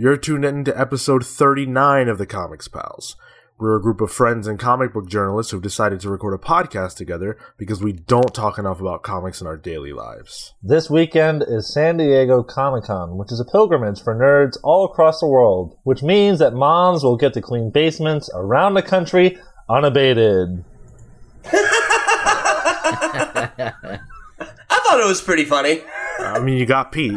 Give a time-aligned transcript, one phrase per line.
[0.00, 3.16] You're tuned in to episode 39 of the Comics Pals.
[3.58, 6.96] We're a group of friends and comic book journalists who've decided to record a podcast
[6.96, 10.54] together because we don't talk enough about comics in our daily lives.
[10.62, 15.20] This weekend is San Diego Comic Con, which is a pilgrimage for nerds all across
[15.20, 19.36] the world, which means that moms will get to clean basements around the country
[19.68, 20.64] unabated.
[24.70, 25.82] I thought it was pretty funny.
[26.20, 27.12] I mean, you got Pete.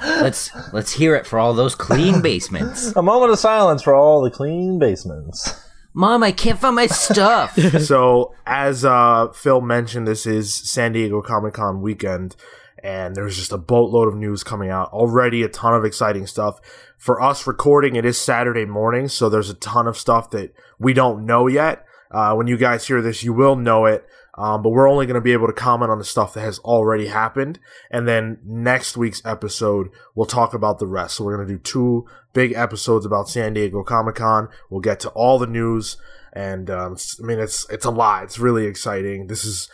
[0.00, 2.92] let's let's hear it for all those clean basements.
[2.96, 5.60] A moment of silence for all the clean basements.
[5.94, 7.58] Mom, I can't find my stuff.
[7.80, 12.34] so, as uh, Phil mentioned, this is San Diego Comic Con weekend,
[12.82, 15.42] and there's just a boatload of news coming out already.
[15.42, 16.60] A ton of exciting stuff.
[16.96, 20.94] For us recording, it is Saturday morning, so there's a ton of stuff that we
[20.94, 21.84] don't know yet.
[22.10, 24.06] Uh, when you guys hear this, you will know it.
[24.34, 26.58] Um, but we're only going to be able to comment on the stuff that has
[26.60, 27.58] already happened.
[27.90, 31.16] And then next week's episode, we'll talk about the rest.
[31.16, 34.48] So we're going to do two big episodes about San Diego Comic Con.
[34.70, 35.98] We'll get to all the news.
[36.32, 38.24] And, um, I mean, it's, it's a lot.
[38.24, 39.26] It's really exciting.
[39.26, 39.68] This is,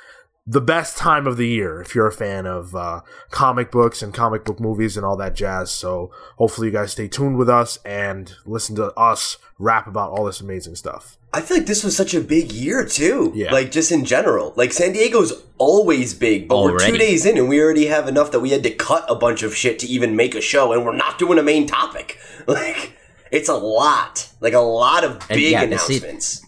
[0.50, 4.14] the best time of the year if you're a fan of uh, comic books and
[4.14, 5.70] comic book movies and all that jazz.
[5.70, 10.24] So hopefully you guys stay tuned with us and listen to us rap about all
[10.24, 11.18] this amazing stuff.
[11.34, 13.30] I feel like this was such a big year too.
[13.34, 13.52] Yeah.
[13.52, 14.54] Like just in general.
[14.56, 18.30] Like San Diego's always big, but we're two days in and we already have enough
[18.30, 20.82] that we had to cut a bunch of shit to even make a show and
[20.86, 22.18] we're not doing a main topic.
[22.46, 22.94] Like
[23.30, 24.30] it's a lot.
[24.40, 26.46] Like a lot of And big yeah, this is- announcements.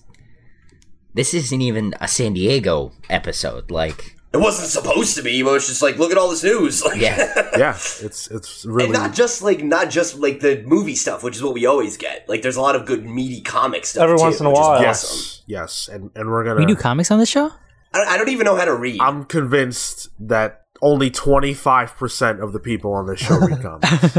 [1.14, 3.70] This isn't even a San Diego episode.
[3.70, 6.84] Like, It wasn't supposed to be, but it's just like look at all this news.
[6.84, 10.94] Like, yeah, Yeah, it's it's really And not just like not just like the movie
[10.94, 12.28] stuff, which is what we always get.
[12.28, 14.58] Like there's a lot of good meaty comic stuff Every too, once in a which
[14.58, 14.70] is while.
[14.78, 14.84] awesome.
[14.86, 16.60] yes, yes, and and we're gonna.
[16.60, 17.50] We do comics on this show?
[17.92, 19.00] I, I don't even know how to read.
[19.00, 24.18] I'm convinced that only 25 percent of the people on this show read comics.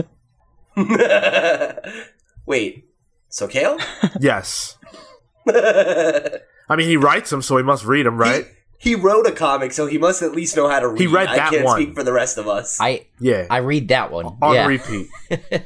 [2.45, 2.85] Wait,
[3.29, 3.77] so Cale?
[4.19, 4.77] yes,
[6.71, 8.45] I mean he writes them, so he must read them, right?
[8.77, 11.01] He wrote a comic, so he must at least know how to read.
[11.01, 11.81] He read that I that can't one.
[11.81, 12.79] speak for the rest of us.
[12.79, 14.37] I Yeah, I read that one.
[14.41, 14.65] on yeah.
[14.65, 15.09] repeat.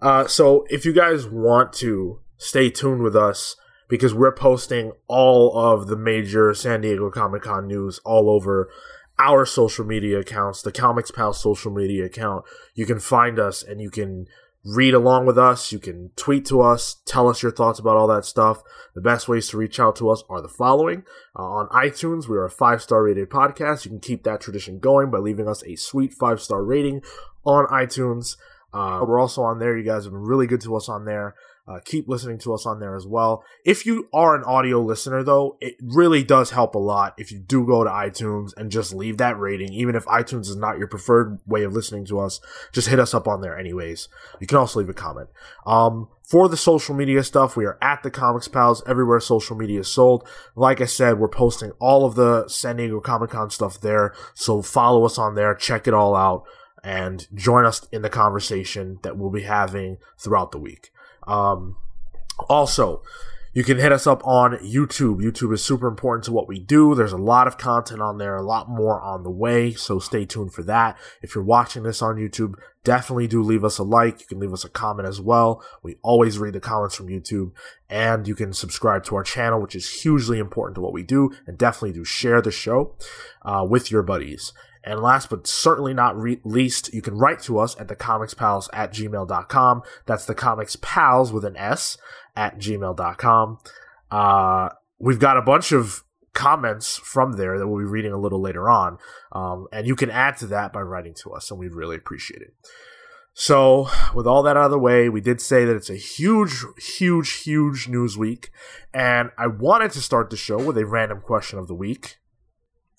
[0.00, 3.56] uh, so if you guys want to stay tuned with us
[3.88, 8.70] because we're posting all of the major San Diego Comic Con news all over
[9.18, 12.44] our social media accounts, the Comics Pal social media account.
[12.76, 14.28] You can find us and you can
[14.66, 15.70] read along with us.
[15.70, 18.62] You can tweet to us, tell us your thoughts about all that stuff.
[18.94, 21.04] The best ways to reach out to us are the following.
[21.38, 23.84] Uh, on iTunes, we are a five star rated podcast.
[23.84, 27.02] You can keep that tradition going by leaving us a sweet five star rating
[27.44, 28.36] on iTunes.
[28.72, 29.76] Uh, we're also on there.
[29.76, 31.34] You guys have been really good to us on there.
[31.68, 33.42] Uh, keep listening to us on there as well.
[33.64, 37.40] If you are an audio listener, though, it really does help a lot if you
[37.40, 39.72] do go to iTunes and just leave that rating.
[39.72, 42.40] Even if iTunes is not your preferred way of listening to us,
[42.72, 44.08] just hit us up on there anyways.
[44.40, 45.28] You can also leave a comment.
[45.66, 49.80] Um, for the social media stuff, we are at the Comics Pals everywhere social media
[49.80, 50.28] is sold.
[50.54, 54.62] Like I said, we're posting all of the San Diego Comic Con stuff there, so
[54.62, 56.44] follow us on there, check it all out,
[56.82, 60.90] and join us in the conversation that we'll be having throughout the week.
[61.26, 61.76] Um,
[62.48, 63.02] also,
[63.56, 65.22] you can hit us up on YouTube.
[65.22, 66.94] YouTube is super important to what we do.
[66.94, 70.26] There's a lot of content on there, a lot more on the way, so stay
[70.26, 70.98] tuned for that.
[71.22, 74.20] If you're watching this on YouTube, definitely do leave us a like.
[74.20, 75.64] You can leave us a comment as well.
[75.82, 77.52] We always read the comments from YouTube,
[77.88, 81.30] and you can subscribe to our channel, which is hugely important to what we do,
[81.46, 82.94] and definitely do share the show
[83.40, 84.52] uh, with your buddies.
[84.86, 88.92] And last but certainly not re- least, you can write to us at thecomicspals at
[88.92, 89.82] gmail.com.
[90.06, 91.98] That's the comics pals with an S
[92.36, 93.58] at gmail.com.
[94.12, 94.68] Uh,
[95.00, 96.04] we've got a bunch of
[96.34, 98.98] comments from there that we'll be reading a little later on.
[99.32, 102.42] Um, and you can add to that by writing to us, and we'd really appreciate
[102.42, 102.54] it.
[103.38, 106.64] So, with all that out of the way, we did say that it's a huge,
[106.78, 108.50] huge, huge news week.
[108.94, 112.16] And I wanted to start the show with a random question of the week.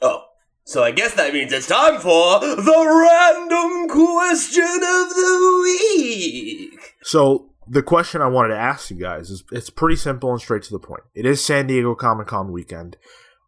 [0.02, 0.26] oh,
[0.68, 6.96] so I guess that means it's time for the random question of the week.
[7.04, 10.64] So the question I wanted to ask you guys is it's pretty simple and straight
[10.64, 11.04] to the point.
[11.16, 12.98] It is San Diego Comic Con weekend.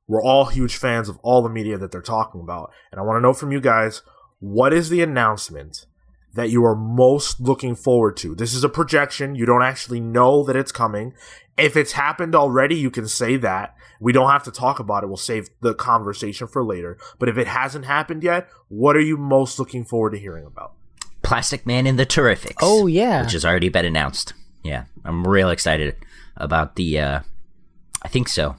[0.07, 2.71] We're all huge fans of all the media that they're talking about.
[2.89, 4.01] And I want to know from you guys,
[4.39, 5.87] what is the announcement
[6.35, 8.33] that you are most looking forward to?
[8.33, 9.35] This is a projection.
[9.35, 11.13] You don't actually know that it's coming.
[11.57, 13.75] If it's happened already, you can say that.
[13.99, 15.07] We don't have to talk about it.
[15.07, 16.97] We'll save the conversation for later.
[17.19, 20.73] But if it hasn't happened yet, what are you most looking forward to hearing about?
[21.21, 22.55] Plastic Man in the Terrifics.
[22.61, 23.21] Oh, yeah.
[23.23, 24.33] which has already been announced.
[24.63, 25.95] Yeah, I'm real excited
[26.37, 26.99] about the.
[26.99, 27.19] uh
[28.01, 28.55] I think so.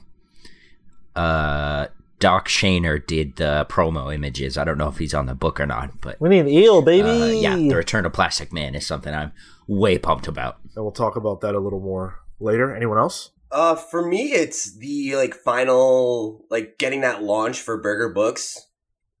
[1.15, 1.87] Uh,
[2.19, 4.57] Doc Shaner did the promo images.
[4.57, 6.81] I don't know if he's on the book or not, but We need the eel,
[6.83, 7.09] baby.
[7.09, 9.31] uh, yeah, the Return of Plastic Man is something I'm
[9.67, 10.57] way pumped about.
[10.75, 12.75] And we'll talk about that a little more later.
[12.75, 13.31] Anyone else?
[13.51, 18.67] Uh, for me, it's the like final like getting that launch for Berger Books.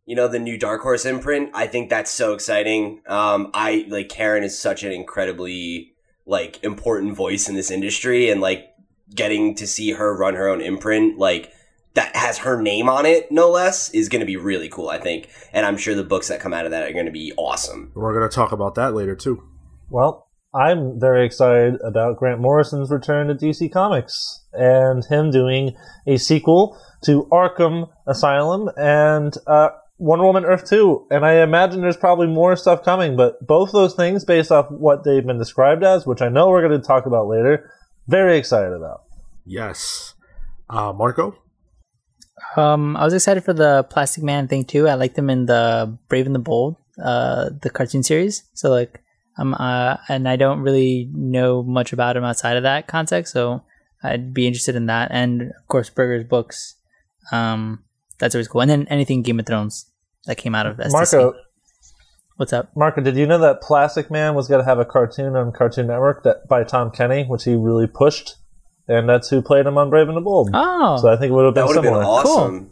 [0.05, 1.51] You know, the new Dark Horse imprint.
[1.53, 3.01] I think that's so exciting.
[3.07, 5.93] Um, I like Karen is such an incredibly
[6.25, 8.69] like important voice in this industry, and like
[9.13, 11.51] getting to see her run her own imprint, like
[11.93, 14.89] that has her name on it, no less, is going to be really cool.
[14.89, 17.11] I think, and I'm sure the books that come out of that are going to
[17.11, 17.91] be awesome.
[17.93, 19.43] We're going to talk about that later too.
[19.89, 25.75] Well, I'm very excited about Grant Morrison's return to DC Comics and him doing
[26.05, 31.07] a sequel to Arkham Asylum and uh, Wonder Woman Earth 2.
[31.09, 35.05] And I imagine there's probably more stuff coming, but both those things, based off what
[35.05, 37.71] they've been described as, which I know we're going to talk about later,
[38.07, 39.03] very excited about.
[39.45, 40.15] Yes.
[40.69, 41.37] Uh, Marco?
[42.57, 44.89] Um, I was excited for the Plastic Man thing too.
[44.89, 48.43] I liked him in the Brave and the Bold, uh, the cartoon series.
[48.53, 49.01] So like,
[49.37, 53.33] um, uh, and I don't really know much about him outside of that context.
[53.33, 53.63] So
[54.03, 56.75] I'd be interested in that, and of course, Berger's books.
[57.31, 57.83] Um,
[58.19, 58.61] that's always cool.
[58.61, 59.85] And then anything Game of Thrones
[60.25, 60.91] that came out of STC.
[60.91, 61.33] Marco,
[62.37, 62.71] what's up?
[62.75, 65.87] Marco, did you know that Plastic Man was going to have a cartoon on Cartoon
[65.87, 68.35] Network that by Tom Kenny, which he really pushed?
[68.87, 70.49] And that's who played him on Brave and the Bold.
[70.53, 72.03] Oh, So I think it would have That been would have been similar.
[72.05, 72.70] awesome.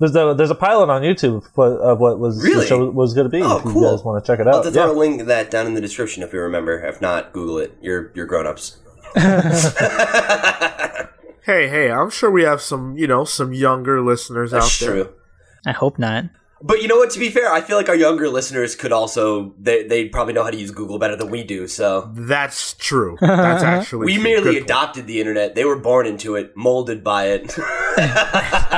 [0.00, 2.60] There's a there's a pilot on YouTube of what, was Really?
[2.60, 3.42] the show was going to be.
[3.42, 3.96] Oh, if you cool.
[3.96, 4.54] guys want to check it out?
[4.54, 4.86] I'll have to yeah.
[4.86, 6.78] throw a link to that down in the description if you remember.
[6.84, 7.76] If not, Google it.
[7.82, 8.78] You're you're grown ups.
[11.44, 15.04] Hey, hey, I'm sure we have some, you know, some younger listeners That's out there.
[15.04, 15.14] true.
[15.64, 16.26] I hope not.
[16.60, 17.08] But you know what?
[17.12, 20.42] To be fair, I feel like our younger listeners could also they they probably know
[20.44, 21.66] how to use Google better than we do.
[21.66, 23.16] So That's true.
[23.22, 24.24] That's actually we true.
[24.24, 24.64] merely Good point.
[24.64, 25.54] adopted the internet.
[25.54, 27.56] They were born into it, molded by it.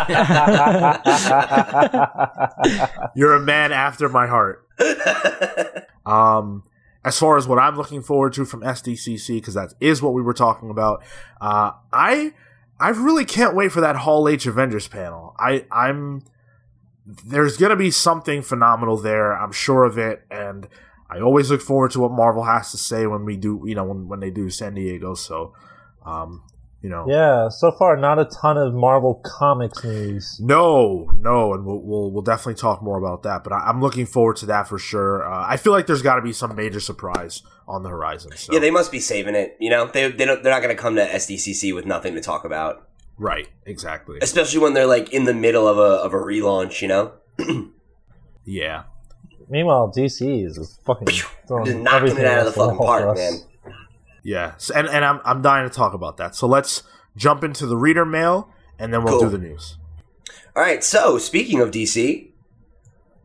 [3.15, 4.67] You're a man after my heart.
[6.07, 6.65] um,
[7.05, 10.23] as far as what I'm looking forward to from SDCC, because that is what we
[10.23, 11.03] were talking about,
[11.41, 12.33] uh, I
[12.79, 15.35] I really can't wait for that Hall H Avengers panel.
[15.39, 16.23] I I'm
[17.07, 19.33] there's gonna be something phenomenal there.
[19.33, 20.69] I'm sure of it, and
[21.09, 23.85] I always look forward to what Marvel has to say when we do, you know,
[23.85, 25.15] when when they do San Diego.
[25.15, 25.55] So,
[26.05, 26.43] um,
[26.83, 30.41] you know, yeah, so far not a ton of Marvel Comics news.
[30.41, 33.45] No, no, and we'll we'll, we'll definitely talk more about that.
[33.45, 35.31] But I, I'm looking forward to that for sure.
[35.31, 38.33] Uh, I feel like there's got to be some major surprise on the horizon.
[38.35, 38.53] So.
[38.55, 39.57] yeah, they must be saving it.
[39.61, 42.21] You know, they they don't, they're not going to come to SDCC with nothing to
[42.23, 42.89] talk about,
[43.19, 44.19] right, exactly.
[44.23, 46.81] especially when they're like in the middle of a of a relaunch.
[46.81, 47.13] You know,
[48.47, 48.85] Yeah,
[49.51, 51.09] Meanwhile, DC is just fucking
[51.49, 53.33] throwing just knocking everything it out of the against fucking park, man.
[54.23, 56.35] Yeah, and and I'm I'm dying to talk about that.
[56.35, 56.83] So let's
[57.17, 59.31] jump into the reader mail, and then we'll Cool.
[59.31, 59.77] do the news.
[60.57, 60.83] All right.
[60.83, 62.31] So speaking of DC,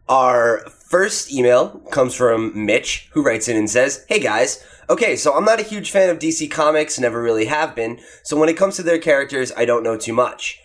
[0.08, 0.60] our
[0.90, 5.46] first email comes from Mitch, who writes in and says, "Hey guys." Okay, so I'm
[5.46, 8.76] not a huge fan of DC Comics, never really have been, so when it comes
[8.76, 10.60] to their characters, I don't know too much.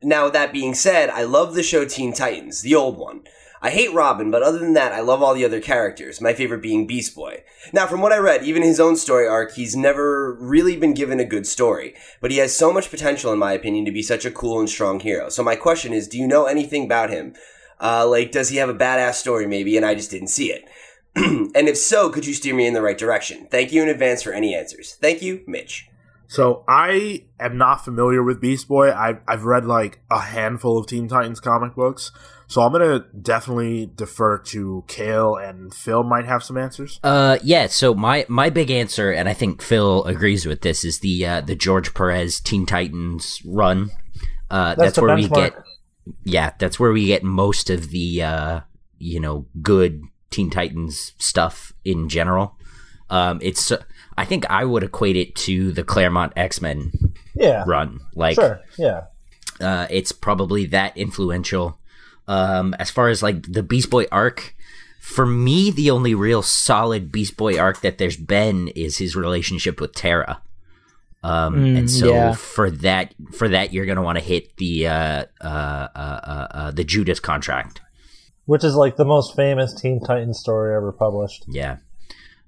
[0.00, 3.22] Now, that being said, I love the show Teen Titans, the old one.
[3.60, 6.62] I hate Robin, but other than that, I love all the other characters, my favorite
[6.62, 7.42] being Beast Boy.
[7.72, 11.18] Now, from what I read, even his own story arc, he's never really been given
[11.18, 14.24] a good story, but he has so much potential, in my opinion, to be such
[14.24, 15.28] a cool and strong hero.
[15.28, 17.34] So my question is, do you know anything about him?
[17.80, 20.64] Uh, like, does he have a badass story, maybe, and I just didn't see it?
[21.16, 23.48] and if so, could you steer me in the right direction?
[23.50, 24.94] Thank you in advance for any answers.
[25.00, 25.88] Thank you, Mitch.
[26.28, 28.92] So I am not familiar with Beast Boy.
[28.92, 32.12] I've I've read like a handful of Teen Titans comic books,
[32.48, 36.02] so I'm gonna definitely defer to Cale and Phil.
[36.02, 36.98] Might have some answers.
[37.04, 37.66] Uh, yeah.
[37.66, 41.40] So my my big answer, and I think Phil agrees with this, is the uh,
[41.42, 43.90] the George Perez Teen Titans run.
[44.50, 45.54] Uh, that's, the where we get.
[46.24, 48.60] Yeah, that's where we get most of the uh,
[48.98, 52.56] you know good Teen Titans stuff in general.
[53.10, 53.70] Um, it's
[54.16, 56.92] I think I would equate it to the Claremont X Men
[57.34, 58.00] Yeah, run.
[58.14, 59.04] Like sure, yeah.
[59.60, 61.78] uh, it's probably that influential.
[62.28, 64.54] Um, as far as like the Beast Boy arc,
[65.00, 69.80] for me, the only real solid Beast Boy arc that there's been is his relationship
[69.80, 70.42] with Terra.
[71.24, 72.32] Um, Mm, and so yeah.
[72.32, 76.70] for that, for that, you're gonna want to hit the uh, uh, uh, uh, uh,
[76.70, 77.80] the Judas contract.
[78.44, 81.44] Which is like the most famous Teen Titans story ever published.
[81.48, 81.78] Yeah.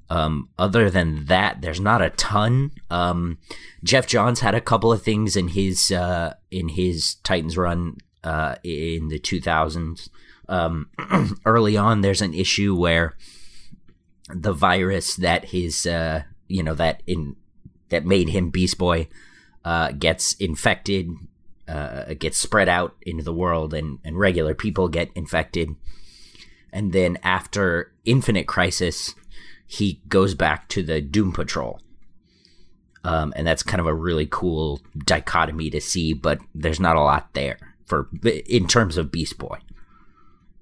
[0.08, 2.72] Um, other than that, there's not a ton.
[2.90, 3.38] Um,
[3.84, 8.56] Geoff Johns had a couple of things in his uh, in his Titans run uh,
[8.62, 10.08] in the 2000s.
[10.48, 10.90] Um,
[11.44, 13.16] early on, there's an issue where
[14.28, 17.36] the virus that his uh, you know that in
[17.88, 19.08] that made him Beast Boy
[19.64, 21.10] uh, gets infected
[21.68, 25.74] uh, gets spread out into the world, and and regular people get infected.
[26.72, 29.14] And then after Infinite Crisis,
[29.66, 31.80] he goes back to the Doom Patrol.
[33.02, 37.00] Um, and that's kind of a really cool dichotomy to see, but there's not a
[37.00, 39.58] lot there for in terms of Beast Boy.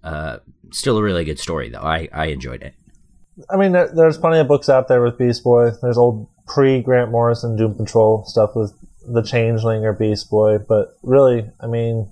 [0.02, 0.38] Uh,
[0.70, 1.82] still a really good story though.
[1.82, 2.74] I, I enjoyed it.
[3.50, 5.70] I mean, there, there's plenty of books out there with Beast Boy.
[5.82, 8.72] There's old pre Grant Morrison Doom Patrol stuff with
[9.06, 12.10] the Changeling or Beast Boy, but really, I mean,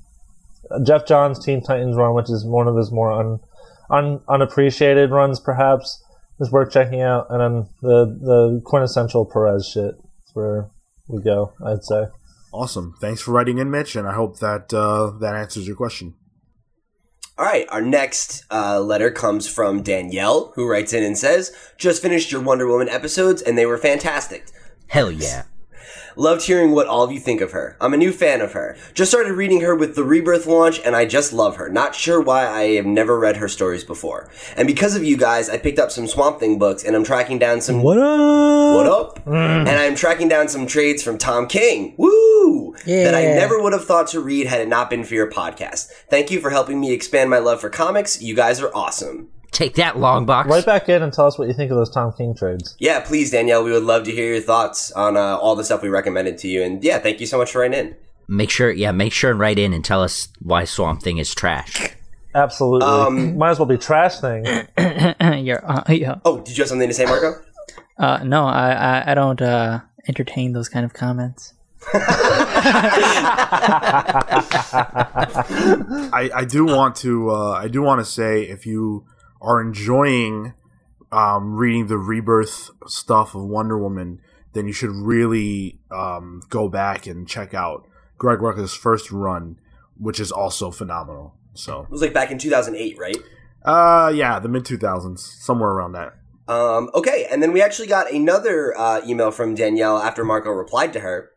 [0.84, 3.40] Geoff Johns' Teen Titans run, which is one of his more un,
[3.90, 6.02] un, unappreciated runs, perhaps,
[6.40, 7.26] is worth checking out.
[7.30, 10.70] And then the the quintessential Perez shit is where
[11.08, 11.52] we go.
[11.64, 12.06] I'd say.
[12.56, 12.94] Awesome.
[13.02, 16.14] Thanks for writing in, Mitch, and I hope that uh, that answers your question.
[17.36, 22.00] All right, our next uh, letter comes from Danielle, who writes in and says, "Just
[22.00, 24.46] finished your Wonder Woman episodes, and they were fantastic.
[24.88, 25.42] Hell yeah.
[26.18, 27.76] Loved hearing what all of you think of her.
[27.78, 28.76] I'm a new fan of her.
[28.94, 31.68] Just started reading her with the Rebirth launch, and I just love her.
[31.68, 34.30] Not sure why I have never read her stories before.
[34.56, 37.38] And because of you guys, I picked up some Swamp Thing books, and I'm tracking
[37.38, 38.76] down some What up?
[38.76, 39.24] what up?
[39.26, 39.68] Mm.
[39.68, 41.94] And I'm tracking down some trades from Tom King.
[41.98, 42.74] Woo!
[42.86, 43.04] Yeah.
[43.04, 45.90] That I never would have thought to read had it not been for your podcast.
[46.08, 48.22] Thank you for helping me expand my love for comics.
[48.22, 49.28] You guys are awesome.
[49.56, 50.50] Take that long box.
[50.50, 52.76] Right back in and tell us what you think of those Tom King trades.
[52.78, 53.64] Yeah, please, Danielle.
[53.64, 56.48] We would love to hear your thoughts on uh, all the stuff we recommended to
[56.48, 56.62] you.
[56.62, 57.96] And yeah, thank you so much for writing in.
[58.28, 61.34] Make sure, yeah, make sure and write in and tell us why Swamp Thing is
[61.34, 61.88] trash.
[62.34, 62.86] Absolutely.
[62.86, 64.44] Um, Might as well be trash thing.
[65.46, 66.16] You're, uh, yeah.
[66.26, 67.40] Oh, did you have something to say, Marco?
[67.96, 71.54] Uh, no, I, I, I don't uh, entertain those kind of comments.
[71.94, 72.02] I,
[76.34, 79.06] I do want to uh, I do want to say if you
[79.40, 80.54] are enjoying
[81.12, 84.20] um, reading the rebirth stuff of Wonder Woman,
[84.52, 87.86] then you should really um, go back and check out
[88.18, 89.58] Greg Rucka's first run,
[89.98, 91.34] which is also phenomenal.
[91.54, 93.16] So, It was like back in 2008, right?
[93.64, 96.14] uh, yeah, the mid two thousands, somewhere around that.
[96.48, 100.92] Um, okay, and then we actually got another uh, email from Danielle after Marco replied
[100.92, 101.30] to her.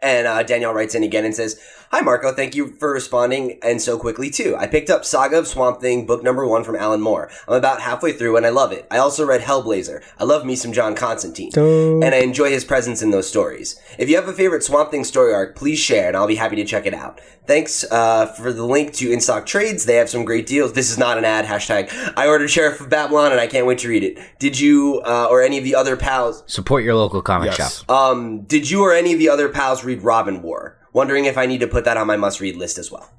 [0.00, 1.58] And uh, Danielle writes in again and says,
[1.94, 2.32] Hi, Marco.
[2.32, 4.56] Thank you for responding and so quickly, too.
[4.58, 7.30] I picked up Saga of Swamp Thing, book number one from Alan Moore.
[7.46, 8.86] I'm about halfway through and I love it.
[8.90, 10.02] I also read Hellblazer.
[10.18, 11.50] I love me some John Constantine.
[11.54, 13.78] And I enjoy his presence in those stories.
[13.98, 16.56] If you have a favorite Swamp Thing story arc, please share and I'll be happy
[16.56, 17.20] to check it out.
[17.46, 19.84] Thanks uh, for the link to In Stock Trades.
[19.84, 20.72] They have some great deals.
[20.72, 21.44] This is not an ad.
[21.44, 21.92] Hashtag.
[22.16, 24.18] I ordered Sheriff of Babylon and I can't wait to read it.
[24.38, 27.80] Did you uh, or any of the other pals Support your local comic Yes.
[27.84, 27.90] shop.
[27.90, 30.78] um, did you or any of the other pals read Robin War?
[30.92, 33.10] Wondering if I need to put that on my must read list as well.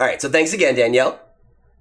[0.00, 1.20] All right, so thanks again, Danielle.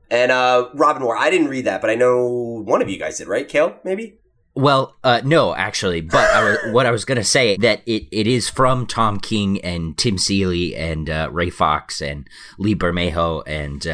[0.10, 2.26] And uh, Robin War, I didn't read that, but I know
[2.66, 3.48] one of you guys did, right?
[3.48, 4.18] Cale, maybe?
[4.56, 8.08] Well, uh, no, actually, but I was, what I was going to say that it,
[8.12, 13.44] it is from Tom King and Tim Seeley and uh, Ray Fawkes and Lee Bermejo
[13.46, 13.86] and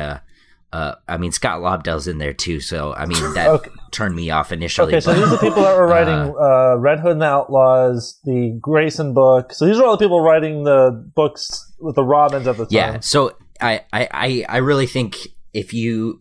[0.74, 2.60] uh, uh, I mean Scott Lobdell's in there too.
[2.60, 3.70] So I mean that Okay.
[3.92, 4.88] turned me off initially.
[4.94, 7.26] Okay, so but- these are the people that were writing uh, Red Hood and the
[7.26, 9.54] Outlaws, the Grayson book.
[9.54, 12.72] So these are all the people writing the books with the Robins at the time.
[12.72, 13.00] Yeah.
[13.02, 15.18] So I, I, I, I really think
[15.54, 16.20] if you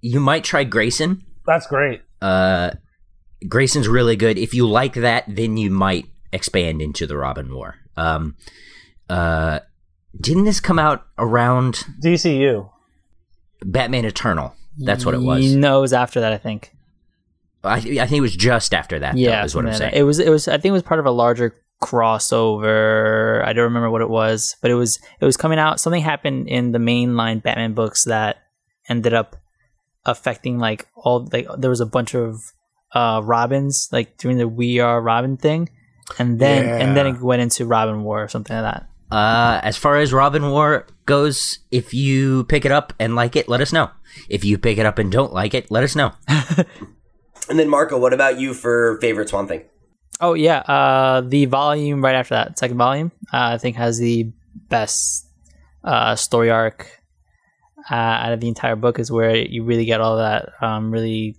[0.00, 1.22] you might try Grayson.
[1.46, 2.02] That's great.
[2.20, 2.72] Uh,
[3.48, 4.36] Grayson's really good.
[4.38, 7.76] If you like that, then you might expand into the Robin War.
[7.96, 8.36] Um,
[9.08, 9.60] uh,
[10.20, 12.68] didn't this come out around DCU.
[13.64, 14.54] Batman Eternal?
[14.78, 15.54] That's what it was.
[15.54, 16.72] No, it was after that, I think.
[17.64, 19.16] I, I think it was just after that.
[19.16, 19.92] Yeah, though, is what I'm saying.
[19.94, 20.18] It was.
[20.18, 20.48] It was.
[20.48, 23.44] I think it was part of a larger crossover.
[23.44, 24.98] I don't remember what it was, but it was.
[25.20, 25.78] It was coming out.
[25.78, 28.38] Something happened in the mainline Batman books that
[28.88, 29.36] ended up
[30.04, 31.28] affecting like all.
[31.32, 32.52] Like there was a bunch of
[32.94, 35.68] uh Robins like during the We Are Robin thing,
[36.18, 38.88] and then and then it went into Robin War or something like that.
[39.12, 43.48] Uh, as far as Robin War goes, if you pick it up and like it,
[43.48, 43.90] let us know.
[44.28, 46.12] If you pick it up and don't like it, let us know.
[47.48, 49.64] And then, Marco, what about you for favorite Swamp Thing?
[50.20, 54.32] Oh yeah, uh, the volume right after that, second volume, uh, I think has the
[54.68, 55.26] best
[55.82, 57.02] uh, story arc
[57.90, 58.98] uh, out of the entire book.
[58.98, 61.36] Is where you really get all that um, really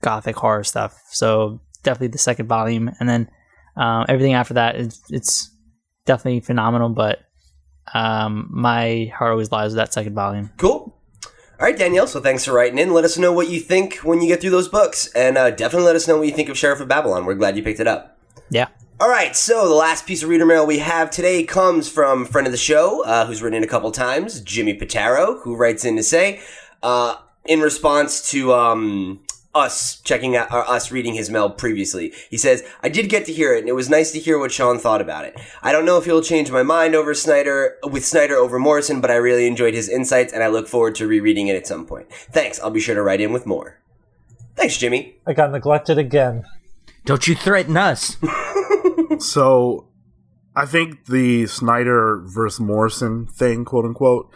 [0.00, 0.98] gothic horror stuff.
[1.10, 3.30] So definitely the second volume, and then
[3.76, 5.50] um, everything after that is it's
[6.10, 6.88] definitely phenomenal.
[6.88, 7.20] But
[7.94, 10.50] um, my heart always lies with that second volume.
[10.56, 10.96] Cool.
[11.24, 12.06] All right, Danielle.
[12.06, 12.92] So thanks for writing in.
[12.92, 15.86] Let us know what you think when you get through those books, and uh, definitely
[15.86, 17.26] let us know what you think of Sheriff of Babylon.
[17.26, 18.18] We're glad you picked it up.
[18.48, 18.68] Yeah.
[18.98, 22.26] All right, so the last piece of reader mail we have today comes from a
[22.26, 25.86] friend of the show, uh, who's written in a couple times, Jimmy Pitaro, who writes
[25.86, 26.40] in to say,
[26.82, 29.20] uh, in response to um,
[29.54, 32.12] us checking out or us reading his mail previously.
[32.30, 34.52] He says, I did get to hear it and it was nice to hear what
[34.52, 35.38] Sean thought about it.
[35.62, 39.10] I don't know if he'll change my mind over Snyder with Snyder over Morrison, but
[39.10, 42.10] I really enjoyed his insights and I look forward to rereading it at some point.
[42.12, 42.60] Thanks.
[42.60, 43.80] I'll be sure to write in with more.
[44.54, 45.16] Thanks, Jimmy.
[45.26, 46.44] I got neglected again.
[47.04, 48.16] Don't you threaten us.
[49.18, 49.88] So,
[50.56, 54.30] I think the Snyder versus Morrison thing, quote unquote,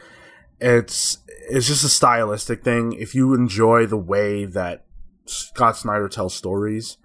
[0.61, 1.19] it's
[1.49, 2.93] it's just a stylistic thing.
[2.93, 4.84] If you enjoy the way that
[5.27, 6.99] Scott Snyder tells stories,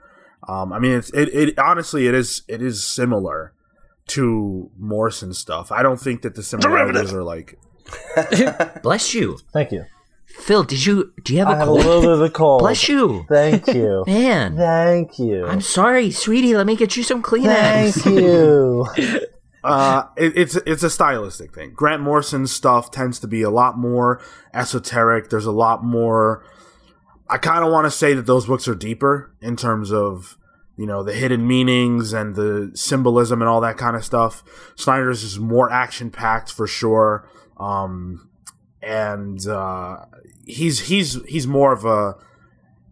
[0.47, 3.53] um, I mean, it's it, it honestly it is it is similar
[4.07, 5.71] to Morrison stuff.
[5.71, 7.59] I don't think that the similarities are like
[8.83, 9.39] Bless you.
[9.53, 9.85] Thank you.
[10.27, 11.85] Phil, did you do you have I a have a cold?
[11.85, 12.59] little bit of a cold.
[12.61, 13.25] Bless you.
[13.29, 14.03] Thank you.
[14.07, 14.55] Man.
[14.57, 15.45] Thank you.
[15.45, 16.55] I'm sorry, sweetie.
[16.55, 18.03] Let me get you some Kleenex.
[18.03, 18.85] Thank you.
[19.63, 21.71] uh, it, it's it's a stylistic thing.
[21.73, 24.21] Grant Morrison's stuff tends to be a lot more
[24.53, 25.29] esoteric.
[25.29, 26.43] There's a lot more.
[27.29, 30.37] I kind of want to say that those books are deeper in terms of
[30.77, 34.43] you know the hidden meanings and the symbolism and all that kind of stuff.
[34.75, 38.29] Snyder's is more action packed for sure, um,
[38.81, 40.05] and uh,
[40.45, 42.15] he's he's he's more of a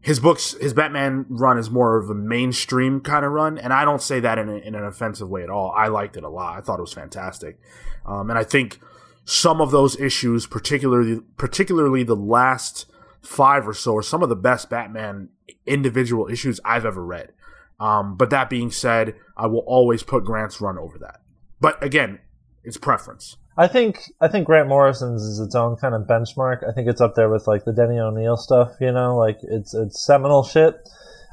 [0.01, 3.83] his books his batman run is more of a mainstream kind of run and i
[3.83, 5.73] don't say that in, a, in an offensive way at all.
[5.75, 6.57] I liked it a lot.
[6.57, 7.59] I thought it was fantastic.
[8.05, 8.79] Um, and i think
[9.25, 12.85] some of those issues particularly particularly the last
[13.21, 15.29] five or so are some of the best batman
[15.65, 17.31] individual issues i've ever read
[17.79, 21.21] um, but that being said i will always put grant's run over that
[21.59, 22.19] but again
[22.63, 26.67] it's preference I think I think Grant Morrison's is its own kind of benchmark.
[26.67, 29.73] I think it's up there with like the Denny O'Neil stuff, you know, like it's
[29.73, 30.75] it's seminal shit.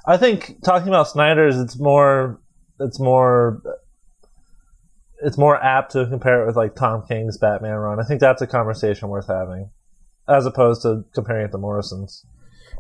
[0.07, 2.41] I think talking about Snyder's, it's more
[2.81, 3.63] it's more
[5.23, 8.01] it's more apt to compare it with like Tom King's Batman run.
[8.01, 9.69] I think that's a conversation worth having,
[10.29, 12.25] as opposed to comparing it to Morrison's.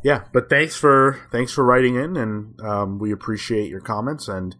[0.03, 4.57] yeah but thanks for thanks for writing in and um, we appreciate your comments and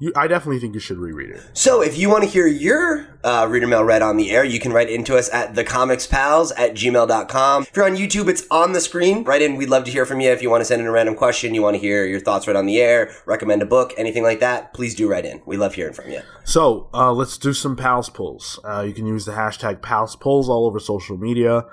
[0.00, 3.06] you, i definitely think you should reread it So, if you want to hear your
[3.22, 6.74] uh, reader mail read on the air, you can write into us at thecomicspals at
[6.74, 7.62] gmail.com.
[7.62, 9.22] If you're on YouTube, it's on the screen.
[9.24, 9.54] Write in.
[9.56, 10.30] We'd love to hear from you.
[10.30, 12.46] If you want to send in a random question, you want to hear your thoughts
[12.46, 15.40] read on the air, recommend a book, anything like that, please do write in.
[15.46, 16.20] We love hearing from you.
[16.44, 18.58] So uh, let's do some pals pulls.
[18.64, 21.64] Uh, you can use the hashtag pals pulls all over social media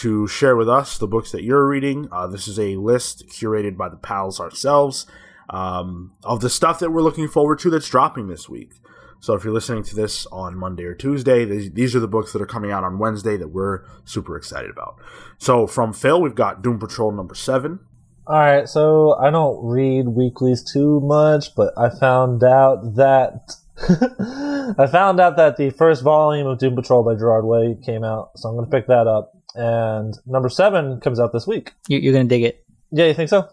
[0.00, 2.08] to share with us the books that you're reading.
[2.12, 5.06] Uh, this is a list curated by the pals ourselves
[5.50, 8.74] um, of the stuff that we're looking forward to that's dropping this week.
[9.20, 12.32] So if you're listening to this on Monday or Tuesday, these, these are the books
[12.32, 14.96] that are coming out on Wednesday that we're super excited about.
[15.38, 17.80] So from Phil, we've got Doom Patrol number seven.
[18.26, 23.54] All right, so I don't read weeklies too much, but I found out that
[24.78, 28.32] I found out that the first volume of Doom Patrol by Gerard Way came out,
[28.36, 29.37] so I'm going to pick that up.
[29.58, 31.72] And number seven comes out this week.
[31.88, 32.64] You, you're gonna dig it.
[32.92, 33.48] Yeah, you think so?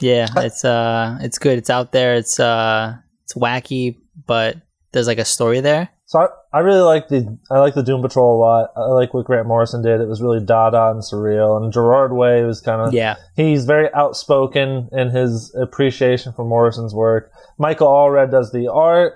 [0.00, 1.58] Yeah, it's uh, it's good.
[1.58, 2.14] It's out there.
[2.16, 4.56] It's uh, it's wacky, but
[4.92, 5.88] there's like a story there.
[6.04, 8.72] So I, I really like the I like the Doom Patrol a lot.
[8.76, 10.02] I like what Grant Morrison did.
[10.02, 13.88] It was really Dada and surreal, and Gerard Way was kind of Yeah, he's very
[13.94, 17.32] outspoken in his appreciation for Morrison's work.
[17.56, 19.14] Michael Allred does the art,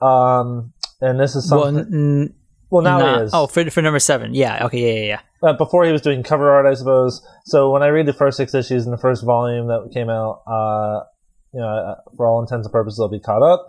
[0.00, 1.92] um, and this is well, something.
[1.92, 2.34] n-
[2.70, 3.30] Well, now not-.
[3.32, 4.32] Oh, for for number seven.
[4.34, 4.66] Yeah.
[4.66, 4.78] Okay.
[4.80, 5.00] Yeah.
[5.00, 5.06] Yeah.
[5.08, 5.20] yeah.
[5.42, 7.26] Uh, before he was doing cover art, I suppose.
[7.44, 10.42] So when I read the first six issues in the first volume that came out,
[10.46, 11.04] uh,
[11.52, 13.66] you know, uh, for all intents and purposes, I'll be caught up,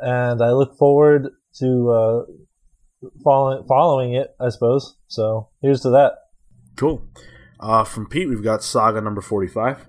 [0.00, 1.28] and I look forward
[1.60, 4.34] to uh, following following it.
[4.40, 4.96] I suppose.
[5.08, 6.12] So here's to that.
[6.76, 7.06] Cool.
[7.60, 9.84] Uh, from Pete, we've got Saga number 45.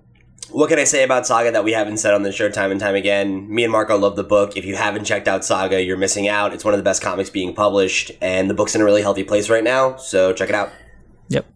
[0.51, 2.79] What can I say about Saga that we haven't said on the show time and
[2.79, 3.53] time again?
[3.53, 4.57] Me and Marco love the book.
[4.57, 6.53] If you haven't checked out Saga, you're missing out.
[6.53, 9.23] It's one of the best comics being published, and the book's in a really healthy
[9.23, 10.71] place right now, so check it out.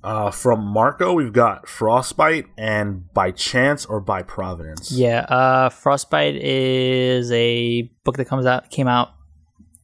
[0.03, 4.91] Uh, from Marco, we've got Frostbite and By Chance or By Providence.
[4.91, 9.09] Yeah, uh, Frostbite is a book that comes out came out.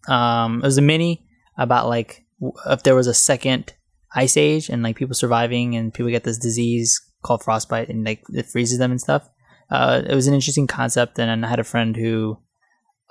[0.08, 1.26] Um, it was a mini
[1.58, 2.26] about like
[2.68, 3.74] if there was a second
[4.16, 8.24] ice age and like people surviving and people get this disease called frostbite and like
[8.30, 9.30] it freezes them and stuff.
[9.70, 12.40] Uh, it was an interesting concept, and I had a friend who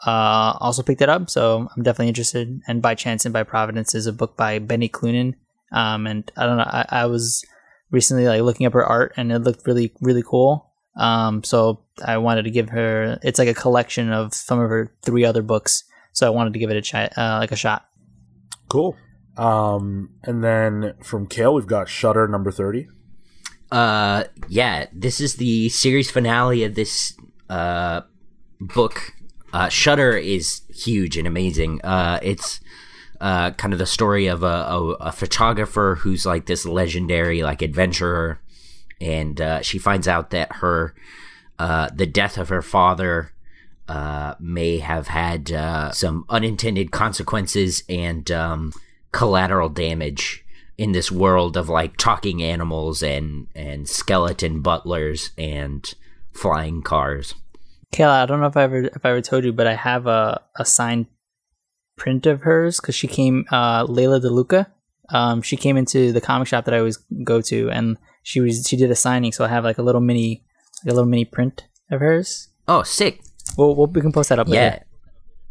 [0.04, 2.60] uh, also picked it up, so I'm definitely interested.
[2.66, 5.34] And by chance and by providence is a book by Becky Cloonan.
[5.72, 7.44] Um, and I don't know, I, I was
[7.90, 10.72] recently like looking up her art, and it looked really really cool.
[10.96, 13.18] Um, so I wanted to give her.
[13.22, 15.84] It's like a collection of some of her three other books.
[16.12, 17.86] So I wanted to give it a try, uh, like a shot.
[18.68, 18.96] Cool.
[19.36, 22.88] Um, and then from Cale, we've got Shutter number 30.
[23.70, 27.14] Uh, yeah, this is the series finale of this
[27.48, 28.00] uh
[28.60, 29.12] book.
[29.52, 31.80] Uh, Shutter is huge and amazing.
[31.82, 32.60] Uh, it's
[33.20, 37.62] uh kind of the story of a, a, a photographer who's like this legendary like
[37.62, 38.40] adventurer,
[39.00, 40.94] and uh, she finds out that her
[41.58, 43.32] uh, the death of her father
[43.88, 48.72] uh, may have had uh, some unintended consequences and um,
[49.12, 50.44] collateral damage
[50.76, 55.94] in this world of like talking animals and and skeleton butlers and
[56.32, 57.34] flying cars.
[57.92, 60.06] Kayla, I don't know if I ever if I ever told you, but I have
[60.06, 61.06] a, a signed
[61.98, 64.68] print of hers because she came uh Leila del Duca.
[65.10, 68.66] Um she came into the comic shop that I always go to and she was
[68.68, 70.44] she did a signing, so I have like a little mini
[70.84, 72.48] like a little mini print of hers.
[72.66, 73.22] Oh, sick!
[73.56, 74.84] We'll, we'll we can post that up Yeah, later.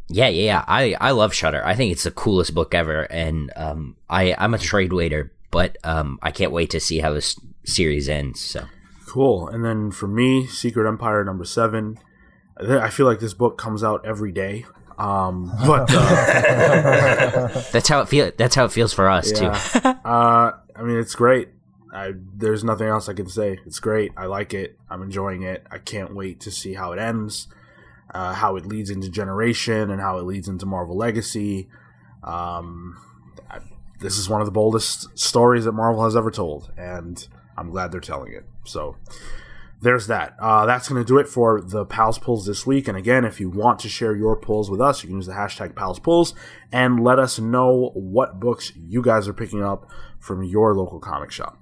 [0.09, 0.65] yeah, yeah, yeah.
[0.67, 1.65] I I love Shutter.
[1.65, 5.77] I think it's the coolest book ever, and um, I I'm a trade waiter, but
[5.83, 8.39] um, I can't wait to see how this series ends.
[8.39, 8.65] So
[9.07, 9.47] Cool.
[9.47, 11.97] And then for me, Secret Empire number seven.
[12.59, 14.65] I feel like this book comes out every day.
[14.97, 18.31] Um, but uh, that's how it feel.
[18.35, 19.45] That's how it feels for us too.
[19.45, 21.49] uh, I mean, it's great.
[21.93, 23.59] I, there's nothing else I can say.
[23.65, 24.11] It's great.
[24.17, 24.77] I like it.
[24.89, 25.65] I'm enjoying it.
[25.71, 27.47] I can't wait to see how it ends,
[28.13, 31.69] uh, how it leads into Generation, and how it leads into Marvel Legacy.
[32.23, 32.97] Um,
[33.49, 33.59] I,
[33.99, 37.25] this is one of the boldest stories that Marvel has ever told, and
[37.57, 38.45] I'm glad they're telling it.
[38.65, 38.95] So
[39.81, 40.35] there's that.
[40.39, 42.87] Uh, that's going to do it for the Pals Pulls this week.
[42.87, 45.33] And again, if you want to share your pulls with us, you can use the
[45.33, 46.33] hashtag Pals Pulls
[46.71, 51.31] and let us know what books you guys are picking up from your local comic
[51.31, 51.59] shop.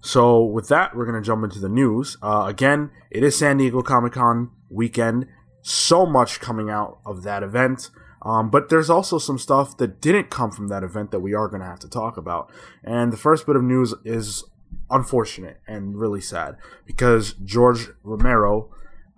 [0.00, 2.18] So with that, we're going to jump into the news.
[2.20, 5.26] Uh, again, it is San Diego Comic Con weekend.
[5.62, 7.90] So much coming out of that event.
[8.20, 11.48] Um, but there's also some stuff that didn't come from that event that we are
[11.48, 12.50] going to have to talk about.
[12.82, 14.44] And the first bit of news is
[14.90, 18.68] unfortunate and really sad because George Romero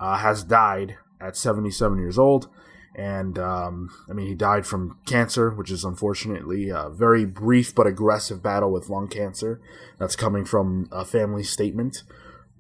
[0.01, 2.49] uh, has died at 77 years old.
[2.95, 7.87] And um, I mean, he died from cancer, which is unfortunately a very brief but
[7.87, 9.61] aggressive battle with lung cancer.
[9.99, 12.05] That's coming from a family statement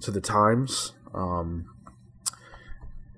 [0.00, 0.92] to the Times.
[1.14, 1.70] Um,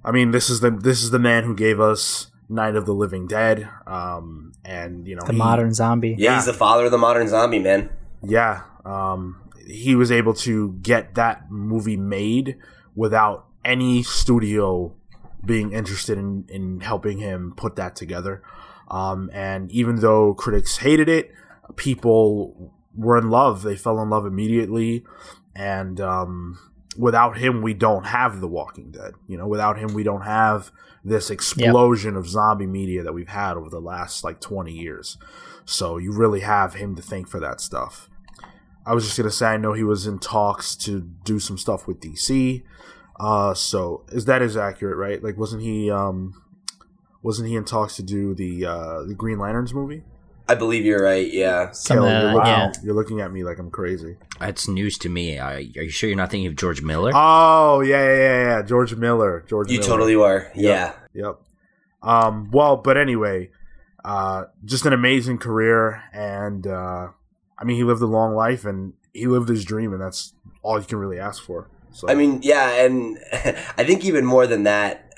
[0.04, 2.94] I mean, this is the this is the man who gave us Night of the
[2.94, 6.14] Living Dead, um, and you know The he- modern zombie.
[6.16, 7.90] Yeah, he's the father of the modern zombie, man.
[8.22, 12.58] yeah, um, he was able to get that movie made
[12.94, 14.94] without any studio
[15.44, 18.42] being interested in, in helping him put that together.
[18.90, 21.32] Um, and even though critics hated it,
[21.76, 23.62] people were in love.
[23.62, 25.04] They fell in love immediately.
[25.54, 26.58] And um,
[26.96, 29.14] without him, we don't have The Walking Dead.
[29.26, 30.70] You know, without him, we don't have
[31.04, 35.16] this explosion of zombie media that we've had over the last like 20 years.
[35.64, 38.07] So you really have him to thank for that stuff.
[38.86, 41.86] I was just gonna say I know he was in talks to do some stuff
[41.86, 42.62] with DC.
[43.18, 45.22] Uh, so is that is accurate, right?
[45.22, 46.40] Like, wasn't he um,
[47.22, 50.04] wasn't he in talks to do the uh, the Green Lanterns movie?
[50.48, 51.30] I believe you're right.
[51.30, 51.72] Yeah.
[51.72, 52.72] Some, Kelly, you're, looking, yeah.
[52.82, 54.16] you're looking at me like I'm crazy.
[54.40, 55.38] That's news to me.
[55.38, 57.12] I, are you sure you're not thinking of George Miller?
[57.14, 58.62] Oh yeah, yeah, yeah, yeah.
[58.62, 59.44] George Miller.
[59.46, 59.70] George.
[59.70, 59.88] You Miller.
[59.90, 60.50] totally were.
[60.54, 60.94] Yeah.
[61.12, 61.40] Yep.
[62.02, 63.50] Um, well, but anyway,
[64.04, 67.08] uh, just an amazing career, and uh,
[67.58, 70.78] I mean, he lived a long life, and he lived his dream, and that's all
[70.78, 71.68] you can really ask for.
[71.92, 75.12] So I mean, yeah, and I think even more than that,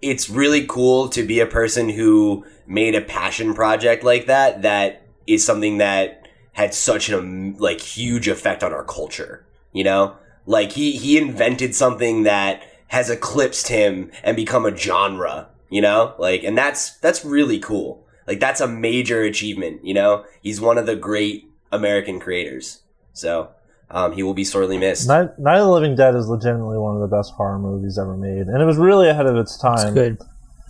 [0.00, 4.62] it's really cool to be a person who made a passion project like that.
[4.62, 9.44] That is something that had such a like huge effect on our culture.
[9.72, 15.48] You know, like he he invented something that has eclipsed him and become a genre.
[15.68, 18.06] You know, like, and that's that's really cool.
[18.26, 19.84] Like that's a major achievement.
[19.84, 22.80] You know, he's one of the great American creators.
[23.12, 23.50] So
[23.90, 25.08] um, he will be sorely missed.
[25.08, 28.16] Night, Night of the Living Dead is legitimately one of the best horror movies ever
[28.16, 29.94] made, and it was really ahead of its It's time.
[29.94, 30.18] good.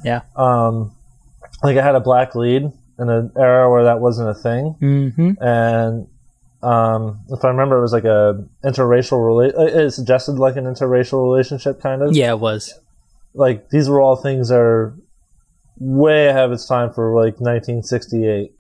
[0.05, 0.21] Yeah.
[0.37, 0.93] Um,
[1.63, 5.43] like it had a black lead in an era where that wasn't a thing, Mm-hmm.
[5.43, 6.07] and
[6.63, 10.65] um, if I remember, it was like a interracial rela- uh, It suggested like an
[10.65, 12.15] interracial relationship, kind of.
[12.17, 12.73] Yeah, it was.
[13.35, 14.95] Like these were all things that are
[15.79, 18.53] way ahead of its time for like 1968.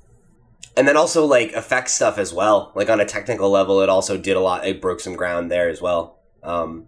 [0.76, 4.16] And then also like effect stuff as well like on a technical level it also
[4.16, 6.87] did a lot it broke some ground there as well um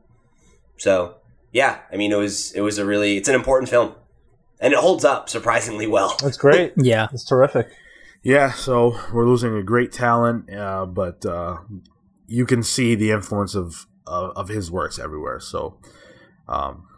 [0.77, 1.17] so
[1.53, 3.95] yeah i mean it was it was a really it's an important film
[4.61, 6.73] and it holds up surprisingly well That's great.
[6.77, 7.09] Yeah.
[7.13, 7.69] it's terrific.
[8.25, 11.59] Yeah, so we're losing a great talent, uh, but uh,
[12.27, 15.39] you can see the influence of of, of his works everywhere.
[15.39, 15.79] So,
[16.49, 16.89] um,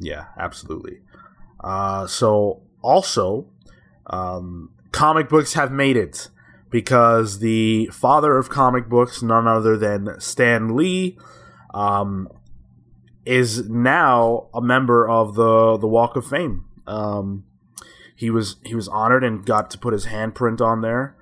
[0.00, 0.98] yeah, absolutely.
[1.62, 3.46] Uh, so also,
[4.08, 6.28] um, comic books have made it
[6.70, 11.18] because the father of comic books, none other than Stan Lee,
[11.74, 12.28] um,
[13.26, 16.64] is now a member of the the Walk of Fame.
[16.86, 17.44] Um,
[18.14, 21.16] he was he was honored and got to put his handprint on there.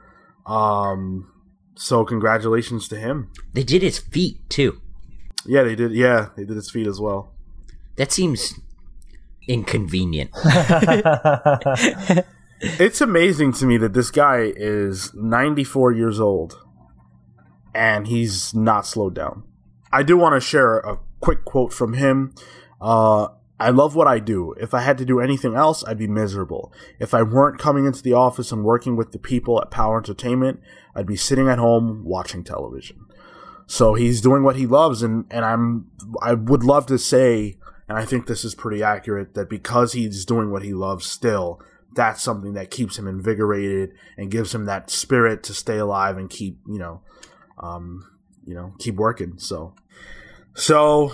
[0.44, 1.32] Um,
[1.74, 3.30] so congratulations to him.
[3.54, 4.82] They did his feet too.
[5.46, 5.92] Yeah, they did.
[5.92, 7.32] Yeah, they did his feet as well.
[7.96, 8.61] That seems
[9.48, 10.30] inconvenient.
[12.64, 16.64] It's amazing to me that this guy is 94 years old
[17.75, 19.42] and he's not slowed down.
[19.92, 22.33] I do want to share a quick quote from him.
[22.81, 24.55] Uh, I love what I do.
[24.61, 26.72] If I had to do anything else, I'd be miserable.
[27.01, 30.61] If I weren't coming into the office and working with the people at Power Entertainment,
[30.94, 33.07] I'd be sitting at home watching television.
[33.66, 37.57] So he's doing what he loves, and, and I'm I would love to say,
[37.88, 41.61] and I think this is pretty accurate, that because he's doing what he loves still,
[41.94, 46.31] that's something that keeps him invigorated and gives him that spirit to stay alive and
[46.31, 47.02] keep you know,
[47.59, 48.09] um,
[48.46, 49.38] you know, keep working.
[49.38, 49.74] So,
[50.55, 51.12] so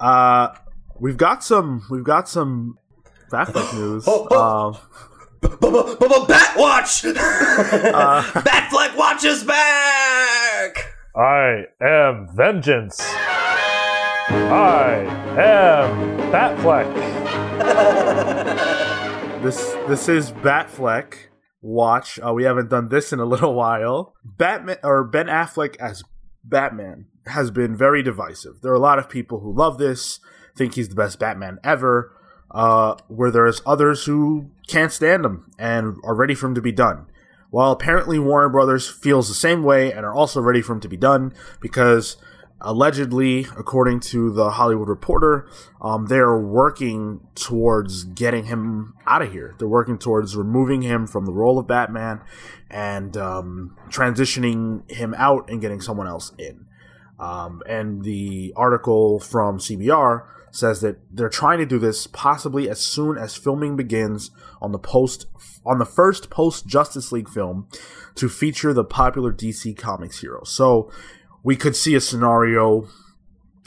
[0.00, 0.48] uh,
[0.98, 2.78] we've got some we've got some
[3.30, 4.04] Batfleck news.
[4.06, 4.88] oh, oh.
[5.44, 5.48] Uh,
[6.26, 7.12] Batwatch!
[7.14, 10.94] Batfleck watches back!
[11.16, 13.00] I am vengeance.
[14.30, 15.04] I
[15.36, 16.88] am Batfleck.
[19.42, 21.14] This this is Batfleck.
[21.60, 22.20] Watch.
[22.24, 24.14] Uh, we haven't done this in a little while.
[24.24, 26.04] Batman or Ben Affleck as
[26.44, 28.60] Batman has been very divisive.
[28.62, 30.20] There are a lot of people who love this,
[30.56, 32.12] think he's the best Batman ever.
[32.52, 36.70] Uh, where there's others who can't stand him and are ready for him to be
[36.70, 37.06] done.
[37.50, 40.88] While apparently Warner Brothers feels the same way and are also ready for him to
[40.88, 42.16] be done because
[42.62, 45.48] allegedly, according to the Hollywood Reporter,
[45.80, 49.54] um, they're working towards getting him out of here.
[49.58, 52.20] They're working towards removing him from the role of Batman
[52.70, 56.66] and um, transitioning him out and getting someone else in.
[57.18, 62.80] Um, and the article from CBR says that they're trying to do this possibly as
[62.80, 65.26] soon as filming begins on the post
[65.64, 67.68] on the first post Justice League film
[68.16, 70.42] to feature the popular DC Comics hero.
[70.44, 70.90] So
[71.42, 72.88] we could see a scenario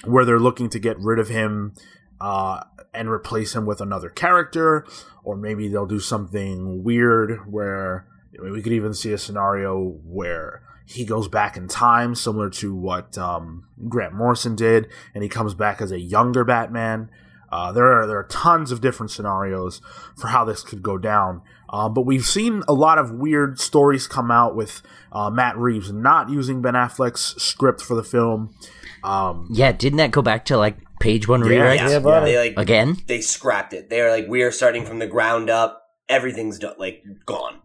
[0.05, 1.73] where they're looking to get rid of him
[2.21, 4.85] uh, and replace him with another character,
[5.23, 8.07] or maybe they'll do something weird where
[8.41, 13.17] we could even see a scenario where he goes back in time, similar to what
[13.17, 17.09] um, Grant Morrison did, and he comes back as a younger Batman.
[17.51, 19.81] Uh, there are there are tons of different scenarios
[20.15, 24.07] for how this could go down, uh, but we've seen a lot of weird stories
[24.07, 28.55] come out with uh, Matt Reeves not using Ben Affleck's script for the film.
[29.03, 32.37] Um, yeah, didn't that go back to like page one Yeah, rewrites Yeah, Yeah, they
[32.37, 32.97] like again?
[33.07, 33.89] they scrapped it.
[33.89, 35.81] They are like, we are starting from the ground up.
[36.07, 37.59] Everything's done, like gone.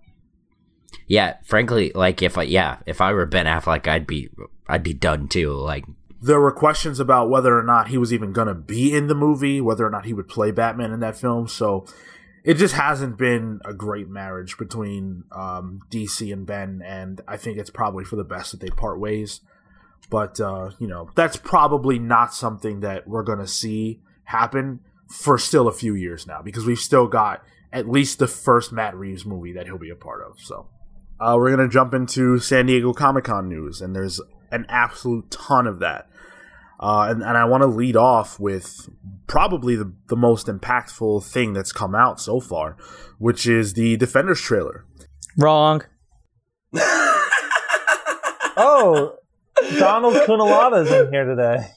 [1.07, 4.29] Yeah, frankly, like if I yeah, if I were Ben Affleck, I'd be
[4.69, 5.53] I'd be done too.
[5.53, 5.85] Like
[6.23, 9.15] there were questions about whether or not he was even going to be in the
[9.15, 11.49] movie, whether or not he would play Batman in that film.
[11.49, 11.87] So
[12.43, 17.59] it just hasn't been a great marriage between um, DC and Ben, and I think
[17.59, 19.41] it's probably for the best that they part ways.
[20.09, 25.69] But uh, you know, that's probably not something that we're to see happen for still
[25.69, 29.53] a few years now, because we've still got at least the first Matt Reeves movie
[29.53, 30.41] that he'll be a part of.
[30.41, 30.69] So
[31.21, 35.67] uh, we're to jump into San Diego Comic Con news, and there's an absolute ton
[35.67, 36.09] of that.
[36.83, 38.89] Uh, and, and I want to lead off with
[39.27, 42.77] probably the, the most impactful thing that's come out so far,
[43.19, 44.87] which is the Defenders trailer.
[45.37, 45.83] Wrong.
[48.63, 49.17] Oh,
[49.79, 51.69] Donald Kunalada's in here today.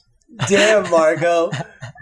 [0.48, 1.50] Damn, Marco.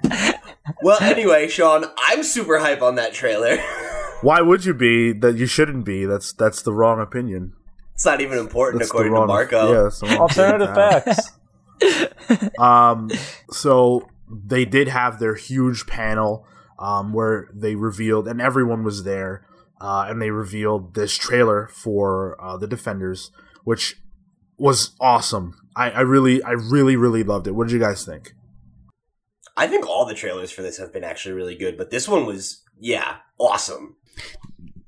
[0.83, 3.59] well, anyway, Sean, I'm super hype on that trailer.
[4.23, 6.05] Why would you be that you shouldn't be?
[6.05, 7.53] That's that's the wrong opinion.
[7.95, 9.73] it's not even important That's the according to Marco.
[9.73, 11.05] Yeah, that's the wrong Alternative opinion to have.
[11.05, 12.12] facts.
[12.59, 13.11] Um,
[13.51, 16.47] so they did have their huge panel
[16.79, 19.47] um, where they revealed, and everyone was there,
[19.81, 23.31] uh, and they revealed this trailer for uh, the Defenders,
[23.65, 23.97] which
[24.59, 25.55] was awesome.
[25.77, 27.53] I, I really, I really, really loved it.
[27.53, 28.35] What did you guys think?
[29.57, 32.27] I think all the trailers for this have been actually really good, but this one
[32.27, 33.97] was, yeah, awesome.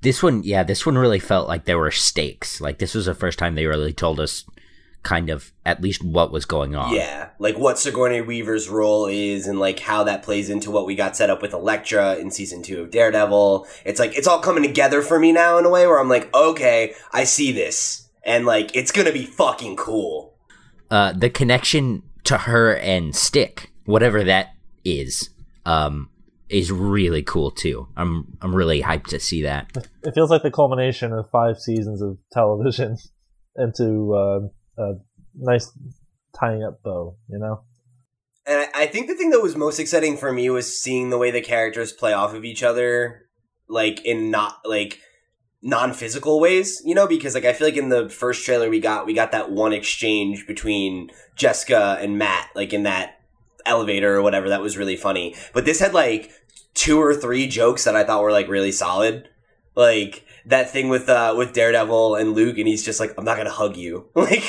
[0.05, 2.61] this one, yeah, this one really felt like there were stakes.
[2.61, 4.45] Like this was the first time they really told us
[5.05, 6.93] kind of at least what was going on.
[6.93, 10.97] Yeah, like what Sigourney Weaver's role is, and like how that plays into what we
[10.97, 13.69] got set up with Elektra in season two of Daredevil.
[13.85, 16.35] It's like it's all coming together for me now in a way where I'm like,
[16.35, 20.35] okay, I see this, and like it's gonna be fucking cool.
[20.91, 25.31] Uh, the connection to her and Stick, whatever that is,
[25.65, 26.11] um,
[26.49, 27.89] is really cool too.
[27.97, 29.77] I'm I'm really hyped to see that.
[30.03, 32.97] It feels like the culmination of five seasons of television
[33.57, 34.95] into uh, a
[35.35, 35.71] nice
[36.39, 37.17] tying up bow.
[37.29, 37.63] You know.
[38.47, 41.31] And I, think the thing that was most exciting for me was seeing the way
[41.31, 43.27] the characters play off of each other,
[43.69, 45.01] like in not like
[45.63, 49.07] non-physical ways, you know, because like I feel like in the first trailer we got
[49.07, 53.19] we got that one exchange between Jessica and Matt, like in that
[53.65, 55.35] elevator or whatever that was really funny.
[55.55, 56.31] But this had like
[56.75, 59.27] two or three jokes that I thought were like really solid.
[59.75, 63.37] Like that thing with uh with Daredevil and Luke and he's just like I'm not
[63.43, 64.09] to hug you.
[64.15, 64.43] Like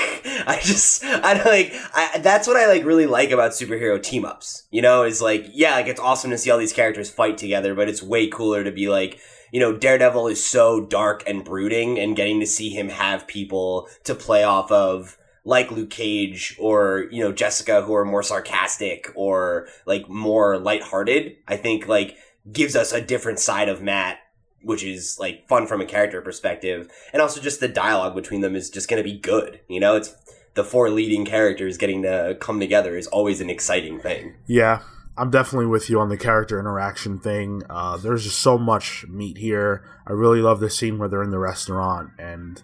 [0.48, 4.68] I just I like I that's what I like really like about superhero team ups.
[4.72, 7.76] You know, is like yeah, like it's awesome to see all these characters fight together,
[7.76, 9.20] but it's way cooler to be like
[9.52, 13.88] you know, Daredevil is so dark and brooding and getting to see him have people
[14.04, 19.12] to play off of like Luke Cage or, you know, Jessica who are more sarcastic
[19.16, 22.18] or like more lighthearted, I think like
[22.52, 24.18] gives us a different side of Matt,
[24.66, 26.90] which is like fun from a character perspective.
[27.14, 29.62] And also just the dialogue between them is just going to be good.
[29.68, 30.16] You know, it's
[30.56, 34.36] the four leading characters getting to come together is always an exciting thing.
[34.48, 34.82] Yeah,
[35.18, 37.62] I'm definitely with you on the character interaction thing.
[37.70, 39.86] Uh, there's just so much meat here.
[40.08, 42.62] I really love the scene where they're in the restaurant and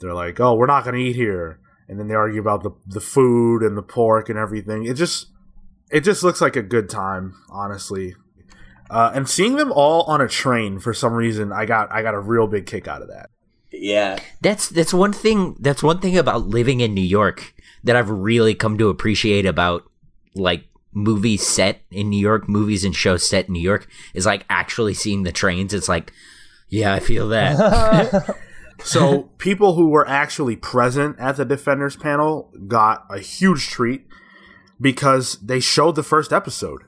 [0.00, 2.72] they're like, "Oh, we're not going to eat here," and then they argue about the
[2.86, 4.84] the food and the pork and everything.
[4.84, 5.28] It just
[5.90, 8.14] it just looks like a good time, honestly.
[8.90, 12.14] Uh, and seeing them all on a train for some reason, I got I got
[12.14, 13.30] a real big kick out of that.
[13.72, 14.18] Yeah.
[14.40, 18.54] That's that's one thing that's one thing about living in New York that I've really
[18.54, 19.84] come to appreciate about
[20.34, 24.44] like movies set in New York, movies and shows set in New York is like
[24.50, 25.72] actually seeing the trains.
[25.72, 26.12] It's like,
[26.68, 28.36] yeah, I feel that.
[28.84, 34.06] So people who were actually present at the Defenders panel got a huge treat
[34.80, 36.82] because they showed the first episode.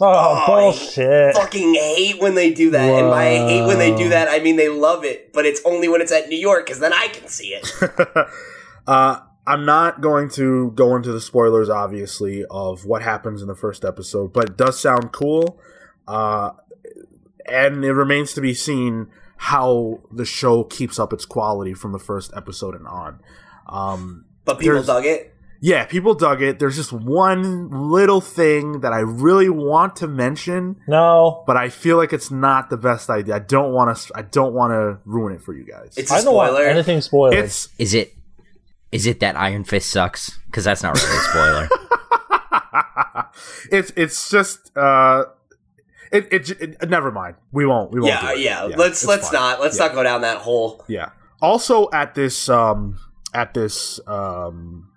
[0.00, 1.34] Oh, bullshit.
[1.34, 2.88] Fucking hate when they do that.
[2.88, 5.60] And by I hate when they do that, I mean they love it, but it's
[5.64, 7.72] only when it's at New York because then I can see it.
[8.86, 13.54] uh, I'm not going to go into the spoilers, obviously, of what happens in the
[13.54, 15.60] first episode, but it does sound cool.
[16.06, 16.50] Uh,
[17.46, 21.98] and it remains to be seen how the show keeps up its quality from the
[21.98, 23.20] first episode and on.
[23.68, 25.35] Um, But people dug it.
[25.66, 26.60] Yeah, people dug it.
[26.60, 31.42] There's just one little thing that I really want to mention, No.
[31.44, 33.34] but I feel like it's not the best idea.
[33.34, 34.12] I don't want to.
[34.14, 35.94] I don't want to ruin it for you guys.
[35.96, 36.68] It's a I don't want spoiler.
[36.68, 37.34] anything spoiled.
[37.34, 38.14] it's is it
[38.92, 40.38] is it that Iron Fist sucks?
[40.46, 41.68] Because that's not really a spoiler.
[43.72, 45.24] it's it's just uh
[46.12, 46.50] it, it,
[46.80, 48.40] it never mind we won't we won't yeah, do it.
[48.40, 49.40] yeah, Let's it's let's fine.
[49.40, 49.86] not let's yeah.
[49.86, 50.84] not go down that hole.
[50.86, 51.10] yeah
[51.42, 52.98] also at this um
[53.34, 54.88] at this um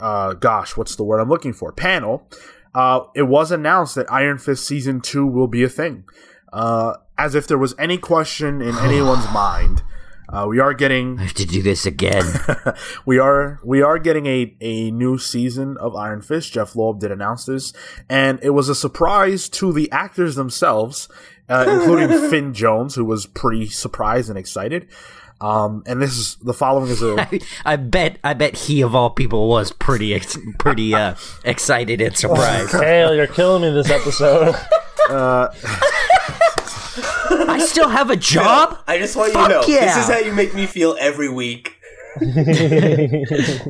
[0.00, 2.28] uh gosh what's the word i'm looking for panel
[2.74, 6.04] uh it was announced that iron fist season 2 will be a thing
[6.52, 9.82] uh as if there was any question in anyone's mind
[10.32, 12.24] uh, we are getting I have to do this again.
[13.06, 16.54] we are we are getting a, a new season of Iron Fist.
[16.54, 17.74] Jeph Loeb did announce this,
[18.08, 21.08] and it was a surprise to the actors themselves,
[21.50, 24.88] uh, including Finn Jones, who was pretty surprised and excited.
[25.42, 27.40] Um, and this is the following is a I,
[27.72, 32.16] I bet I bet he of all people was pretty ex- pretty uh, excited and
[32.16, 32.70] surprised.
[32.70, 34.54] Cale, you're killing me this episode.
[37.44, 38.78] I still have a job.
[38.86, 39.86] I just want you to know yeah.
[39.86, 41.76] this is how you make me feel every week.
[42.20, 43.66] this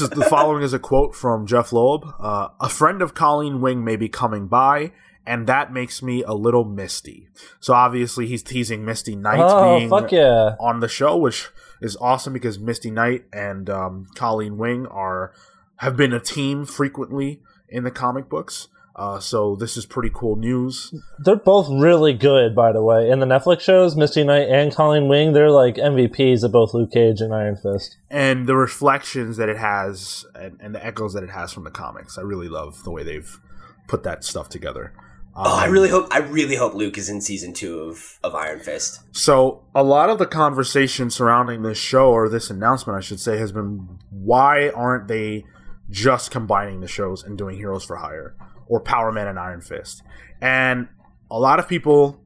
[0.00, 2.06] is the following is a quote from Jeph Loeb.
[2.20, 4.92] Uh, a friend of Colleen Wing may be coming by,
[5.26, 7.28] and that makes me a little misty.
[7.60, 10.54] So obviously he's teasing Misty Knight oh, being yeah.
[10.60, 11.48] on the show, which
[11.80, 15.32] is awesome because Misty Knight and um, Colleen Wing are
[15.78, 18.68] have been a team frequently in the comic books.
[18.94, 20.94] Uh, so this is pretty cool news.
[21.18, 23.10] They're both really good, by the way.
[23.10, 26.92] In the Netflix shows, Misty Knight and Colleen Wing, they're like MVPs of both Luke
[26.92, 27.98] Cage and Iron Fist.
[28.08, 31.70] And the reflections that it has and, and the echoes that it has from the
[31.70, 32.16] comics.
[32.16, 33.38] I really love the way they've
[33.86, 34.94] put that stuff together.
[35.36, 38.34] Um, Oh, I really hope I really hope Luke is in season two of, of
[38.34, 39.02] Iron Fist.
[39.12, 43.36] So a lot of the conversation surrounding this show or this announcement, I should say,
[43.38, 45.44] has been why aren't they
[45.90, 48.34] just combining the shows and doing Heroes for Hire
[48.66, 50.02] or Power Man and Iron Fist?
[50.40, 50.88] And
[51.30, 52.18] a lot of people,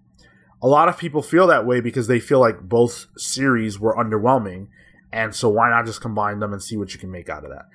[0.63, 4.69] a lot of people feel that way because they feel like both series were underwhelming,
[5.13, 7.51] and so why not just combine them and see what you can make out of
[7.51, 7.67] that?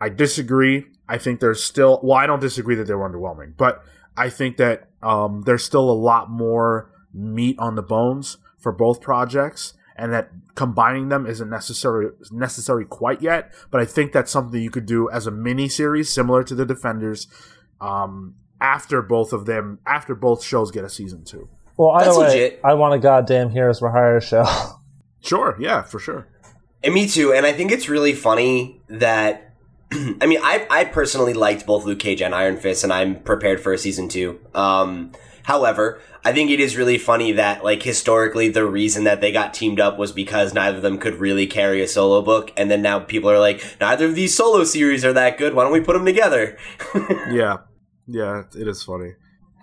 [0.00, 0.86] I disagree.
[1.08, 3.82] I think there's still well, I don't disagree that they were underwhelming, but
[4.16, 9.00] I think that um, there's still a lot more meat on the bones for both
[9.00, 13.52] projects, and that combining them isn't necessary necessary quite yet.
[13.70, 16.64] But I think that's something you could do as a mini series, similar to the
[16.64, 17.26] Defenders,
[17.80, 21.48] um, after both of them, after both shows get a season two.
[21.76, 22.60] Well, either That's way, legit.
[22.64, 24.46] I want a goddamn Heroes for Hire show.
[25.24, 26.28] Sure, yeah, for sure.
[26.82, 27.32] And me too.
[27.32, 29.53] And I think it's really funny that
[30.20, 33.60] I mean, I I personally liked both Luke Cage and Iron Fist, and I'm prepared
[33.60, 34.40] for a season two.
[34.54, 35.12] Um,
[35.44, 39.52] However, I think it is really funny that, like, historically, the reason that they got
[39.52, 42.50] teamed up was because neither of them could really carry a solo book.
[42.56, 45.52] And then now people are like, neither of these solo series are that good.
[45.52, 46.56] Why don't we put them together?
[47.30, 47.58] yeah,
[48.08, 49.12] yeah, it is funny.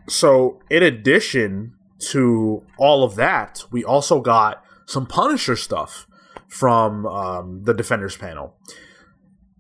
[0.08, 1.74] So, in addition
[2.12, 6.06] to all of that, we also got some Punisher stuff
[6.48, 8.56] from um, the Defenders panel.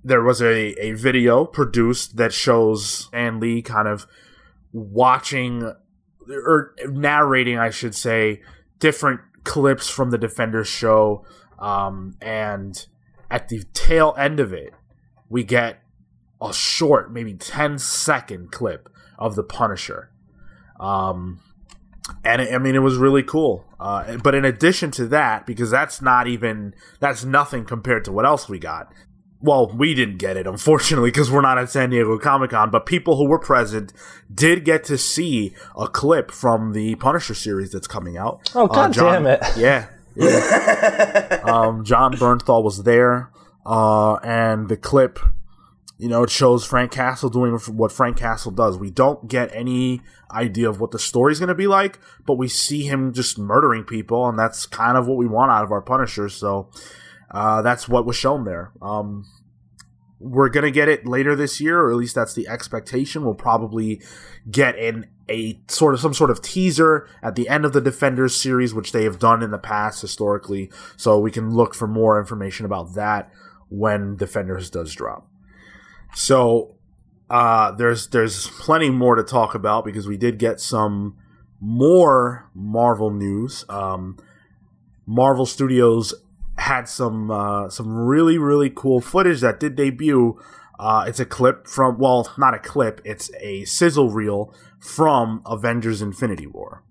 [0.04, 4.08] There was a, a video produced that shows Stan Lee kind of
[4.74, 5.74] watching
[6.28, 8.42] or narrating, I should say,
[8.80, 11.26] different clips from the Defenders show.
[11.60, 12.86] Um, and
[13.30, 14.74] at the tail end of it,
[15.30, 15.84] we get
[16.42, 20.12] a short, maybe 10 second clip of the Punisher.
[20.80, 21.40] Um,
[22.24, 23.66] and it, I mean, it was really cool.
[23.80, 28.26] Uh, but in addition to that, because that's not even that's nothing compared to what
[28.26, 28.92] else we got.
[29.44, 32.70] Well, we didn't get it, unfortunately, because we're not at San Diego Comic Con.
[32.70, 33.92] But people who were present
[34.34, 38.52] did get to see a clip from the Punisher series that's coming out.
[38.54, 39.42] Oh, god Uh, John- damn it.
[39.58, 39.88] Yeah.
[40.16, 41.42] yeah.
[41.44, 43.32] um, Jon Bernthal was there,
[43.66, 45.20] uh, and the clip,
[45.98, 48.78] you know, it shows Frank Castle doing what Frank Castle does.
[48.78, 52.48] We don't get any idea of what the story's going to be like, but we
[52.48, 55.82] see him just murdering people, and that's kind of what we want out of our
[55.82, 56.70] Punisher, So
[57.32, 58.72] uh, that's what was shown there.
[58.82, 59.26] Um,
[60.20, 63.24] we're gonna get it later this year, or at least that's the expectation.
[63.24, 64.02] We'll probably
[64.50, 68.36] get in a sort of some sort of teaser at the end of the Defenders
[68.36, 70.70] series, which they have done in the past historically.
[70.98, 73.32] So we can look for more information about that
[73.70, 75.28] when Defenders does drop.
[76.14, 76.76] So
[77.30, 81.18] uh, there's there's plenty more to talk about because we did get some
[81.60, 83.64] more Marvel news.
[83.70, 84.18] Um,
[85.06, 86.14] Marvel Studios
[86.58, 90.40] had some uh, some really really cool footage that did debut.
[90.80, 93.02] Uh, it's a clip from well, not a clip.
[93.06, 96.84] It's a sizzle reel from Avengers: Infinity War.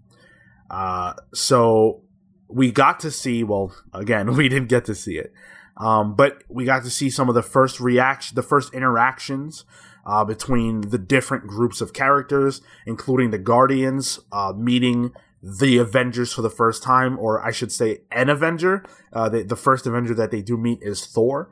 [0.70, 2.02] Uh, so
[2.48, 3.42] we got to see.
[3.42, 5.32] Well, again, we didn't get to see it,
[5.76, 9.64] um, but we got to see some of the first reaction, the first interactions
[10.06, 16.42] uh, between the different groups of characters, including the Guardians uh, meeting the Avengers for
[16.42, 18.84] the first time, or I should say, an Avenger.
[19.12, 21.50] Uh, the, first Avenger that they do meet is Thor.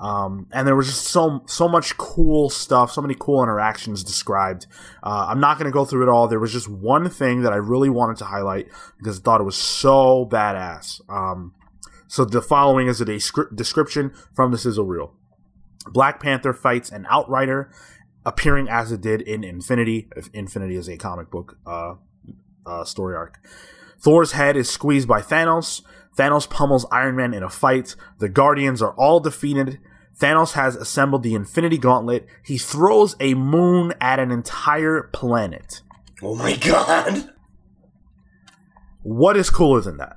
[0.00, 4.66] Um, and there was just so so much cool stuff, so many cool interactions described.
[5.02, 6.28] Uh, I'm not going to go through it all.
[6.28, 9.44] There was just one thing that I really wanted to highlight because I thought it
[9.44, 11.00] was so badass.
[11.10, 11.52] Um,
[12.06, 15.14] so the following is a descri- description from the sizzle reel.
[15.88, 17.72] Black Panther fights an Outrider,
[18.24, 20.08] appearing as it did in Infinity.
[20.16, 21.94] If Infinity is a comic book uh,
[22.68, 23.38] uh, story arc.
[24.00, 25.82] Thor's head is squeezed by Thanos.
[26.16, 27.94] Thanos pummels Iron Man in a fight.
[28.18, 29.78] The Guardians are all defeated.
[30.20, 32.26] Thanos has assembled the Infinity Gauntlet.
[32.44, 35.82] He throws a moon at an entire planet.
[36.22, 37.30] Oh my god.
[39.02, 40.16] What is cooler than that?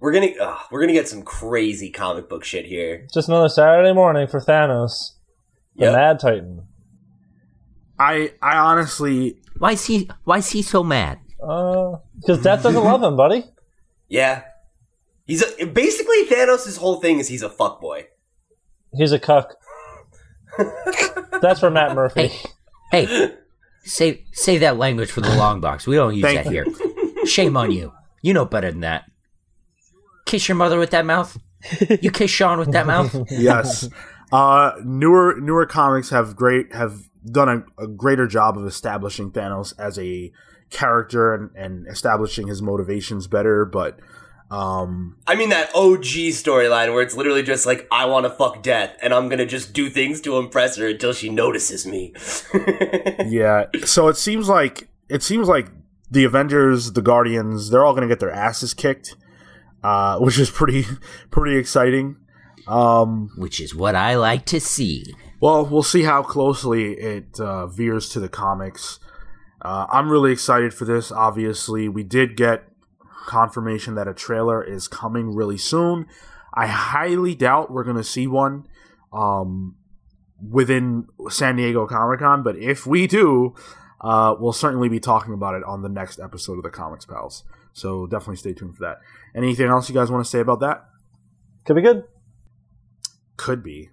[0.00, 3.06] We're gonna ugh, we're gonna get some crazy comic book shit here.
[3.12, 5.12] Just another Saturday morning for Thanos,
[5.76, 5.92] the Yep.
[5.92, 6.62] Mad Titan.
[7.98, 10.08] I I honestly Why is he?
[10.24, 11.18] Why is he so mad?
[11.42, 13.44] Uh, because Death doesn't love him, buddy.
[14.08, 14.42] Yeah.
[15.26, 18.04] He's a, basically Thanos' whole thing is he's a fuckboy.
[18.92, 19.54] He's a cuck.
[21.40, 22.28] That's for Matt Murphy.
[22.90, 23.34] Hey, hey,
[23.84, 25.86] save save that language for the long box.
[25.86, 26.66] We don't use Thank that here.
[27.26, 27.92] Shame on you.
[28.22, 29.04] You know better than that.
[30.24, 31.36] Kiss your mother with that mouth.
[32.00, 33.14] You kiss Sean with that mouth.
[33.30, 33.88] yes.
[34.32, 39.74] Uh, newer newer comics have great have done a, a greater job of establishing Thanos
[39.78, 40.32] as a
[40.70, 43.98] character and, and establishing his motivations better, but
[44.50, 48.62] um, I mean that OG storyline where it's literally just like I want to fuck
[48.62, 52.14] death and I'm gonna just do things to impress her until she notices me.
[53.26, 53.66] yeah.
[53.84, 55.68] So it seems like it seems like
[56.10, 59.14] the Avengers, the Guardians, they're all going to get their asses kicked,
[59.82, 60.84] uh, which is pretty
[61.30, 62.16] pretty exciting.
[62.66, 65.14] Um, Which is what I like to see.
[65.40, 69.00] Well, we'll see how closely it uh, veers to the comics.
[69.60, 71.10] Uh, I'm really excited for this.
[71.10, 72.64] Obviously, we did get
[73.26, 76.06] confirmation that a trailer is coming really soon.
[76.54, 78.66] I highly doubt we're going to see one
[79.12, 79.76] um,
[80.40, 83.54] within San Diego Comic Con, but if we do,
[84.00, 87.44] uh, we'll certainly be talking about it on the next episode of the Comics Pals.
[87.72, 88.98] So definitely stay tuned for that.
[89.34, 90.88] Anything else you guys want to say about that?
[91.64, 92.04] Could be good.
[93.36, 93.90] Could be.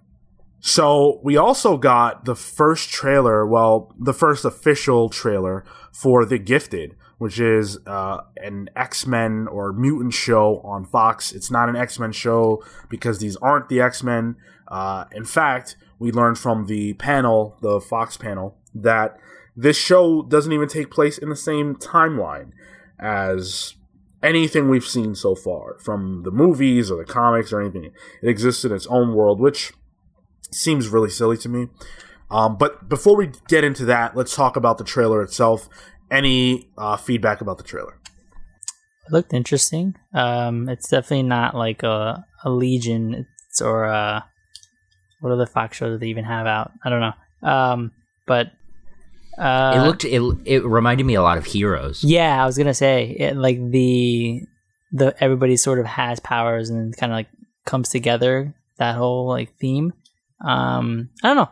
[0.66, 6.96] So we also got the first trailer, well, the first official trailer for The Gifted,
[7.18, 11.30] which is uh, an X Men or mutant show on Fox.
[11.30, 14.34] It's not an X Men show because these aren't the X Men.
[14.66, 19.16] Uh, in fact, we learned from the panel, the Fox panel, that
[19.56, 22.50] this show doesn't even take place in the same timeline
[22.98, 23.76] as
[24.20, 27.84] anything we've seen so far from the movies or the comics or anything.
[28.20, 29.72] It exists in its own world, which
[30.52, 31.68] seems really silly to me.
[32.30, 35.68] Um, but before we get into that, let's talk about the trailer itself.
[36.10, 37.98] Any uh, feedback about the trailer?
[39.06, 39.94] It looked interesting.
[40.12, 44.24] Um, it's definitely not like a, a Legion it's, or a,
[45.20, 46.72] what other Fox shows do they even have out?
[46.84, 47.48] I don't know.
[47.48, 47.92] Um,
[48.26, 48.52] but
[49.38, 52.02] uh, it looked it, it reminded me a lot of Heroes.
[52.02, 54.42] Yeah, I was gonna say it, like the
[54.92, 57.28] the everybody sort of has powers and kind of like
[57.64, 58.54] comes together.
[58.78, 59.92] That whole like theme.
[60.44, 61.50] Um, I don't know.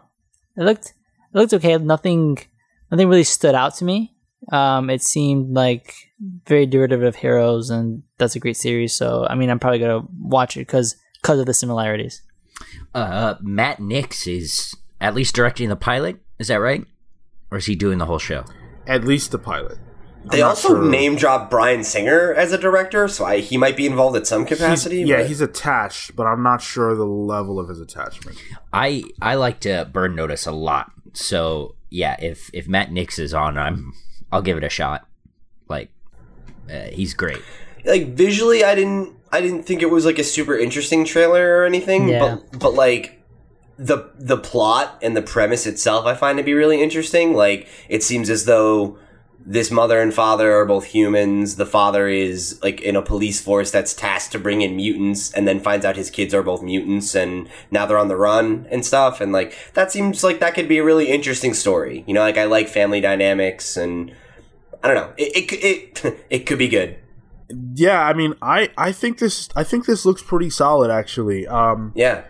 [0.56, 1.76] It looked it looked okay.
[1.78, 2.38] Nothing
[2.90, 4.14] nothing really stood out to me.
[4.52, 5.94] Um, it seemed like
[6.46, 8.92] very derivative of Heroes, and that's a great series.
[8.92, 12.22] So I mean, I'm probably gonna watch it because because of the similarities.
[12.94, 16.20] Uh, Matt Nix is at least directing the pilot.
[16.38, 16.84] Is that right?
[17.50, 18.44] Or is he doing the whole show?
[18.86, 19.78] At least the pilot.
[20.30, 20.82] They also sure.
[20.82, 24.46] name drop Bryan Singer as a director, so I, he might be involved at some
[24.46, 25.00] capacity.
[25.00, 28.38] He's, yeah, he's attached, but I'm not sure the level of his attachment.
[28.72, 33.34] I I like to burn notice a lot, so yeah, if if Matt Nix is
[33.34, 33.92] on, I'm
[34.32, 35.06] I'll give it a shot.
[35.68, 35.90] Like,
[36.70, 37.42] uh, he's great.
[37.84, 41.64] Like visually, I didn't I didn't think it was like a super interesting trailer or
[41.64, 42.36] anything, yeah.
[42.52, 43.22] but but like
[43.76, 47.34] the the plot and the premise itself I find to be really interesting.
[47.34, 48.98] Like it seems as though
[49.46, 51.56] this mother and father are both humans.
[51.56, 55.46] The father is like in a police force that's tasked to bring in mutants and
[55.46, 58.84] then finds out his kids are both mutants and now they're on the run and
[58.84, 59.20] stuff.
[59.20, 62.04] And like that seems like that could be a really interesting story.
[62.06, 64.14] You know, like I like family dynamics and
[64.82, 65.12] I don't know.
[65.18, 66.98] It it it, it could be good.
[67.74, 71.46] Yeah, I mean, I I think this I think this looks pretty solid actually.
[71.46, 72.24] Um Yeah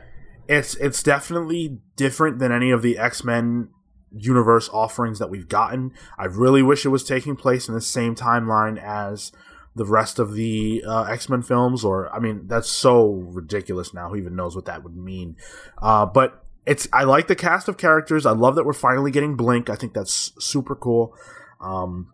[0.49, 3.69] it's it's definitely different than any of the X Men
[4.17, 5.93] universe offerings that we've gotten.
[6.19, 9.33] I really wish it was taking place in the same timeline as
[9.75, 11.85] the rest of the uh, X Men films.
[11.85, 14.09] Or I mean, that's so ridiculous now.
[14.09, 15.37] Who even knows what that would mean?
[15.81, 18.27] Uh, but it's I like the cast of characters.
[18.27, 19.69] I love that we're finally getting Blink.
[19.69, 21.15] I think that's super cool.
[21.61, 22.13] Um,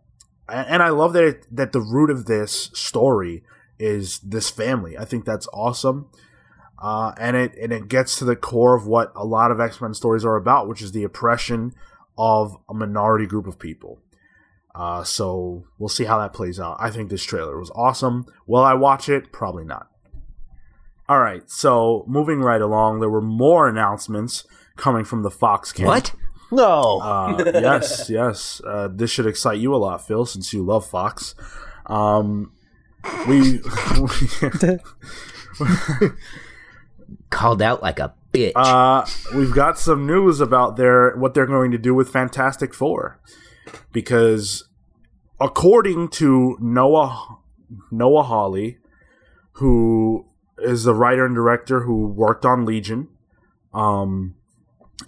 [0.49, 3.45] and I love that it, that the root of this story
[3.79, 4.99] is this family.
[4.99, 6.09] I think that's awesome.
[6.81, 9.81] Uh, and it and it gets to the core of what a lot of X
[9.81, 11.75] Men stories are about, which is the oppression
[12.21, 13.99] of a minority group of people.
[14.75, 16.77] Uh, so we'll see how that plays out.
[16.79, 18.27] I think this trailer was awesome.
[18.47, 19.33] Will I watch it?
[19.33, 19.89] Probably not.
[21.09, 24.45] All right, so moving right along, there were more announcements
[24.77, 25.89] coming from the Fox camp.
[25.89, 26.15] What?
[26.53, 27.01] No.
[27.01, 28.61] Uh, yes, yes.
[28.65, 31.35] Uh, this should excite you a lot, Phil, since you love Fox.
[31.87, 32.53] Um,
[33.27, 33.61] we
[37.31, 38.53] called out like a bitch.
[38.55, 43.21] Uh, we've got some news about their what they're going to do with Fantastic Four,
[43.93, 44.69] because
[45.41, 47.39] according to Noah
[47.91, 48.79] Noah Hawley,
[49.53, 50.27] who
[50.59, 53.09] is the writer and director who worked on Legion,
[53.73, 54.35] um,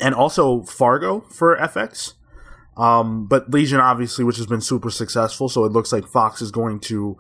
[0.01, 2.15] and also Fargo for FX.
[2.75, 6.51] Um, but Legion, obviously, which has been super successful, so it looks like Fox is
[6.51, 7.19] going to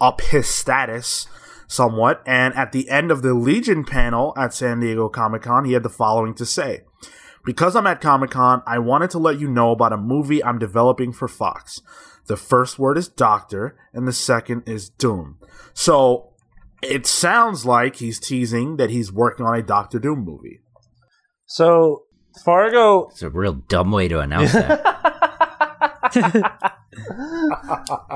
[0.00, 1.26] up his status
[1.66, 2.22] somewhat.
[2.26, 5.82] And at the end of the Legion panel at San Diego Comic Con, he had
[5.82, 6.82] the following to say.
[7.44, 10.58] Because I'm at Comic Con, I wanted to let you know about a movie I'm
[10.58, 11.82] developing for Fox.
[12.26, 15.38] The first word is Doctor, and the second is Doom.
[15.74, 16.32] So
[16.82, 20.60] it sounds like he's teasing that he's working on a Doctor Doom movie.
[21.44, 22.04] So
[22.44, 23.08] Fargo.
[23.08, 25.12] It's a real dumb way to announce that.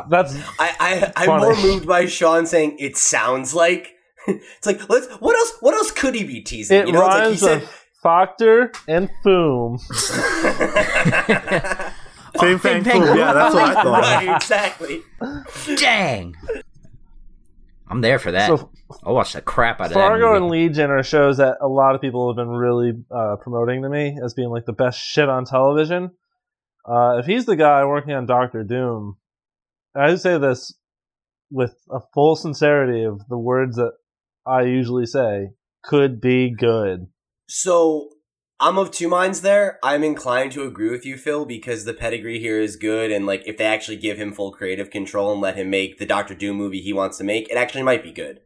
[0.09, 3.95] That's I, I I'm more moved by Sean saying it sounds like
[4.27, 6.79] it's like let's what else what else could he be teasing?
[6.79, 9.81] It you know, rhymes it's like he said Factor and Foom.
[12.39, 13.17] Fame, fame, foom.
[13.17, 14.03] Yeah, that's what I thought.
[14.03, 15.03] Right, exactly.
[15.77, 16.37] Dang.
[17.89, 18.49] I'm there for that.
[18.49, 18.71] So,
[19.03, 20.23] I'll watch the crap out of Fargo that.
[20.23, 23.83] Fargo and Legion are shows that a lot of people have been really uh, promoting
[23.83, 26.11] to me as being like the best shit on television.
[26.89, 29.19] Uh, if he's the guy working on Doctor Doom,
[29.95, 30.75] I say this
[31.51, 33.93] with a full sincerity of the words that
[34.47, 35.51] I usually say,
[35.83, 37.09] could be good.
[37.47, 38.11] So
[38.61, 39.79] I'm of two minds there.
[39.83, 43.43] I'm inclined to agree with you, Phil, because the pedigree here is good, and like
[43.47, 46.57] if they actually give him full creative control and let him make the Doctor Doom
[46.57, 48.41] movie he wants to make, it actually might be good.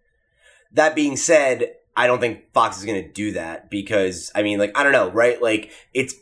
[0.71, 4.59] That being said, I don't think Fox is going to do that because I mean,
[4.59, 5.41] like, I don't know, right?
[5.41, 6.15] Like, it's,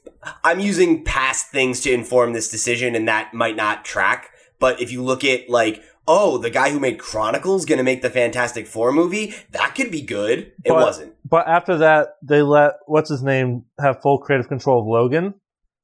[0.42, 4.30] I'm using past things to inform this decision and that might not track.
[4.58, 8.02] But if you look at like, oh, the guy who made Chronicles going to make
[8.02, 10.52] the Fantastic Four movie, that could be good.
[10.64, 11.14] It but, wasn't.
[11.24, 15.34] But after that, they let, what's his name, have full creative control of Logan.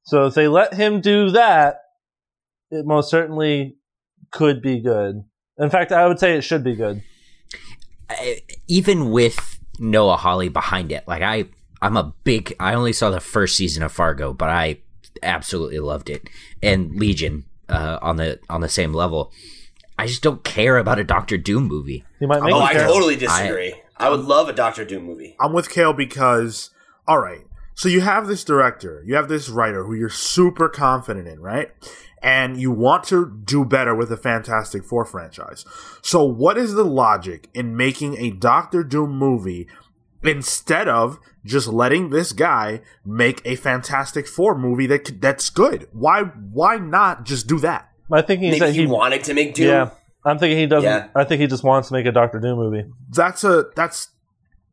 [0.03, 1.81] So if they let him do that,
[2.71, 3.77] it most certainly
[4.31, 5.23] could be good.
[5.57, 7.01] In fact, I would say it should be good.
[8.09, 11.45] I, even with Noah Hawley behind it, like I,
[11.81, 12.55] I'm a big.
[12.59, 14.79] I only saw the first season of Fargo, but I
[15.23, 16.29] absolutely loved it,
[16.61, 19.31] and Legion uh, on the on the same level.
[19.99, 22.03] I just don't care about a Doctor Doom movie.
[22.19, 22.85] You might make Oh, I fair.
[22.87, 23.73] totally disagree.
[23.97, 25.35] I, would love a Doctor Doom movie.
[25.39, 26.69] I'm with Cale because,
[27.07, 27.41] all right,
[27.73, 31.71] so you have this director, you have this writer who you're super confident in, right?
[32.21, 35.65] And you want to do better with the Fantastic Four franchise.
[36.01, 39.67] So, what is the logic in making a Doctor Doom movie
[40.23, 45.87] instead of just letting this guy make a Fantastic Four movie that that's good?
[45.93, 47.91] Why why not just do that?
[48.09, 49.67] My thinking is Maybe that he he, wanted to make Doom.
[49.67, 49.89] yeah.
[50.25, 50.89] I'm thinking he doesn't.
[50.89, 51.07] Yeah.
[51.15, 52.83] I think he just wants to make a Doctor Doom movie.
[53.11, 54.09] that's a that's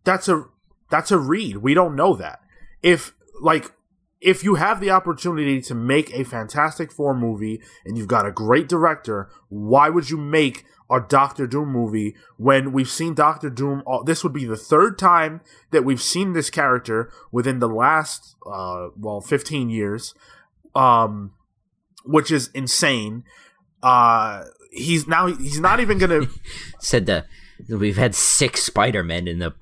[0.02, 0.44] that's a
[0.90, 1.58] that's a read.
[1.58, 2.40] We don't know that.
[2.82, 3.70] If like
[4.24, 8.32] if you have the opportunity to make a Fantastic Four movie and you've got a
[8.32, 13.82] great director, why would you make a Doctor Doom movie when we've seen Doctor Doom?
[13.86, 15.40] all- This would be the third time
[15.72, 20.14] that we've seen this character within the last uh, well, fifteen years,
[20.74, 21.32] um,
[22.04, 23.24] which is insane.
[23.82, 26.26] Uh, he's now he's not even gonna.
[26.80, 27.26] Said that
[27.68, 29.52] we've had six Spider Men in the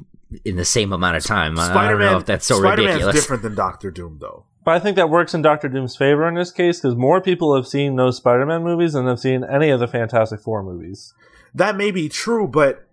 [0.44, 1.58] in the same amount of time.
[1.58, 3.14] I- I don't know if that's so Spider-Man's ridiculous.
[3.16, 4.46] different than Doctor Doom, though.
[4.64, 7.54] But I think that works in Doctor Doom's favor in this case because more people
[7.56, 11.12] have seen those Spider-Man movies than have seen any of the Fantastic Four movies.
[11.54, 12.86] That may be true, but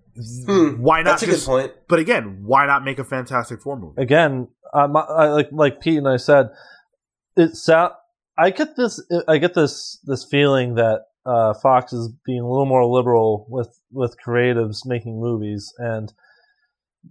[0.47, 1.45] Hmm, why not That's a just?
[1.45, 1.71] good point.
[1.87, 4.01] But again, why not make a Fantastic Four movie?
[4.01, 6.49] Again, uh, I, like like Pete and I said,
[7.37, 7.93] it sound.
[8.37, 9.01] I get this.
[9.29, 13.79] I get this this feeling that uh, Fox is being a little more liberal with
[13.91, 16.11] with creatives making movies, and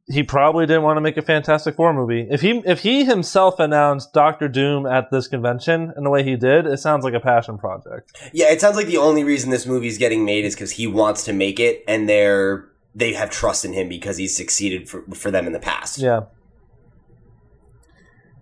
[0.06, 2.26] he probably didn't want to make a Fantastic Four movie.
[2.30, 6.36] If he if he himself announced Doctor Doom at this convention in the way he
[6.36, 8.12] did, it sounds like a passion project.
[8.32, 11.24] Yeah, it sounds like the only reason this movie's getting made is because he wants
[11.24, 15.30] to make it, and they're they have trust in him because he's succeeded for, for
[15.30, 15.98] them in the past.
[15.98, 16.22] Yeah.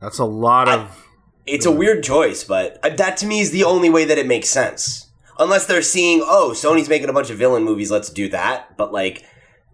[0.01, 1.03] That's a lot I- of.
[1.47, 4.27] It's a weird choice, but uh, that to me is the only way that it
[4.27, 5.11] makes sense.
[5.39, 8.77] Unless they're seeing, oh, Sony's making a bunch of villain movies, let's do that.
[8.77, 9.25] But like,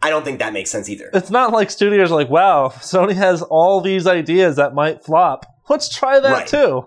[0.03, 1.11] I don't think that makes sense either.
[1.15, 5.47] It's not like studios are like, wow, Sony has all these ideas that might flop.
[5.69, 6.47] Let's try that Right.
[6.47, 6.87] too.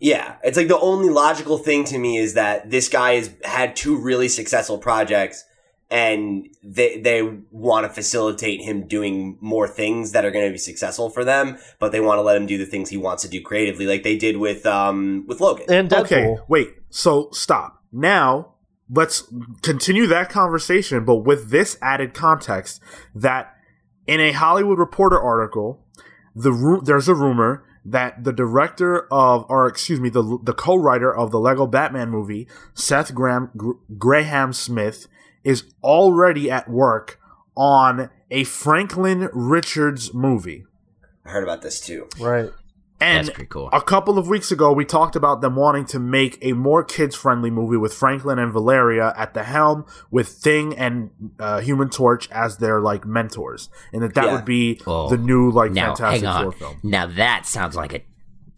[0.00, 3.76] Yeah, it's like the only logical thing to me is that this guy has had
[3.76, 5.44] two really successful projects,
[5.90, 7.22] and they they
[7.52, 11.56] want to facilitate him doing more things that are going to be successful for them,
[11.78, 14.02] but they want to let him do the things he wants to do creatively, like
[14.02, 15.66] they did with um with Logan.
[15.68, 16.00] And Deadpool.
[16.02, 16.68] Okay, wait.
[16.90, 18.51] So stop now.
[18.90, 19.24] Let's
[19.62, 22.80] continue that conversation, but with this added context
[23.14, 23.54] that
[24.06, 25.84] in a Hollywood Reporter article,
[26.34, 31.14] the ru- there's a rumor that the director of, or excuse me, the the co-writer
[31.14, 35.06] of the Lego Batman movie, Seth Graham Gr- Grahame-Smith,
[35.42, 37.18] is already at work
[37.56, 40.64] on a Franklin Richards movie.
[41.24, 42.08] I heard about this too.
[42.18, 42.50] Right.
[43.02, 43.68] And That's pretty cool.
[43.72, 47.16] a couple of weeks ago, we talked about them wanting to make a more kids
[47.16, 52.30] friendly movie with Franklin and Valeria at the helm, with Thing and uh, Human Torch
[52.30, 54.34] as their like mentors, and that that Yeah.
[54.36, 55.08] would be Oh.
[55.08, 56.42] the new like now Fantastic.
[56.42, 56.76] Four film.
[56.82, 58.02] Now that sounds like a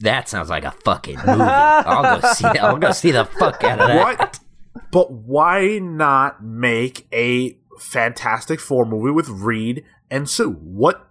[0.00, 1.40] that sounds like a fucking movie.
[1.40, 2.44] I'll go see.
[2.46, 4.18] I'll go see the fuck out of that.
[4.18, 4.40] What?
[4.90, 10.50] But why not make a Fantastic Four movie with Reed and Sue?
[10.50, 11.08] What?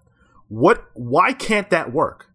[0.50, 0.86] What?
[0.94, 2.30] Why can't that work?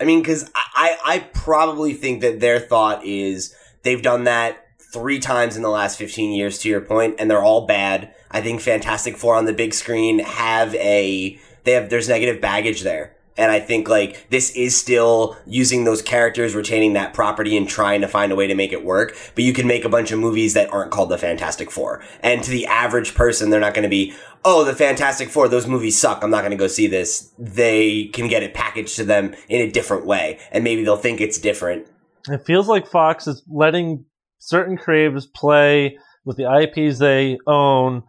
[0.00, 5.18] I mean, because I, I probably think that their thought is they've done that three
[5.18, 8.14] times in the last 15 years, to your point, and they're all bad.
[8.30, 12.82] I think Fantastic Four on the big screen have a they have there's negative baggage
[12.82, 13.14] there.
[13.38, 18.00] And I think like this is still using those characters, retaining that property and trying
[18.02, 19.16] to find a way to make it work.
[19.34, 22.02] But you can make a bunch of movies that aren't called the Fantastic Four.
[22.20, 24.12] And to the average person, they're not going to be,
[24.44, 26.22] oh, the Fantastic Four, those movies suck.
[26.22, 27.32] I'm not going to go see this.
[27.38, 30.40] They can get it packaged to them in a different way.
[30.50, 31.86] And maybe they'll think it's different.
[32.28, 34.04] It feels like Fox is letting
[34.38, 38.02] certain creatives play with the IPs they own.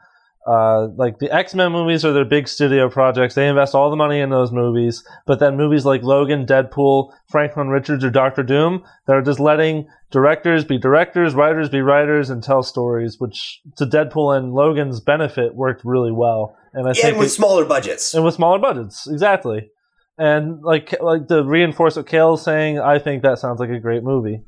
[0.50, 3.36] Uh, like the X Men movies are their big studio projects.
[3.36, 5.04] They invest all the money in those movies.
[5.28, 10.66] But then movies like Logan, Deadpool, Franklin Richards, or Doctor Doom, they're just letting directors
[10.66, 15.84] be directors, writers be writers, and tell stories, which to Deadpool and Logan's benefit worked
[15.86, 16.56] really well.
[16.74, 18.16] And I think And with it- smaller budgets.
[18.16, 19.70] and with smaller budgets, exactly.
[20.18, 24.04] And like like to reinforce what Cale's saying, I think that sounds like a great
[24.04, 24.42] movie.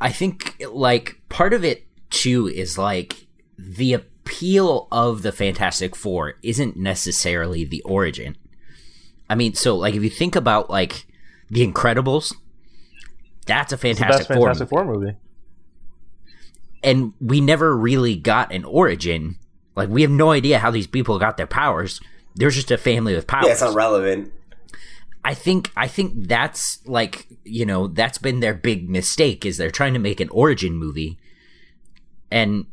[0.00, 3.26] I think like part of it too is like
[3.58, 8.36] the appeal of the Fantastic Four isn't necessarily the origin.
[9.28, 11.06] I mean, so like if you think about like
[11.50, 12.34] the Incredibles,
[13.46, 14.46] that's a It's the Fantastic best Four.
[14.48, 14.84] Fantastic movie.
[14.84, 15.16] Four movie.
[16.82, 19.36] and we never really got an origin.
[19.76, 22.00] Like we have no idea how these people got their powers.
[22.34, 23.46] They're just a family with powers.
[23.46, 24.32] Yeah, it's not relevant.
[25.24, 29.70] I think I think that's like you know that's been their big mistake is they're
[29.70, 31.18] trying to make an origin movie,
[32.30, 32.66] and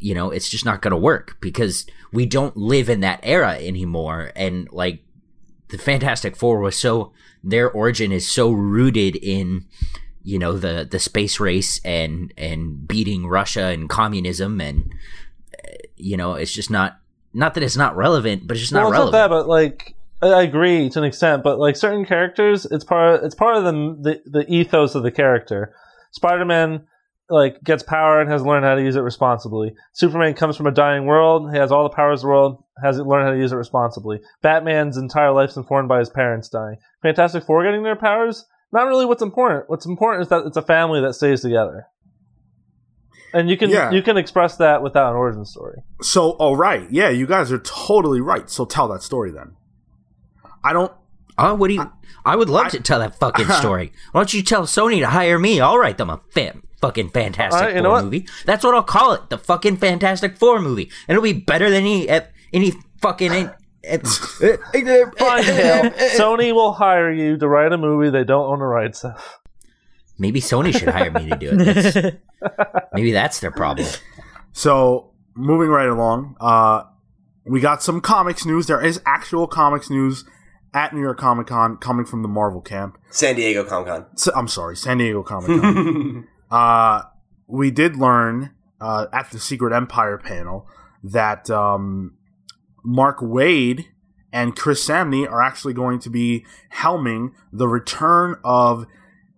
[0.00, 3.52] you know it's just not going to work because we don't live in that era
[3.52, 5.02] anymore, and like
[5.68, 9.66] the Fantastic Four was so their origin is so rooted in
[10.22, 14.92] you know the the space race and and beating Russia and communism and
[15.64, 16.98] uh, you know it's just not
[17.32, 19.12] not that it's not relevant, but it's just not well, relevant.
[19.12, 23.22] not that, but like I agree to an extent, but like certain characters, it's part
[23.24, 25.74] it's part of the the, the ethos of the character.
[26.10, 26.86] Spider Man
[27.30, 29.72] like gets power and has learned how to use it responsibly.
[29.92, 32.98] Superman comes from a dying world, he has all the powers of the world, has
[32.98, 34.20] learned how to use it responsibly.
[34.42, 36.76] Batman's entire life's informed by his parents dying.
[37.02, 39.68] Fantastic Four getting their powers, not really what's important.
[39.70, 41.86] What's important is that it's a family that stays together.
[43.32, 43.90] And you can Yeah.
[43.92, 45.82] you can express that without an origin story.
[46.02, 48.50] So, oh right, yeah, you guys are totally right.
[48.50, 49.52] So tell that story then.
[50.64, 50.92] I don't.
[51.40, 51.92] Oh, what do you?
[52.24, 53.92] I would love to tell that fucking story.
[54.12, 55.60] Why don't you tell Sony to hire me?
[55.60, 58.26] I'll write them a fan, fucking Fantastic All right, Four movie.
[58.44, 61.82] That's what I'll call it, the fucking Fantastic Four movie, and it'll be better than
[61.84, 62.08] any
[62.52, 63.50] any fucking.
[63.82, 65.44] Fine,
[66.18, 69.38] Sony will hire you to write a movie they don't own the rights of.
[70.18, 71.56] Maybe Sony should hire me to do it.
[71.64, 73.88] That's- maybe that's their problem.
[74.52, 76.82] So moving right along, uh,
[77.46, 78.66] we got some comics news.
[78.66, 80.24] There is actual comics news
[80.72, 82.98] at New York Comic Con coming from the Marvel camp.
[83.10, 84.06] San Diego Comic Con.
[84.16, 86.28] So, I'm sorry, San Diego Comic Con.
[86.50, 87.02] uh,
[87.46, 90.66] we did learn uh, at the Secret Empire panel
[91.02, 92.16] that um,
[92.84, 93.86] Mark Waid
[94.32, 96.44] and Chris Samnee are actually going to be
[96.74, 98.86] helming the return of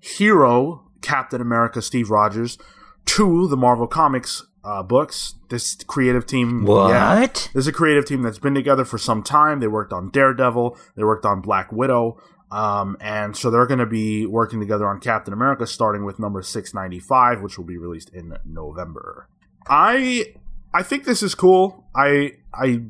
[0.01, 2.59] hero Captain America Steve Rogers
[3.07, 5.35] to the Marvel Comics uh, books.
[5.49, 6.89] This creative team, what?
[6.89, 9.61] yeah, this is a creative team that's been together for some time.
[9.61, 13.87] They worked on Daredevil, they worked on Black Widow, um, and so they're going to
[13.87, 18.37] be working together on Captain America, starting with number 695, which will be released in
[18.45, 19.29] November.
[19.69, 20.35] I
[20.75, 21.85] I think this is cool.
[21.95, 22.83] I I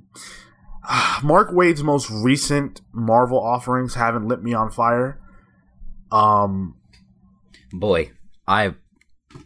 [1.23, 5.21] Mark Waid's most recent Marvel offerings haven't lit me on fire.
[6.11, 6.77] Um,
[7.73, 8.11] Boy,
[8.47, 8.75] I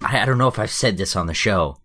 [0.03, 1.79] I don't know if I've said this on the show.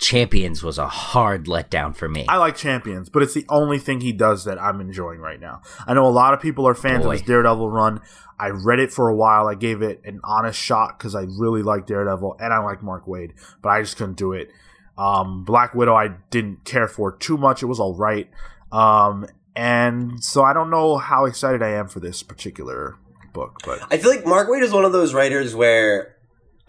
[0.00, 2.24] Champions was a hard letdown for me.
[2.26, 5.60] I like Champions, but it's the only thing he does that I'm enjoying right now.
[5.86, 7.10] I know a lot of people are fans Boy.
[7.10, 8.00] of his Daredevil run.
[8.38, 9.46] I read it for a while.
[9.46, 13.04] I gave it an honest shot because I really like Daredevil and I like Mark
[13.04, 14.50] Waid, but I just couldn't do it.
[14.96, 17.62] Um, Black Widow, I didn't care for too much.
[17.62, 18.28] It was all right.
[18.72, 22.96] Um, and so I don't know how excited I am for this particular
[23.34, 26.16] book, but I feel like Mark Waid is one of those writers where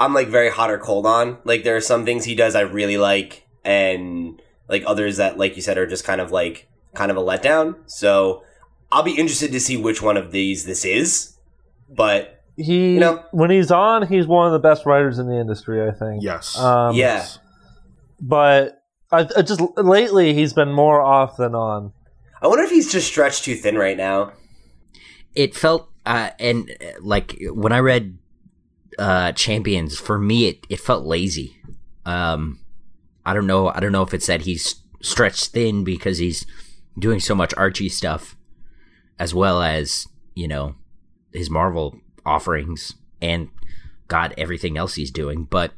[0.02, 1.38] I'm like very hot or cold on.
[1.44, 5.56] Like there are some things he does I really like, and like others that, like
[5.56, 7.76] you said, are just kind of like kind of a letdown.
[7.86, 8.44] So
[8.92, 11.38] I'll be interested to see which one of these this is.
[11.90, 15.40] But He You know- when he's on, he's one of the best writers in the
[15.40, 15.88] industry.
[15.88, 16.24] I think.
[16.24, 16.58] yes.
[16.58, 17.26] Um, yeah,
[18.20, 18.82] But
[19.12, 21.94] I, I just lately he's been more off than on.
[22.42, 24.34] I wonder if he's just stretched too thin right now.
[25.36, 28.18] it felt uh, and uh, like when I read
[29.00, 31.58] uh, Champions, for me it it felt lazy.
[32.06, 32.60] Um,
[33.26, 33.70] I don't know.
[33.70, 36.46] I don't know if it's that he's stretched thin because he's
[36.98, 38.36] doing so much Archie stuff,
[39.20, 40.76] as well as you know
[41.34, 43.50] his Marvel offerings and
[44.08, 45.46] God everything else he's doing.
[45.46, 45.74] But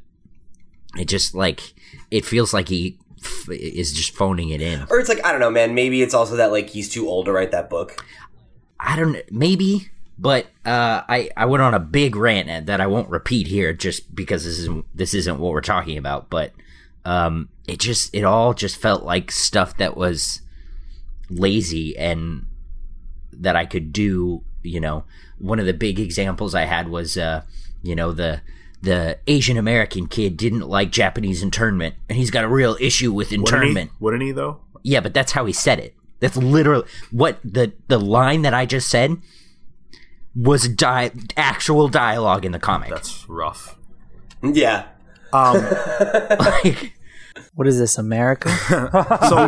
[0.97, 1.73] it just like
[2.11, 4.85] it feels like he f- is just phoning it in.
[4.89, 5.75] Or it's like I don't know, man.
[5.75, 8.03] Maybe it's also that like he's too old to write that book.
[8.79, 13.09] I don't maybe, but uh, I I went on a big rant that I won't
[13.09, 16.29] repeat here just because this isn't this isn't what we're talking about.
[16.29, 16.53] But
[17.05, 20.41] um, it just it all just felt like stuff that was
[21.29, 22.45] lazy and
[23.31, 24.43] that I could do.
[24.61, 25.03] You know,
[25.39, 27.41] one of the big examples I had was uh,
[27.81, 28.41] you know the
[28.81, 33.31] the Asian American kid didn't like Japanese internment, and he's got a real issue with
[33.31, 33.91] Wouldn't internment.
[33.91, 33.97] he?
[34.03, 34.59] Wouldn't he though?
[34.83, 35.95] Yeah, but that's how he said it.
[36.19, 39.17] That's literally what the the line that I just said
[40.35, 42.89] was di- actual dialogue in the comic.
[42.89, 43.77] That's rough.
[44.43, 44.85] Yeah,
[45.31, 45.55] Um,
[46.39, 46.93] like,
[47.55, 48.49] What is this, America?
[48.67, 48.79] so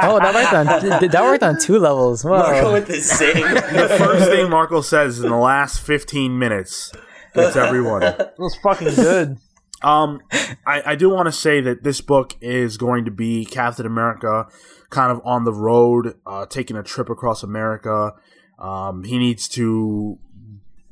[0.00, 2.24] oh, that worked on th- that worked on two levels.
[2.24, 3.42] Marco with the sing.
[3.42, 6.92] the first thing Marco says in the last 15 minutes
[7.34, 8.02] gets everyone.
[8.02, 9.38] It was fucking good.
[9.82, 10.20] Um,
[10.66, 14.46] I, I do want to say that this book is going to be Captain America
[14.90, 18.14] kind of on the road, uh, taking a trip across America.
[18.58, 20.18] Um, he needs to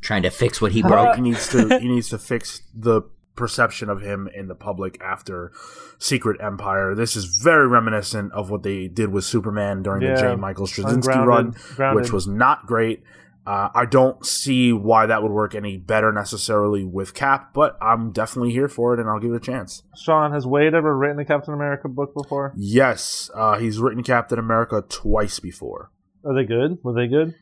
[0.01, 1.17] trying to fix what he broke.
[1.17, 3.03] he needs to he needs to fix the
[3.35, 5.53] perception of him in the public after
[5.99, 6.95] Secret Empire.
[6.95, 10.33] This is very reminiscent of what they did with Superman during the Yeah.
[10.33, 10.37] J.
[10.37, 12.03] Michael Straczynski Ungrounded- run, grounded.
[12.03, 13.03] which was not great.
[13.47, 18.11] Uh, I don't see why that would work any better necessarily with Cap, but I'm
[18.11, 19.85] definitely here for it, and I'll give it a chance.
[19.97, 22.53] Sean, has Waid ever written a Captain America book before?
[22.57, 25.93] Yes, uh, he's written Captain America twice before.
[26.25, 26.79] Are they good?
[26.83, 27.37] Were they good?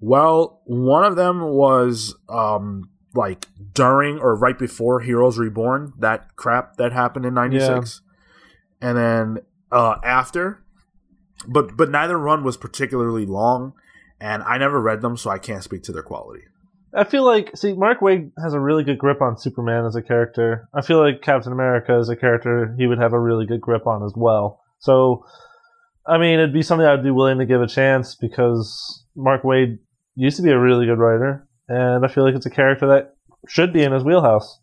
[0.00, 6.76] Well, one of them was um like during or right before Heroes Reborn, that crap
[6.76, 8.00] that happened in 96.
[8.80, 9.38] And then
[9.70, 10.62] uh after
[11.46, 13.74] but but neither run was particularly long
[14.20, 16.42] and I never read them so I can't speak to their quality.
[16.94, 20.02] I feel like see Mark Waid has a really good grip on Superman as a
[20.02, 20.68] character.
[20.72, 23.86] I feel like Captain America as a character he would have a really good grip
[23.86, 24.60] on as well.
[24.78, 25.24] So
[26.06, 29.78] I mean it'd be something I'd be willing to give a chance because Mark Waid
[30.14, 33.16] used to be a really good writer and I feel like it's a character that
[33.48, 34.60] should be in his wheelhouse.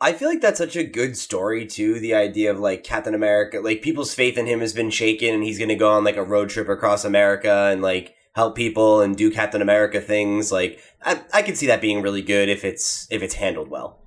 [0.00, 2.00] I feel like that's such a good story too.
[2.00, 5.42] The idea of like Captain America, like people's faith in him has been shaken, and
[5.42, 9.00] he's going to go on like a road trip across America and like help people
[9.00, 10.52] and do Captain America things.
[10.52, 14.00] Like I, I could see that being really good if it's if it's handled well.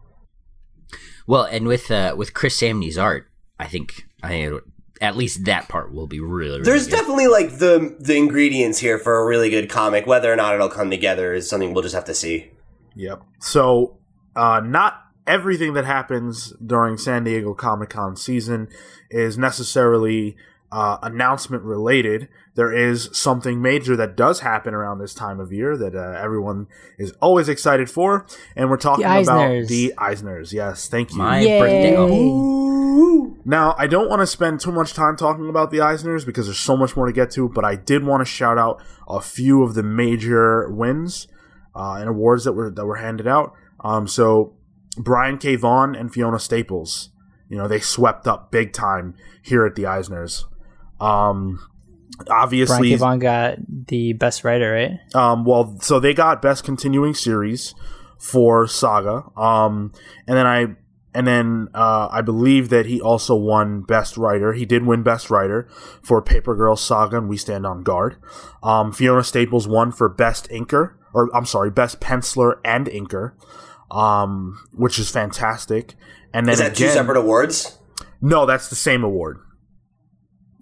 [1.26, 4.52] Well, and with uh, with Chris Samnee's art, I think I
[5.02, 6.52] at least that part will be really.
[6.52, 6.96] really There's good.
[6.96, 10.06] definitely like the the ingredients here for a really good comic.
[10.08, 12.52] Whether or not it'll come together is something we'll just have to see.
[12.96, 13.22] Yep.
[13.40, 13.98] So,
[14.36, 18.70] uh, not everything that happens during San Diego Comic Con season
[19.12, 20.36] is necessarily
[20.72, 22.28] uh, announcement related.
[22.56, 26.68] There is something major that does happen around this time of year that uh, everyone
[26.98, 30.52] is always excited for, and we're talking about the Eisners.
[30.52, 31.18] Yes, thank you.
[31.18, 31.60] my Yay.
[31.60, 31.96] birthday.
[31.98, 36.48] Oh, Now, I don't want to spend too much time talking about the Eisners because
[36.48, 39.22] there's so much more to get to, but I did want to shout out a
[39.22, 41.28] few of the major wins
[41.76, 43.54] uh, and awards that were that were handed out.
[43.82, 44.56] Um, so
[44.98, 45.56] Brian K.
[45.56, 47.12] Vaughan and Fiona Staples,
[47.50, 50.44] you know, they swept up big time here at the Eisners.
[51.00, 51.60] Um,
[52.26, 52.96] Brian obviously, K.
[52.96, 55.16] Vaughan got the best writer, right?
[55.16, 57.76] um, well, so they got best continuing series
[58.18, 59.24] for Saga.
[59.40, 59.92] Um,
[60.28, 60.68] and then I
[61.14, 64.54] and then uh, I believe that he also won best writer.
[64.54, 65.68] He did win best writer
[66.04, 68.18] for Paper Girl Saga and We Stand on Guard.
[68.62, 73.34] Um, Fiona Staples won for best inker, or I'm sorry, best penciler and inker,
[73.90, 75.96] um, which is fantastic.
[76.34, 77.80] And then Is that two separate awards?
[78.22, 79.40] no, that's the same award.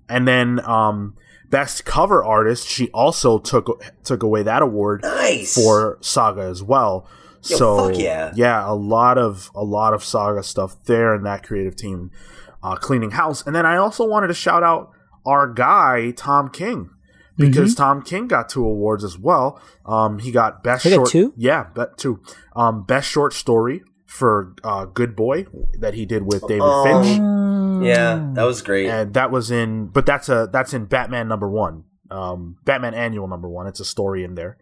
[0.09, 1.15] And then um,
[1.49, 7.07] best cover artist, she also took took away that award Nice for Saga as well.
[7.43, 7.99] Yo, so fuck
[8.35, 8.69] yeah.
[8.69, 12.11] a lot of a lot of Saga stuff there in that creative team
[12.63, 13.45] uh, cleaning house.
[13.45, 14.91] And then I also wanted to shout out
[15.25, 16.89] our guy Tom King
[17.37, 19.61] because Tom King got two awards as well.
[19.85, 21.33] Um, he got best He got short, two?
[21.35, 22.21] yeah, bet two.
[22.55, 25.47] Um, best short story for uh, Good Boy
[25.79, 26.83] that he did with David Oh.
[26.83, 28.87] Finch Yeah, that was great.
[28.89, 33.27] and that was in but that's a that's in batman number one um batman annual
[33.27, 34.57] number one it's a story in there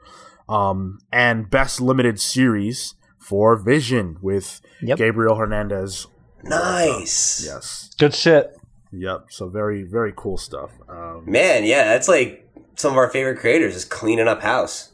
[0.50, 4.98] um and best limited series for vision with Yep.
[4.98, 6.08] gabriel hernandez
[6.44, 7.44] Nice.
[7.46, 8.56] yes Good shit.
[8.92, 13.38] yep so very very cool stuff um Man, yeah, that's like some of our favorite
[13.40, 14.93] creators is cleaning up house.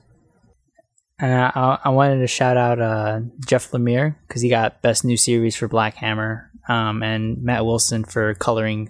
[1.22, 5.18] And I, I- wanted to shout out uh, Jeff Lemire because he got best new
[5.18, 8.90] series for Black Hammer, um, and Matt Wilson for coloring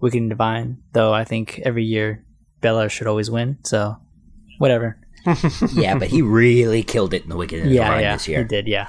[0.00, 0.78] Wicked and Divine.
[0.92, 2.24] Though I think every year
[2.62, 3.58] Bellaire should always win.
[3.64, 3.96] So
[4.58, 4.98] whatever.
[5.72, 8.38] yeah, but he really killed it in the Wicked and yeah, Divine yeah, this year,
[8.42, 8.68] he did.
[8.68, 8.88] Yeah,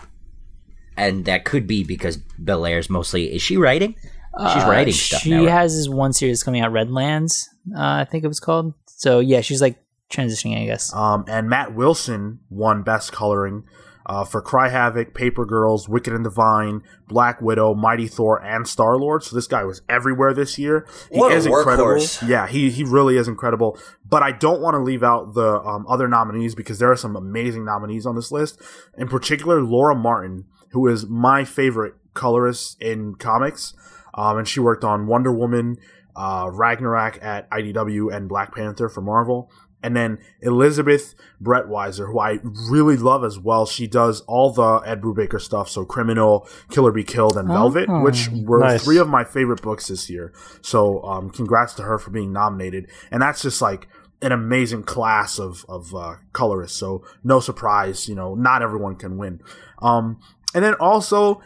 [0.98, 3.34] and that could be because Bellaire's mostly.
[3.34, 3.96] Is she writing?
[4.02, 5.40] She's Uh, writing stuff She now.
[5.44, 5.50] right?
[5.52, 7.50] has this one series coming out, Redlands.
[7.76, 8.74] Uh, I think it was called.
[8.88, 9.78] So yeah, she's like
[10.12, 10.94] transitioning, I guess.
[10.94, 13.64] um and matt wilson won best coloring
[14.04, 18.98] uh, for Cry Havoc, Paper Girls, Wicked and Divine, Black Widow, Mighty Thor, and Star
[18.98, 19.24] Lord.
[19.24, 20.88] So this guy was everywhere this year.
[21.12, 22.04] He What a is incredible.
[22.28, 23.78] Yeah, he he really is incredible.
[24.04, 27.16] But I don't want to leave out the um, other nominees because there are some
[27.16, 28.60] amazing nominees on this list.
[28.98, 33.76] In particular, Laura Martin, who is my favorite colorist in comics,
[34.16, 35.78] um, and she worked on Wonder Woman,
[36.16, 39.52] uh, Ragnarok at IDW, and Black Panther for Marvel.
[39.84, 43.66] And then Elizabeth Breitweiser, who I really love as well.
[43.66, 48.02] She does all the Ed Brubaker stuff, so Criminal, Killer Be Killed, and Velvet, Oh.
[48.02, 48.84] which were Nice.
[48.84, 50.34] three of my favorite books this year.
[50.62, 52.88] So um, congrats to her for being nominated.
[53.10, 53.88] And that's just like
[54.22, 56.78] an amazing class of of uh, colorists.
[56.78, 59.42] So no surprise, you know, not everyone can win.
[59.82, 60.20] Um,
[60.54, 61.42] and then also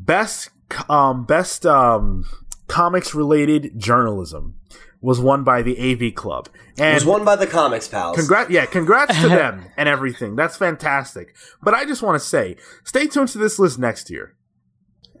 [0.00, 0.48] best
[0.88, 2.24] um, best um,
[2.66, 4.54] comics related journalism
[5.00, 6.48] was won by the AV Club.
[6.76, 8.16] It And was won by the comics pals.
[8.16, 10.36] Congrats, yeah, congrats to them and everything.
[10.36, 11.34] That's fantastic.
[11.62, 14.34] But I just want to say, stay tuned to this list next year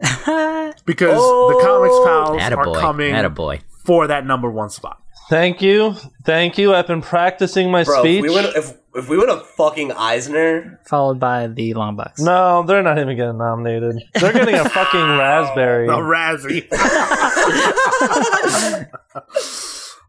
[0.00, 1.60] because the oh.
[1.62, 2.76] comics pals Attaboy.
[2.76, 3.60] are coming Attaboy.
[3.84, 5.02] for that number one spot.
[5.28, 6.74] Thank you, thank you.
[6.74, 8.24] I've been practicing my Bro, speech.
[8.24, 12.20] if we, win, if, if we win a fucking Eisner, Followed by the long box.
[12.20, 14.02] no, they're not even getting nominated.
[14.14, 15.86] They're getting a fucking raspberry.
[15.86, 16.66] A Razzie.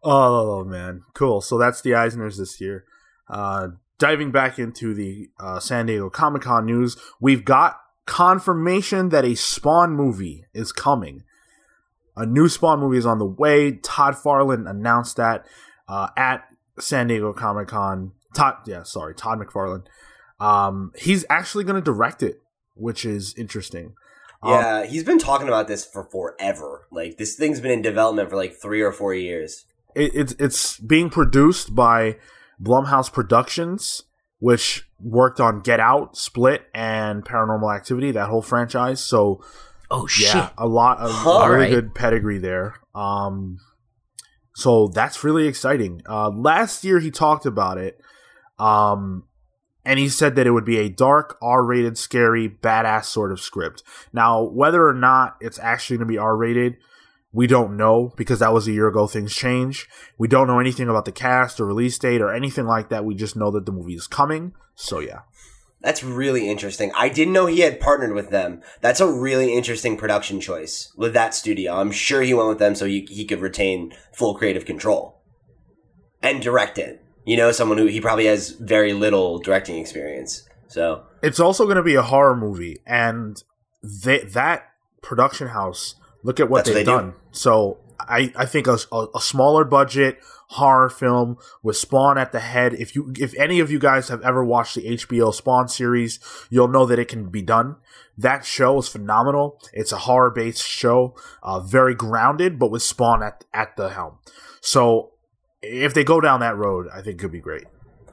[0.04, 1.42] oh man, cool.
[1.42, 2.86] So that's the Eisners this year.
[3.30, 9.26] Uh, diving back into the uh, San Diego Comic Con news, we've got confirmation that
[9.26, 11.24] a Spawn movie is coming.
[12.16, 13.74] A new Spawn movie is on the way.
[13.74, 15.46] Todd McFarlane announced that
[15.88, 16.44] uh, at
[16.80, 18.14] San Diego Comic Con.
[18.36, 19.86] Todd, yeah, sorry, Todd McFarlane.
[20.40, 22.42] Um, he's actually going to direct it,
[22.76, 23.94] which is interesting.
[24.42, 26.88] Um, yeah, he's been talking about this for forever.
[26.92, 29.66] Like this thing's been in development for like three or four years.
[29.96, 32.18] it, it's it's being produced by
[32.62, 34.04] Blumhouse Productions,
[34.40, 38.12] which worked on Get Out, Split, and Paranormal Activity.
[38.12, 39.04] That whole franchise.
[39.04, 39.44] So
[39.92, 40.28] Oh shit!
[40.34, 41.30] yeah, a lot of Huh.
[41.50, 41.72] really Alright.
[41.72, 42.76] good pedigree there.
[42.96, 43.58] Um,
[44.56, 46.02] so that's really exciting.
[46.08, 48.00] Uh, last year he talked about it,
[48.60, 49.24] um,
[49.86, 53.82] and he said that it would be a dark, R-rated, scary, badass sort of script.
[54.14, 56.78] Now, whether or not it's actually going to be R-rated,
[57.32, 59.08] we don't know because that was a year ago.
[59.08, 59.88] Things change.
[60.18, 63.06] We don't know anything about the cast or release date or anything like that.
[63.06, 64.54] We just know that the movie is coming.
[64.76, 65.22] So yeah.
[65.82, 66.92] That's really interesting.
[66.94, 68.62] I didn't know he had partnered with them.
[68.82, 71.76] That's a really interesting production choice with that studio.
[71.80, 75.22] I'm sure he went with them so he, he could retain full creative control
[76.22, 77.02] and direct it.
[77.26, 80.48] You know, someone who he probably has very little directing experience.
[80.68, 83.42] So it's also going to be a horror movie and
[83.84, 84.70] they, that
[85.02, 86.98] production house look at what That's they've they do.
[86.98, 92.32] done so i, I think a, a, a smaller budget horror film with spawn at
[92.34, 95.70] the head if you if any of you guys have ever watched the hbo spawn
[95.70, 97.78] series you'll know that it can be done
[98.18, 103.24] that show is phenomenal it's a horror based show uh, very grounded but with spawn
[103.24, 104.18] at, at the helm
[104.60, 105.12] so
[105.62, 107.66] if they go down that road i think it could be great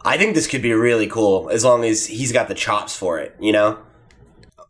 [0.05, 3.19] I think this could be really cool as long as he's got the chops for
[3.19, 3.79] it, you know?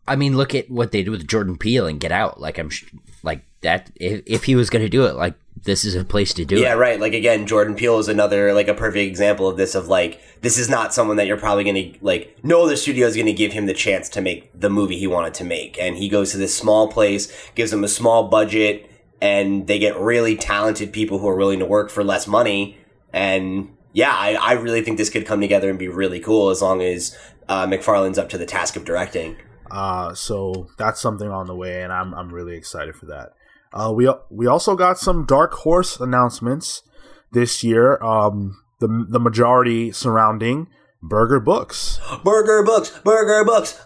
[0.07, 2.41] I mean, look at what they did with Jordan Peele and Get Out.
[2.41, 2.85] Like I'm, sh-
[3.21, 3.91] like that.
[3.97, 6.55] If, if he was going to do it, like this is a place to do
[6.55, 6.63] Yeah, it.
[6.63, 6.99] Yeah, right.
[6.99, 9.75] Like again, Jordan Peele is another like a perfect example of this.
[9.75, 12.35] Of like, this is not someone that you're probably gonna like.
[12.43, 15.35] No other studio is gonna give him the chance to make the movie he wanted
[15.35, 18.89] to make, and he goes to this small place, gives him a small budget,
[19.21, 22.77] and they get really talented people who are willing to work for less money.
[23.11, 26.61] And yeah, I, I really think this could come together and be really cool as
[26.61, 27.17] long as
[27.49, 29.37] uh, McFarlane's up to the task of directing.
[29.71, 33.33] Uh, so that's something on the way, and I'm I'm really excited for that.
[33.73, 36.83] Uh, we we also got some Dark Horse announcements
[37.31, 38.01] this year.
[38.01, 40.67] Um, the the majority surrounding
[41.01, 41.99] Berger Books.
[42.23, 43.81] Berger books, Berger books.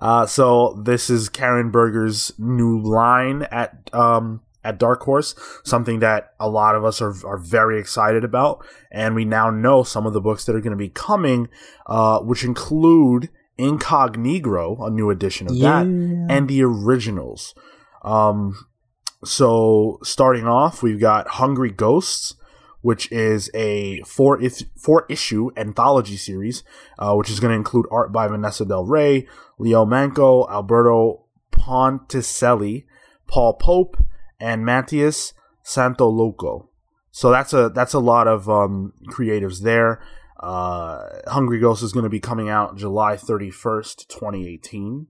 [0.00, 5.34] Uh, so this is Karen Berger's new line at um at Dark Horse,
[5.64, 9.82] something that a lot of us are are very excited about, and we now know
[9.82, 11.48] some of the books that are going to be coming,
[11.86, 15.86] uh, which include Incognito, a new edition of that,
[16.30, 17.54] and the originals.
[18.02, 18.66] Um,
[19.24, 22.34] so starting off, we've got Hungry Ghosts,
[22.80, 26.62] which is a four is- four issue anthology series,
[26.98, 29.26] uh, which is going to include art by Vanessa Del Rey,
[29.58, 32.84] Leo Manco, Alberto Ponticelli,
[33.26, 33.96] Paul Pope,
[34.40, 35.32] and Mateus
[35.64, 36.68] Santolouco.
[37.10, 40.00] So that's a that's a lot of um, creatives there.
[40.40, 45.08] Uh, Hungry Ghost is going to be coming out July 31st, 2018.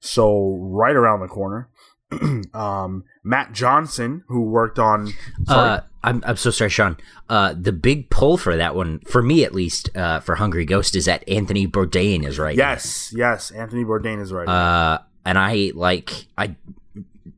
[0.00, 1.68] So right around the corner.
[2.54, 5.08] um, Mat Johnson, who worked on
[5.46, 6.96] sorry, Uh, I'm I'm so sorry, Sean.
[7.28, 10.96] Uh, the big pull for that one, for me at least, uh, for Hungry Ghost,
[10.96, 12.56] is that Anthony Bourdain is right.
[12.56, 14.48] yes, yes, Anthony Bourdain is right.
[14.48, 16.56] Uh, and I like I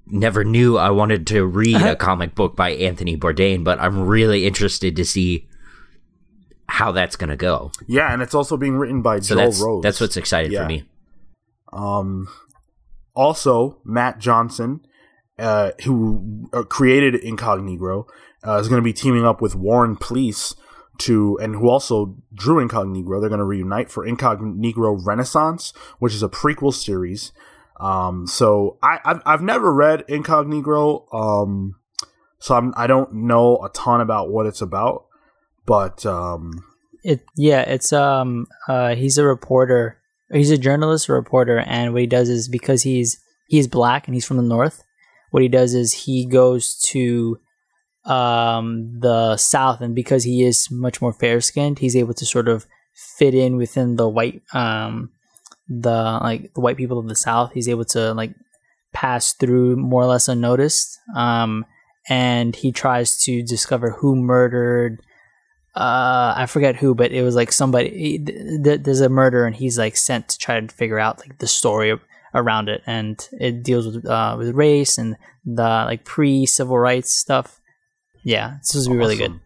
[0.07, 4.47] never knew I wanted to read a comic book by Anthony Bourdain, but I'm really
[4.47, 5.49] interested to see
[6.69, 7.73] how that's gonna go.
[7.89, 9.83] yeah, and it's also being written by So Joel that's Rose.
[9.83, 10.63] that's what's exciting Yeah.
[10.63, 10.85] for me.
[11.73, 12.29] Um,
[13.15, 14.81] also, Mat Johnson,
[15.39, 18.07] uh, who uh, created Incognegro,
[18.47, 20.55] uh, is going to be teaming up with Warren Pleece
[20.99, 23.21] to, and who also drew Incognegro.
[23.21, 27.33] They're going to reunite for Incognegro Renaissance, which is a prequel series.
[27.81, 31.77] Um, so I, I've, I've never read Incognegro, um,
[32.39, 35.07] so I'm, I don't know a ton about what it's about,
[35.67, 36.65] but um,
[37.03, 39.99] It yeah, it's um uh he's a reporter.
[40.31, 43.19] He's a journalist, a reporter, and what he does is because he's
[43.49, 44.85] he's black and he's from the north.
[45.31, 47.39] what he does is he goes to
[48.05, 52.49] um, the South, and because he is much more fair skinned, he's able to sort
[52.49, 55.11] of fit in within the white um,
[55.69, 57.53] the like the white people of the South.
[57.53, 58.35] He's able to like
[58.93, 60.99] pass through more or less unnoticed.
[61.15, 61.65] Um,
[62.09, 65.01] and he tries to discover who murdered
[65.75, 69.57] uh i forget who but it was like somebody th- th- there's a murder and
[69.57, 71.99] he's like sent to try to figure out like the story
[72.35, 77.13] around it and it deals with uh with race and the like pre civil rights
[77.13, 77.61] stuff
[78.25, 79.39] yeah this was be really good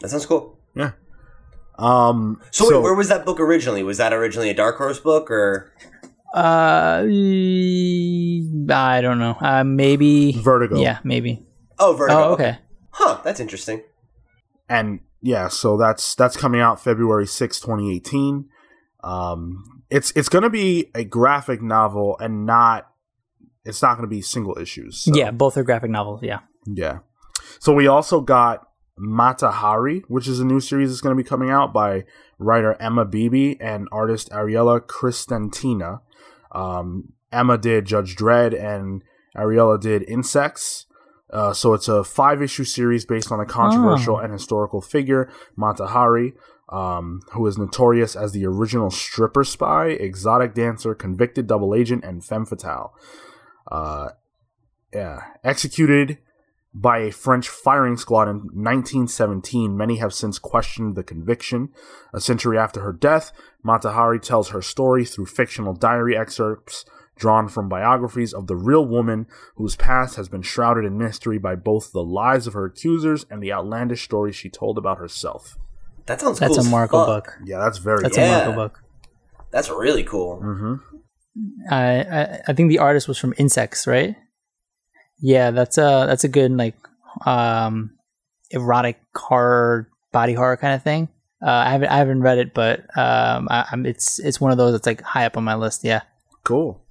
[0.00, 0.58] That sounds cool.
[0.74, 0.92] Yeah.
[1.78, 2.40] Um.
[2.50, 3.82] So, wait, where was that book originally?
[3.82, 5.72] Was that originally a Dark Horse book, or
[6.34, 7.02] uh
[8.70, 10.78] i don't know uh maybe Vertigo.
[10.78, 11.42] yeah maybe
[11.78, 12.18] oh, Vertigo?
[12.18, 12.58] oh okay
[12.90, 13.82] Huh, that's interesting.
[14.68, 18.48] and yeah, so that's that's coming out February sixth, 2018.
[19.04, 22.88] Um, it's it's going to be a graphic novel and not
[23.64, 25.02] it's not going to be single issues.
[25.04, 26.98] so- yeah both are graphic novels yeah Yeah.
[27.58, 31.28] So we also got Mata Hari, which is a new series that's going to be
[31.28, 32.04] coming out by
[32.38, 36.00] writer Emma Beeby and artist Ariela Kristantina.
[36.52, 39.02] Um, Emma did Judge Dredd and
[39.36, 40.86] Ariella did Insexts.
[41.30, 45.88] Uh, so it's a five issue series based on a controversial and historical figure, Mata
[45.88, 46.32] Hari,
[46.70, 52.24] um, who is notorious as the original stripper spy, exotic dancer, convicted double agent, and
[52.24, 52.94] femme fatale.
[53.70, 54.10] Uh,
[54.94, 56.18] yeah, executed
[56.80, 59.76] by a French firing squad in 1917.
[59.76, 61.70] Many have since questioned the conviction.
[62.12, 66.84] A century after her death, Mata Hari tells her story through fictional diary excerpts
[67.16, 69.26] drawn from biographies of the real woman
[69.56, 73.42] whose past has been shrouded in mystery by both the lies of her accusers and
[73.42, 75.58] the outlandish stories she told about herself.
[76.06, 76.46] That sounds cool.
[76.48, 76.64] that's cool.
[76.64, 78.22] a as marco book Yeah, that's very that's good.
[78.22, 78.38] Yeah.
[78.42, 78.82] a marco book
[79.50, 80.40] That's really cool.
[80.40, 80.74] hmm
[81.70, 84.16] I, I I think the artist was from Insexts, right?
[85.20, 86.76] Yeah, that's a that's a good like
[87.26, 87.92] um
[88.50, 91.08] erotic horror body horror kind of thing.
[91.40, 94.58] Uh, I haven't I haven't read it, but um, I, I'm it's it's one of
[94.58, 95.84] those that's like high up on my list.
[95.84, 96.02] Yeah.
[96.44, 96.82] Cool.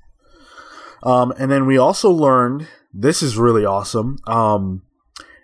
[1.04, 4.18] Um, and then we also learned this is really awesome.
[4.26, 4.84] Um,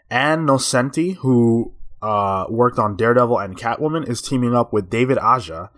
[0.10, 5.70] Ann Nocenti, who uh, worked on Daredevil and Catwoman, is teaming up with David Aja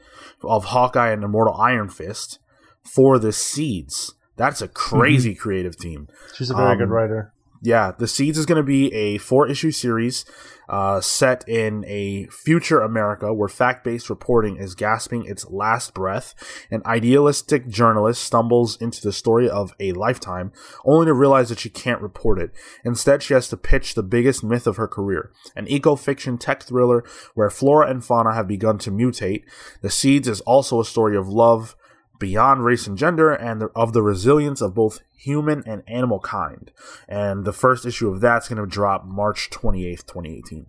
[0.43, 2.39] of Hawkeye and Immortal Iron Fist
[2.83, 4.14] for the Seeds.
[4.37, 6.07] That's a crazy creative team.
[6.35, 7.31] She's a very Um, good writer.
[7.61, 10.23] Yeah, The Seeds is going to be a four issue series
[10.69, 16.35] uh, set in a future America where fact based reporting is gasping its last breath.
[16.69, 20.51] An idealistic journalist stumbles into the story of a lifetime
[20.85, 22.51] only to realize that she can't report it.
[22.83, 26.61] Instead, she has to pitch the biggest myth of her career an eco fiction tech
[26.61, 29.43] thriller where flora and fauna have begun to mutate.
[29.81, 31.75] The Seeds is also a story of love
[32.19, 36.71] beyond race and gender and the, of the resilience of both human and animal kind.
[37.07, 40.67] And the first issue of that's going to drop March 28th, 2018.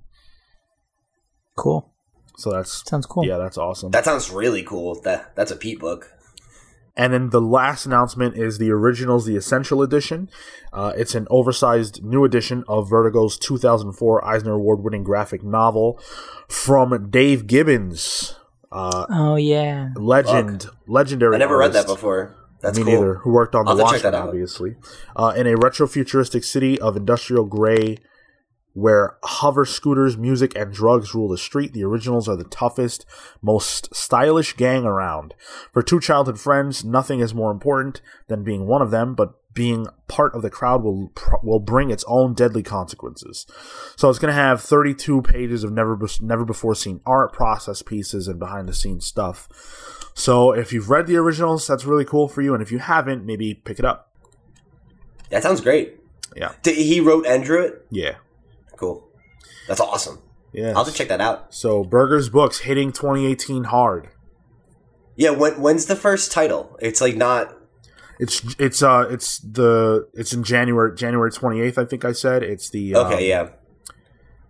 [1.57, 1.93] Cool.
[2.37, 3.25] So that's Sounds cool.
[3.25, 3.91] yeah, that's awesome.
[3.93, 5.01] That sounds really cool.
[5.01, 6.13] That that's a Pete book.
[6.99, 10.31] And then the last announcement is the Originals, the Essential Edition.
[10.73, 16.01] Uh, it's an oversized new edition of Vertigo's 2004 Eisner Award winning graphic novel
[16.49, 18.37] from Dave Gibbons,
[18.73, 19.91] uh, Oh yeah.
[19.97, 21.35] legend, legendary.
[21.35, 22.35] I never read that before.
[22.61, 22.93] That's Me cool.
[22.95, 23.15] neither.
[23.17, 24.77] Who worked on I'll The have to check Watchmen, obviously.
[25.15, 27.99] Uh, in a retro-futuristic city of industrial gray,
[28.73, 33.07] where hover scooters, music, and drugs rule the street, the originals are the toughest,
[33.41, 35.35] most stylish gang around.
[35.73, 39.89] For two childhood friends, nothing is more important than being one of them, but being
[40.07, 41.11] part of the crowd will
[41.43, 43.47] will bring its own deadly consequences.
[43.97, 48.29] So it's going to have 32 pages of never never before seen art, process pieces,
[48.29, 49.49] and behind the scenes stuff.
[50.15, 53.25] So if you've read the originals, that's really cool for you, and if you haven't,
[53.27, 54.13] maybe pick it up.
[55.31, 55.99] That sounds great.
[56.37, 56.53] Yeah.
[56.63, 57.87] Did, he wrote and drew it.
[57.91, 58.17] Yeah,
[58.77, 59.09] Cool.
[59.69, 60.21] That's awesome.
[60.53, 60.69] yeah.
[60.69, 61.55] I'll have to check that out.
[61.55, 64.09] So Berger's books hitting 2018 hard.
[65.17, 65.31] Yeah.
[65.31, 66.77] When when's the first title?
[66.81, 67.56] It's like not.
[68.19, 72.71] It's it's uh it's the it's in January January 28th I think I said it's
[72.71, 73.29] the um, Okay.
[73.29, 73.51] yeah.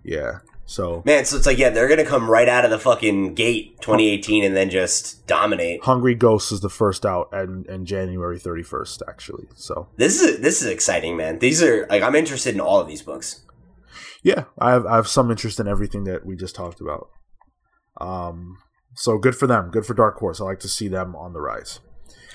[0.04, 0.38] yeah
[0.68, 3.80] so Man, so it's like yeah, they're gonna come right out of the fucking gate,
[3.82, 5.84] 2018, and then just dominate.
[5.84, 10.62] Hungry Ghost is the first out and and January 31st actually so This is this
[10.62, 11.38] is exciting, man.
[11.38, 13.42] These are like I'm interested in all of these books.
[14.24, 17.10] yeah I have I have some interest in everything that we just talked about
[18.00, 18.58] um
[18.94, 21.40] so good for them good for Dark Horse I like to see them on the
[21.40, 21.80] rise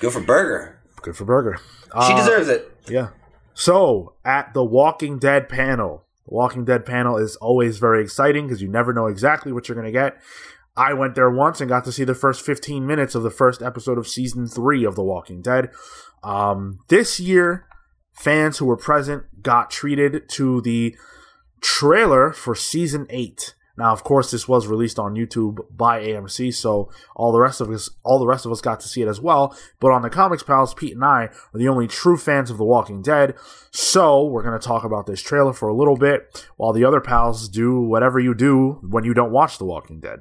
[0.00, 0.81] Good for Berger.
[1.02, 2.72] Good for Berger She Uh, deserves it.
[2.88, 3.08] Yeah.
[3.54, 8.62] So at the Walking Dead panel, the Walking Dead panel is always very exciting because
[8.62, 10.16] you never know exactly what you're going to get.
[10.76, 13.60] I went there once and got to see the first 15 minutes of the first
[13.60, 15.68] episode of season three of The Walking Dead.
[16.24, 17.66] Um, this year,
[18.14, 20.96] fans who were present got treated to the
[21.60, 23.54] trailer for season eight.
[23.78, 27.70] Now, of course, this was released on YouTube by AMC, so all the rest of
[27.70, 29.56] us, all the rest of us, got to see it as well.
[29.80, 31.24] But on the Comics Pals, Pete and I
[31.54, 33.34] are the only true fans of The Walking Dead,
[33.70, 37.00] so we're going to talk about this trailer for a little bit, while the other
[37.00, 40.20] pals do whatever you do when you don't watch The Walking Dead.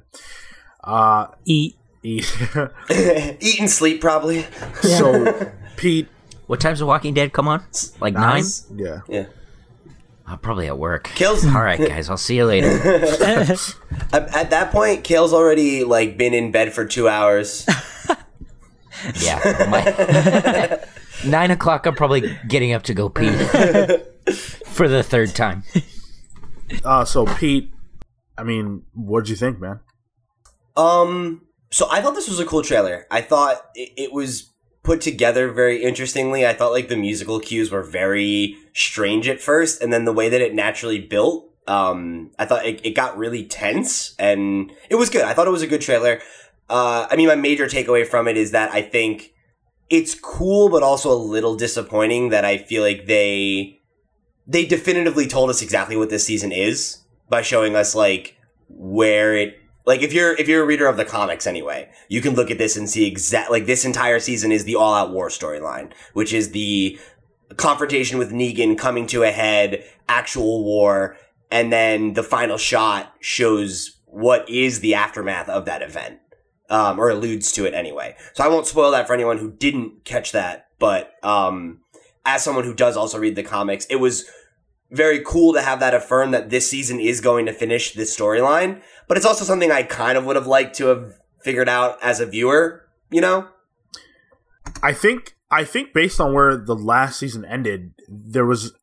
[0.84, 1.76] Uh, Eat.
[2.04, 2.34] eat.
[2.90, 4.46] Eat and sleep, probably.
[4.82, 6.08] so, Pete,
[6.48, 7.64] What time's The Walking Dead come on?
[8.00, 8.44] Like nine?
[8.76, 9.26] yeah, Yeah.
[10.32, 11.10] I'm probably at work.
[11.16, 11.46] Kills.
[11.46, 12.10] All right, guys.
[12.10, 12.70] I'll see you later.
[14.14, 17.68] At, at that point, Cale's already like been in bed for two hours.
[19.20, 19.68] Yeah.
[19.70, 20.80] My,
[21.26, 21.86] nine o'clock.
[21.88, 23.32] I'm probably getting up to go pee
[24.68, 25.64] for the third time.
[26.86, 27.74] uh, so Pete,
[28.38, 29.80] I mean, what'd you think, man?
[30.78, 33.08] Um, so I thought this was a cool trailer.
[33.10, 34.51] I thought it, it was
[34.84, 36.46] put together very interestingly.
[36.46, 40.30] I thought like the musical cues were very strange at first, and then the way
[40.30, 45.10] that it naturally built, um, I thought it, it got really tense, and it was
[45.10, 45.24] good.
[45.24, 46.22] I thought it was a good trailer.
[46.70, 49.34] Uh, I mean, my major takeaway from it is that I think
[49.90, 53.82] it's cool, but also a little disappointing that I feel like they
[54.48, 57.00] they definitively told us exactly what this season is
[57.30, 58.38] by showing us like
[58.70, 59.61] where it
[59.92, 62.58] like if you're if you're a reader of the comics anyway, you can look at
[62.58, 66.32] this and see exact like this entire season is the all out war storyline, which
[66.32, 66.98] is the
[67.58, 71.18] confrontation with Negan coming to a head, actual war,
[71.52, 76.20] and then the final shot shows what is the aftermath of that event.
[76.70, 78.16] Um, or alludes to it anyway.
[78.32, 81.82] So I won't spoil that for anyone who didn't catch that, but um
[82.26, 84.30] as someone who does also read the comics, it was
[84.92, 88.82] very cool to have that affirm that this season is going to finish this storyline.
[89.08, 92.20] But it's also something I kind of would have liked to have figured out as
[92.20, 93.48] a viewer, you know?
[94.84, 98.74] I think I think based on where the last season ended, there was.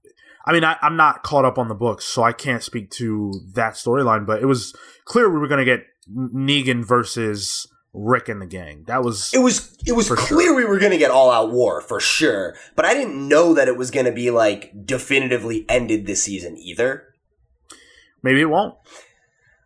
[0.44, 3.32] I mean, I, I'm not caught up on the books, so I can't speak to
[3.54, 4.26] that storyline.
[4.26, 4.74] But it was
[5.04, 8.84] clear we were going to get Negan versus Rick and the gang.
[8.86, 11.80] That was It was it was clear we were going to get all out war
[11.80, 16.06] for sure, but I didn't know that it was going to be like definitively ended
[16.06, 17.14] this season either.
[18.22, 18.74] maybe it won't.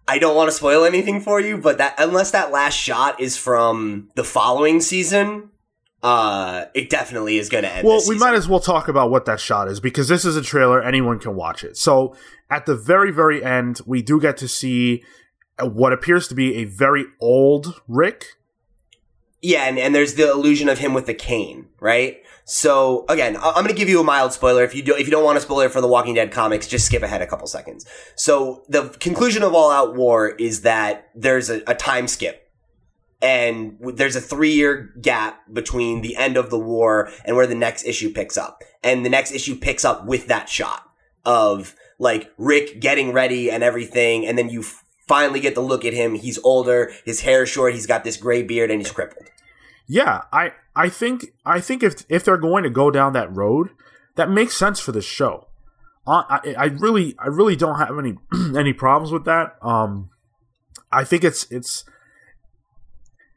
[0.08, 3.36] I don't want to spoil anything for you, but that unless that last shot is
[3.36, 5.50] from the following season,
[6.02, 7.86] uh, it definitely is going to end.
[7.86, 10.42] Well, we might as well talk about what that shot is because this is a
[10.42, 11.76] trailer; anyone can watch it.
[11.76, 12.16] So,
[12.50, 15.04] at the very, very end, we do get to see
[15.62, 18.26] what appears to be a very old Rick.
[19.40, 22.22] Yeah, and, and there's the illusion of him with the cane, right?
[22.44, 24.62] So again, I'm going to give you a mild spoiler.
[24.64, 26.86] If you do, if you don't want a spoiler for the Walking Dead comics, just
[26.86, 27.86] skip ahead a couple seconds.
[28.14, 32.50] So the conclusion of All Out War is that there's a, a time skip,
[33.20, 37.54] and there's a three year gap between the end of the war and where the
[37.54, 40.88] next issue picks up, and the next issue picks up with that shot
[41.24, 44.64] of like Rick getting ready and everything, and then you
[45.08, 46.14] finally get to look at him.
[46.14, 49.28] He's older, his hair is short, he's got this gray beard, and he's crippled.
[49.86, 53.70] Yeah, I I think I think if if they're going to go down that road,
[54.16, 55.48] that makes sense for this show.
[56.06, 58.16] Uh, I I really I really don't have any
[58.58, 59.56] any problems with that.
[59.62, 60.10] Um,
[60.90, 61.84] I think it's it's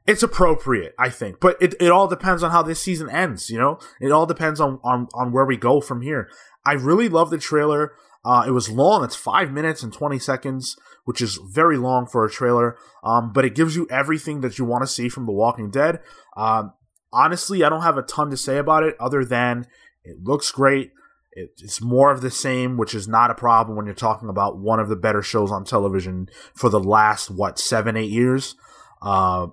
[0.08, 0.94] it's appropriate.
[0.98, 3.50] I think, but it, it all depends on how this season ends.
[3.50, 6.30] You know, it all depends on on on where we go from here.
[6.66, 7.94] I really love the trailer.
[8.24, 9.04] Uh, it was long.
[9.04, 12.77] It's five minutes and twenty seconds, which is very long for a trailer.
[13.03, 16.02] Um, but it gives you everything that you want to see from The Walking Dead.
[16.36, 16.73] Um,
[17.14, 19.68] honestly, I don't have a ton to say about it other than
[20.03, 20.91] it looks great.
[21.32, 24.57] It, it's more of the same, which is not a problem when you're talking about
[24.57, 28.56] one of the better shows on television for the last what seven, eight years.
[29.02, 29.48] Uh,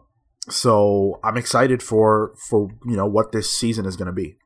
[0.49, 4.37] so I'm excited for for you know what this season is going to be.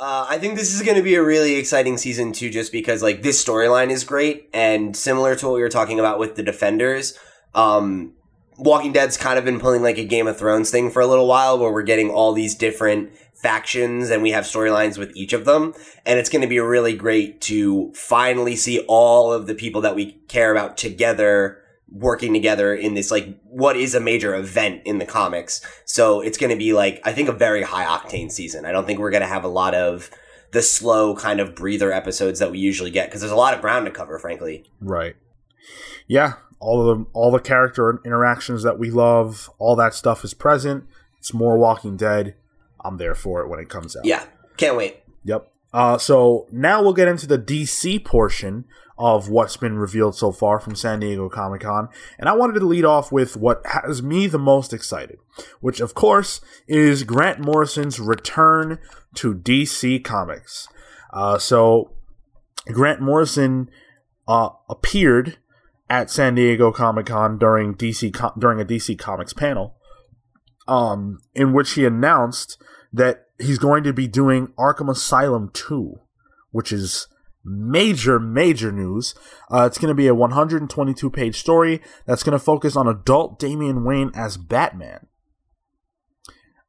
[0.00, 3.02] Uh, I think this is going to be a really exciting season too, just because
[3.02, 6.42] like this storyline is great and similar to what we were talking about with the
[6.44, 7.18] Defenders.
[7.52, 8.14] Um,
[8.58, 11.26] Walking Dead's kind of been pulling like a Game of Thrones thing for a little
[11.26, 15.44] while, where we're getting all these different factions and we have storylines with each of
[15.44, 15.74] them,
[16.06, 19.94] and it's going to be really great to finally see all of the people that
[19.94, 24.98] we care about together working together in this like what is a major event in
[24.98, 25.60] the comics.
[25.84, 28.64] So it's going to be like I think a very high octane season.
[28.64, 30.10] I don't think we're going to have a lot of
[30.52, 33.60] the slow kind of breather episodes that we usually get because there's a lot of
[33.60, 34.64] ground to cover, frankly.
[34.80, 35.16] Right.
[36.06, 40.34] Yeah, all of the all the character interactions that we love, all that stuff is
[40.34, 40.84] present.
[41.18, 42.34] It's more Walking Dead.
[42.84, 44.04] I'm there for it when it comes out.
[44.04, 44.24] Yeah,
[44.56, 45.02] can't wait.
[45.24, 45.50] Yep.
[45.72, 48.64] Uh, so now we'll get into the DC portion
[48.98, 51.88] of what's been revealed so far from San Diego Comic Con.
[52.18, 55.18] And I wanted to lead off with what has me the most excited,
[55.60, 58.78] which of course is Grant Morrison's return
[59.14, 60.68] to DC Comics.
[61.12, 61.92] Uh, so
[62.66, 63.70] Grant Morrison
[64.26, 65.38] uh, appeared
[65.88, 69.76] at San Diego Comic Con during DC during a DC Comics panel,
[70.66, 72.60] um, in which he announced
[72.92, 76.00] that he's going to be doing Arkham Asylum 2,
[76.50, 77.06] which is
[77.44, 79.14] major, major news.
[79.50, 83.38] Uh, it's going to be a 122 page story that's going to focus on adult
[83.38, 85.06] Damian Wayne as Batman.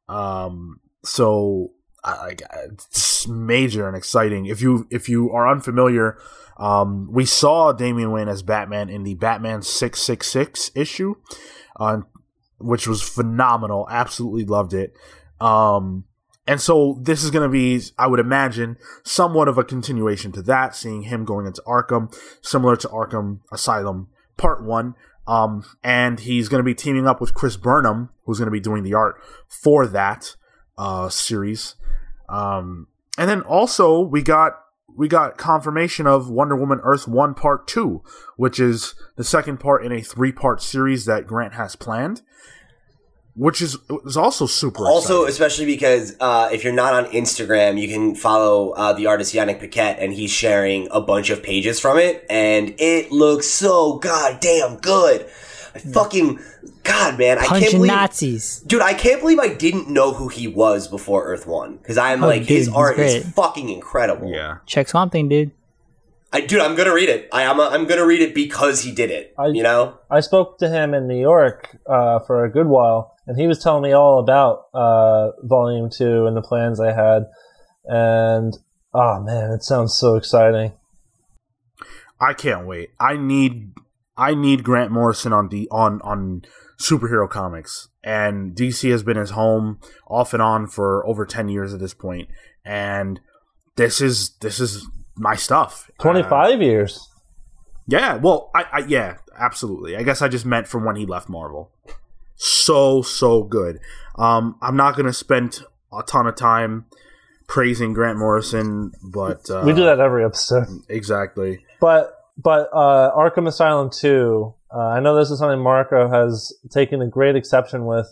[0.08, 1.72] Um, so
[2.04, 2.36] I,
[2.70, 4.46] it's major and exciting.
[4.46, 6.18] If you if you are unfamiliar,
[6.56, 11.14] um, we saw Damian Wayne as Batman in the Batman six six six issue,
[11.78, 12.00] uh,
[12.58, 13.86] which was phenomenal.
[13.90, 14.94] Absolutely loved it.
[15.40, 16.04] Um,
[16.50, 20.42] and so this is going to be, I would imagine, somewhat of a continuation to
[20.42, 22.12] that, seeing him going into Arkham,
[22.42, 24.96] similar to Arkham Asylum Part 1.
[25.28, 28.58] Um, and he's going to be teaming up with Chris Burnham, who's going to be
[28.58, 30.34] doing the art for that
[30.76, 31.76] uh, series.
[32.28, 34.58] Um, and then also we got
[34.96, 38.02] we got confirmation of Wonder Woman Earth 1 Part 2,
[38.36, 42.22] which is the second part in a three part series that Grant has planned
[43.40, 43.76] which is
[44.06, 44.86] is also super.
[44.86, 45.28] Also, exciting.
[45.30, 49.58] especially because uh, if you're not on Instagram, you can follow uh, the artist Yanick
[49.58, 54.76] Paquette, and he's sharing a bunch of pages from it, and it looks so goddamn
[54.76, 55.26] good.
[55.74, 56.40] I fucking
[56.82, 58.60] God, man, I can't believe, Nazis.
[58.66, 62.22] dude, I can't believe I didn't know who he was before Earth One because I'm
[62.24, 64.30] Oh, like dude, his he's art is fucking incredible.
[64.32, 65.52] yeah, Check Swamp Thing, dude.
[66.32, 67.28] I, dude, I'm gonna read it.
[67.32, 67.60] I am.
[67.60, 69.34] I'm gonna read it because he did it.
[69.38, 69.98] I- you know.
[70.10, 73.62] I spoke to him in New York uh, for a good while, and he was
[73.62, 77.24] telling me all about uh, Volume Two and the plans I had.
[77.84, 78.56] And
[78.94, 80.72] oh man, it sounds so exciting.
[82.20, 82.90] I can't wait.
[83.00, 83.72] I need
[84.16, 86.42] I need Grant Morrison on the on on
[86.80, 91.74] superhero comics, and DC has been his home off and on for over ten years
[91.74, 92.28] at this point.
[92.28, 93.20] point, and
[93.76, 94.86] this is this is
[95.20, 95.90] my stuff.
[96.00, 97.08] Twenty five Uh, years.
[97.86, 99.96] Yeah, well, I, I yeah, absolutely.
[99.96, 101.70] I guess I just meant from when he left Marvel.
[102.36, 103.78] So so good.
[104.16, 105.60] Um, I'm not gonna spend
[105.92, 106.86] a ton of time
[107.48, 110.66] praising Grant Morrison, but uh, we do that every episode.
[110.88, 111.64] exactly.
[111.80, 114.54] But but uh, Arkham Asylum two.
[114.72, 118.06] Uh, I know this is something Marco has taken a great exception with.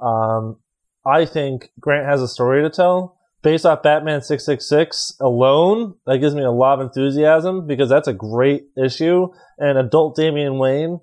[0.00, 0.58] Um,
[1.06, 5.94] I think Grant has a story to tell based off Batman six six six alone.
[6.06, 9.28] That gives me a lot of enthusiasm because that's a great issue.
[9.58, 11.00] And adult Damian Wayne,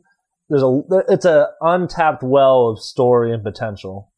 [0.50, 4.12] there's a it's an untapped well of story and potential.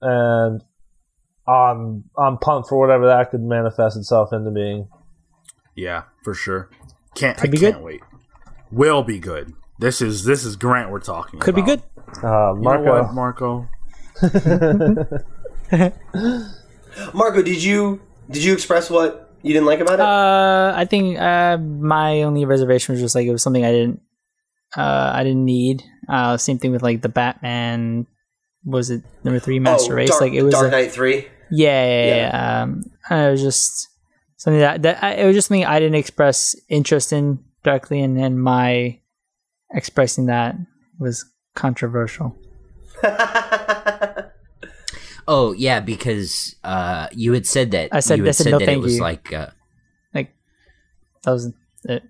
[0.00, 0.62] And
[1.46, 4.88] I'm I'm pumped for whatever that could manifest itself into being.
[5.74, 6.68] Yeah, for sure.
[7.14, 7.84] Can't Could I be can't good.
[7.84, 8.00] wait.
[8.70, 9.54] Will be good.
[9.78, 11.82] This is this is Grant we're talking Could be good.
[12.22, 13.02] Uh, You know Marco.
[13.02, 13.68] what, Marco?
[17.14, 18.00] Marco, did you
[18.30, 20.00] did you express what you didn't like about it?
[20.00, 24.00] Uh, I think uh, my only reservation was just like it was something I didn't,
[24.76, 25.82] uh, I didn't need.
[26.08, 28.06] Uh, same thing with like the Batman.
[28.64, 30.10] Was it number three Master oh, Race?
[30.10, 30.54] Dark, like it was.
[30.54, 31.26] Dark Knight Three.
[31.50, 32.62] Yeah, yeah, yeah.
[32.62, 33.88] Um, it was just
[34.36, 38.16] something that that I, it was just something I didn't express interest in directly, and
[38.16, 38.98] then my
[39.70, 40.56] expressing that
[40.98, 41.24] was
[41.54, 42.36] controversial.
[45.28, 48.58] Oh yeah, because uh, you had said that I said- you I said said no
[48.58, 49.02] that it was you.
[49.02, 49.48] like uh,
[50.14, 50.34] Like
[51.24, 51.52] that was
[51.84, 52.02] it.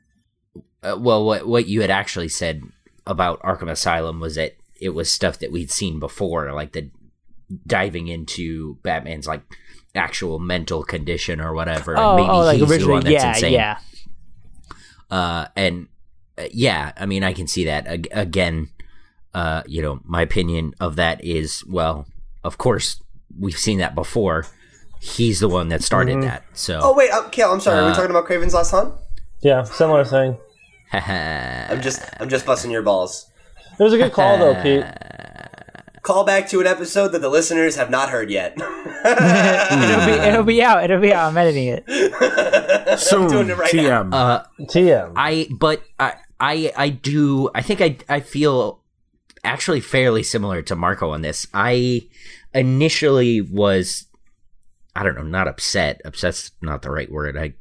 [0.83, 2.63] uh, well, what what you had actually said
[3.07, 6.91] about Arkham Asylum was that it was stuff that we'd seen before, like the
[7.67, 9.43] diving into Batman's like
[9.95, 11.97] actual mental condition or whatever.
[11.99, 13.53] Oh, and maybe oh, like he's the originally, one that's yeah, insane.
[13.53, 13.79] yeah.
[15.11, 15.89] Uh, and
[16.39, 18.71] uh, yeah, I mean, I can see that Ag- again.
[19.35, 22.07] Uh, you know, my opinion of that is well,
[22.45, 23.02] of course,
[23.39, 24.47] we've seen that before.
[25.01, 26.27] He's the one that started Mm-hmm.
[26.29, 26.45] that.
[26.55, 27.81] So, Oh wait, uh, Cale, I'm sorry.
[27.81, 28.95] Are we Uh, talking about Kraven's Last Hunt?
[29.41, 30.37] Yeah, similar thing.
[30.93, 33.27] I'm just I'm just busting your balls.
[33.79, 34.85] It was a good call though, Pete.
[36.03, 38.55] Call back to an episode that the listeners have not heard yet.
[39.05, 40.85] It'll be it'll be out.
[40.85, 41.29] It'll be out.
[41.31, 42.99] I'm editing it.
[42.99, 44.03] Soon, doing it right now.
[44.03, 44.13] TM.
[44.13, 45.13] uh, TM.
[45.17, 48.81] I but I I I do I think I I feel
[49.45, 51.47] actually fairly similar to Marco on this.
[51.55, 52.03] I
[52.55, 54.07] initially was
[54.95, 56.01] I don't know, not upset.
[56.05, 57.37] Upset's not the right word.
[57.37, 57.55] I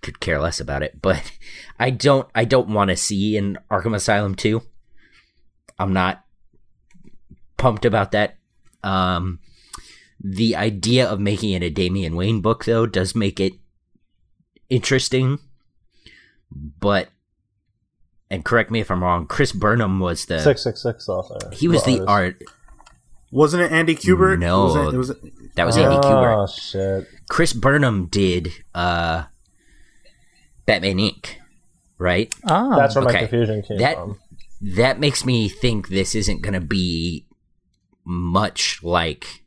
[0.00, 1.30] could care less about it, but
[1.78, 4.62] I don't I don't want to see an Arkham Asylum 2.
[5.78, 6.24] I'm not
[7.56, 8.36] pumped about that.
[8.82, 9.40] Um
[10.20, 13.52] the idea of making it a Damian Wayne book though does make it
[14.68, 15.38] interesting
[16.80, 17.08] but
[18.30, 19.26] and correct me if I'm wrong.
[19.26, 21.38] Chris Burnham was the Six six six author.
[21.52, 22.08] he was the artist.
[22.08, 22.42] art.
[23.30, 24.38] Wasn't it Andy Kubert?
[24.38, 24.64] No.
[24.64, 25.08] Was it, it was,
[25.56, 26.58] That was Andy oh Kubert.
[26.58, 27.06] shit!
[27.28, 29.24] Chris Burnham did uh,
[30.66, 31.34] Batman Inc.
[31.98, 32.32] Right?
[32.48, 34.18] Oh, That's where my confusion came That from.
[34.60, 37.26] that makes me think this isn't going to be
[38.04, 39.42] much like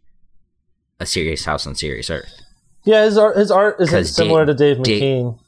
[0.99, 2.41] a Serious House on Serious Earth
[2.83, 5.39] Yeah, his art, his art isn't 'Cause similar Dave- to Dave Dave- McKean.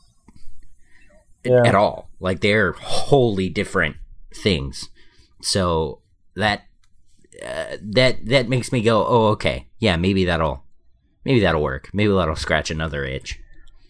[1.43, 1.63] Yeah.
[1.67, 2.09] at all.
[2.21, 3.97] Like they're wholly different
[4.33, 4.87] things.
[5.41, 5.99] So
[6.37, 6.61] that
[7.43, 10.63] uh, that that makes me go, oh, okay, yeah, maybe that'll
[11.25, 11.89] maybe that'll work.
[11.93, 13.39] Maybe that'll scratch another itch.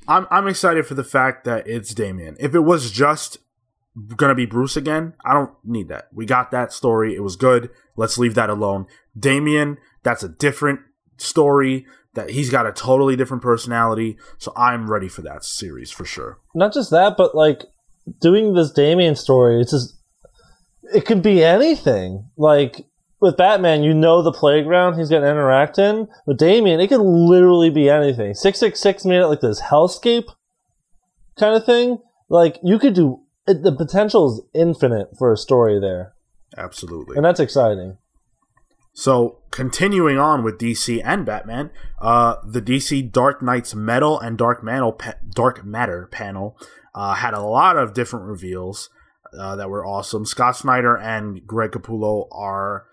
[0.07, 2.35] I'm I'm excited for the fact that it's Damian.
[2.39, 3.37] If it was just
[4.15, 6.09] gonna be Bruce again, I don't need that.
[6.13, 7.15] We got that story.
[7.15, 7.69] It was good.
[7.95, 8.87] Let's leave that alone.
[9.17, 10.81] Damian, that's a different
[11.17, 11.85] story.
[12.15, 14.17] That he's got a totally different personality.
[14.37, 16.39] So I'm ready for that series for sure.
[16.53, 17.63] Not just that, but like
[18.21, 19.97] doing this Damian story, it's just
[20.93, 22.29] it could be anything.
[22.37, 22.85] Like
[23.23, 26.09] with Batman, you know the playground he's gonna interact in.
[26.27, 28.33] With Damian, it could literally be anything.
[28.33, 30.27] Six six six made it like this hellscape
[31.39, 31.99] kind of thing.
[32.29, 36.13] Like you could do it, the potential is infinite for a story there,
[36.57, 37.15] Absolutely.
[37.15, 37.97] and that's exciting.
[38.95, 44.63] So, continuing on with DC and Batman, uh, the DC Dark Nights Metal and Dark
[44.63, 46.57] Mantle pa- Dark Matter panel
[46.93, 48.89] uh, had a lot of different reveals
[49.39, 50.25] uh, that were awesome.
[50.25, 52.85] Scott Snyder and Greg Capullo are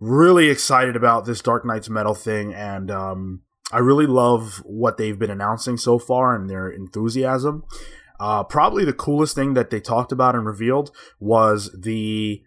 [0.00, 3.42] really excited about this Dark Nights Metal thing, and um,
[3.72, 7.64] I really love what they've been announcing so far and their enthusiasm.
[8.20, 12.42] Uh, probably the coolest thing that they talked about and revealed was the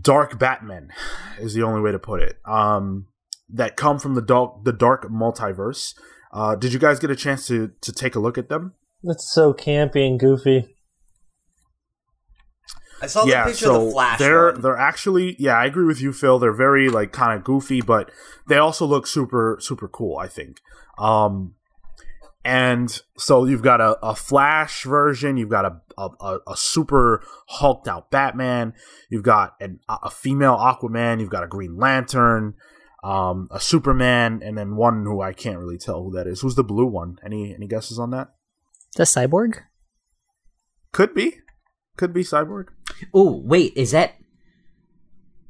[0.00, 0.92] dark Batman
[1.38, 2.38] is the only way to put it.
[2.44, 3.06] Um,
[3.48, 5.94] that come from the dark the dark multiverse.
[6.32, 8.74] Uh, did you guys get a chance to to take a look at them?
[9.02, 10.75] It's so campy and goofy.
[13.00, 14.18] I saw the yeah, picture so of the Flash.
[14.18, 14.60] they're one.
[14.60, 16.38] they're actually yeah, I agree with you, Phil.
[16.38, 18.10] They're very like kind of goofy, but
[18.48, 20.18] they also look super super cool.
[20.18, 20.58] I think.
[20.98, 21.54] Um,
[22.44, 27.24] and so you've got a, a Flash version, you've got a, a, a, a super
[27.48, 28.72] hulked out Batman,
[29.10, 32.54] you've got an, a female Aquaman, you've got a Green Lantern,
[33.02, 36.40] um, a Superman, and then one who I can't really tell who that is.
[36.40, 37.16] Who's the blue one?
[37.24, 38.28] Any any guesses on that?
[38.96, 39.60] the cyborg.
[40.92, 41.38] Could be,
[41.96, 42.66] could be Cyborg.
[43.14, 44.14] Oh, wait, is that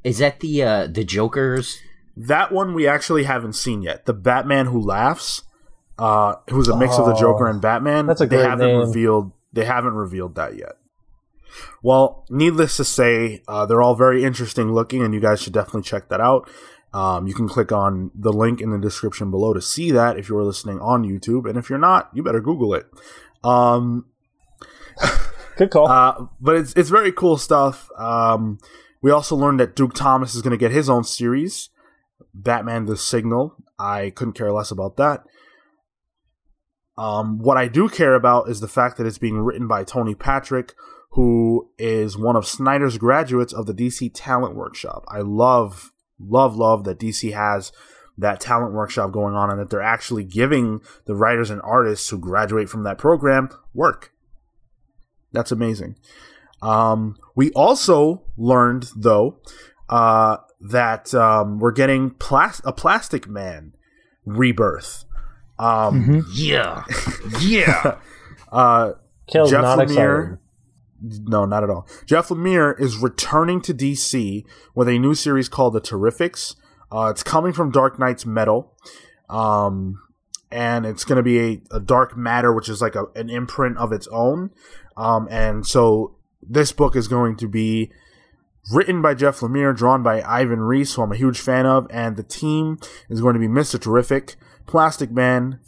[0.03, 1.77] is that the uh the Joker's
[2.15, 4.05] That one we actually haven't seen yet.
[4.05, 5.43] The Batman Who Laughs,
[5.99, 8.05] uh, who's a mix of the Oh, Joker and Batman.
[8.07, 8.79] that's a great they haven't name.
[8.79, 9.31] revealed.
[9.53, 10.73] They haven't revealed that yet.
[11.81, 15.83] Well, needless to say, uh, they're all very interesting looking, and you guys should definitely
[15.83, 16.49] check that out.
[16.93, 20.29] Um, you can click on the link in the description below to see that if
[20.29, 22.85] you're listening on YouTube, and if you're not, you better Google it.
[23.43, 24.05] Um,
[25.57, 25.87] Good call.
[25.87, 27.89] uh, but it's it's very cool stuff.
[27.97, 28.59] Um,
[29.01, 31.69] we also learned that Duke Thomas is going to get his own series,
[32.33, 33.55] Batman: The Signal.
[33.79, 35.23] I couldn't care less about that.
[36.97, 40.15] Um, what I do care about is the fact that it's being written by Tony
[40.15, 40.73] Patrick,
[41.11, 45.03] who is one of Snyder's graduates of the DC Talent Workshop.
[45.07, 47.71] I love, love, love that DC has
[48.17, 52.17] that talent workshop going on and that they're actually giving the writers and artists who
[52.17, 54.11] graduate from that program work.
[55.37, 55.95] That's amazing.
[56.61, 59.39] Um, we also learned, though,
[59.89, 63.73] uh, that um, we're getting plas- a Plastic Man
[64.25, 65.05] rebirth.
[65.59, 66.83] Um, Yeah.
[67.41, 67.97] Yeah.
[68.51, 68.93] uh,
[69.27, 70.37] Cale's Jeff not Lemire-
[71.03, 71.27] excited.
[71.29, 71.87] no, not at all.
[72.05, 74.43] Jeff Lemire is returning to DC
[74.73, 76.55] with a new series called The Terrifics.
[76.91, 78.73] Uh, it's coming from Dark Nights Metal.
[79.29, 80.01] Um,
[80.49, 83.77] and it's going to be a, a Dark Matter, which is like a, an imprint
[83.77, 84.51] of its own.
[84.97, 87.91] Um, and so this book is going to be
[88.71, 92.15] written by Jeff Lemire, drawn by Ivan Reis, who I'm a huge fan of, and
[92.15, 92.79] the team
[93.09, 93.79] is going to be Mr.
[93.79, 95.59] Terrific, Plastic Man,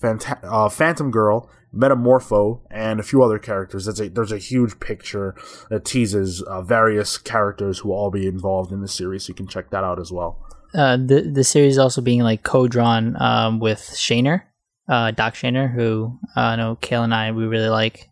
[0.43, 3.85] uh, Phantom Girl, Metamorpho, and a few other characters.
[3.85, 5.35] There's a, there's a huge picture
[5.69, 9.47] that teases uh, various characters who will all be involved in the series, you can
[9.47, 10.45] check that out as well.
[10.73, 14.43] Uh, the the series also being like co-drawn um, with Shaner,
[14.88, 18.09] uh, Doc Shaner, who uh, I know Cale and I we really like.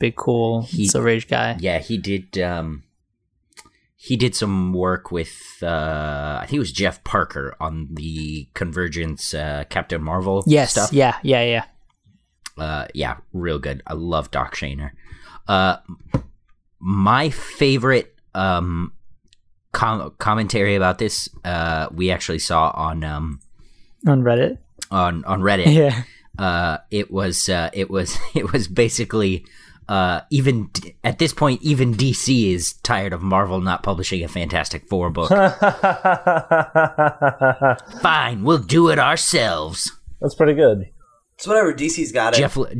[0.00, 1.56] Big, cool He- Silver Age guy.
[1.60, 2.82] yeah, he did um
[3.96, 9.32] he did some work with uh I think it was Jeff Parker on the Convergence
[9.34, 10.72] uh Captain Marvel Yes.
[10.72, 10.92] stuff.
[10.92, 11.18] Yeah.
[11.22, 11.44] Yeah.
[11.44, 11.64] Yeah.
[12.58, 13.82] Uh, yeah, real good.
[13.86, 14.90] I love Doc Shaner.
[15.48, 15.76] Uh,
[16.78, 18.92] my favorite um
[19.72, 23.40] com- commentary about this uh we actually saw on um
[24.06, 24.58] On Reddit.
[24.90, 25.66] on on Reddit.
[25.74, 26.02] Yeah.
[26.38, 29.44] Uh, it was uh, it was it was basically
[29.90, 30.70] uh even
[31.04, 35.28] at this point, even DC is tired of Marvel not publishing a Fantastic Four book.
[38.00, 39.92] Fine, we'll do it ourselves.
[40.20, 40.88] That's pretty good.
[41.36, 41.74] It's whatever.
[41.74, 42.38] DC's got it.
[42.38, 42.70] Jeff Le-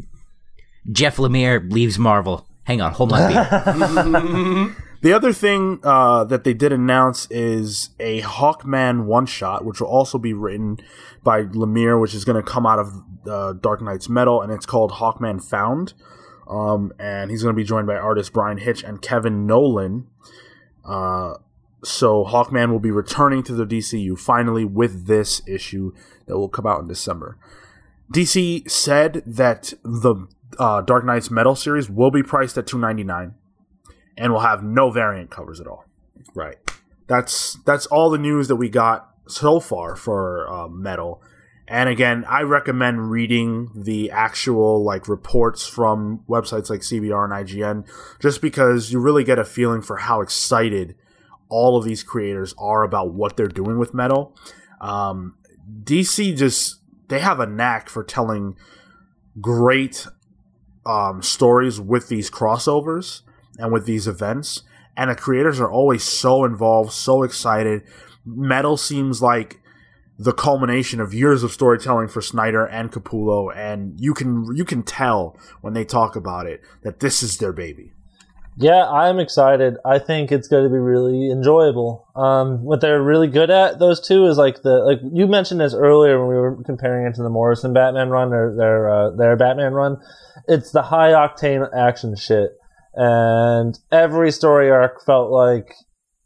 [0.90, 2.46] Jeff Lemire leaves Marvel.
[2.64, 4.76] Hang on, hold my beer.
[5.02, 9.88] The other thing uh, that they did announce is a Hawkman one shot, which will
[9.88, 10.78] also be written
[11.22, 12.92] by Lemire, which is going to come out of
[13.26, 15.94] uh, Dark Nights Metal, and it's called Hawkman Found.
[16.50, 20.08] Um, and he's going to be joined by artist Bryan Hitch and Kevin Nowlan.
[20.84, 21.34] Uh,
[21.84, 25.92] so Hawkman will be returning to the DCU finally with this issue
[26.26, 27.38] that will come out in December.
[28.12, 30.26] DC said that the
[30.58, 33.34] uh, Dark Nights Metal series will be priced at two ninety nine
[34.18, 35.84] and will have no variant covers at all.
[36.34, 36.56] Right.
[37.06, 41.22] That's that's all the news that we got so far for uh, metal.
[41.70, 47.86] And again, I recommend reading the actual like reports from websites like CBR and IGN,
[48.18, 50.96] just because you really get a feeling for how excited
[51.48, 54.36] all of these creators are about what they're doing with metal.
[54.80, 55.36] Um,
[55.84, 58.56] DC just they have a knack for telling
[59.40, 60.08] great
[60.84, 63.22] um, stories with these crossovers
[63.58, 64.64] and with these events.
[64.96, 67.84] And the creators are always so involved, so excited.
[68.26, 69.59] Metal seems like
[70.20, 74.82] the culmination of years of storytelling for Snyder and Capullo, and you can you can
[74.82, 77.92] tell when they talk about it that this is their baby.
[78.58, 79.78] Yeah, I'm excited.
[79.86, 82.06] I think it's going to be really enjoyable.
[82.14, 85.72] Um, what they're really good at, those two, is like the like you mentioned this
[85.72, 89.36] earlier when we were comparing it to the Morrison Batman run or their uh, their
[89.36, 89.96] Batman run.
[90.46, 92.50] It's the high octane action shit,
[92.92, 95.72] and every story arc felt like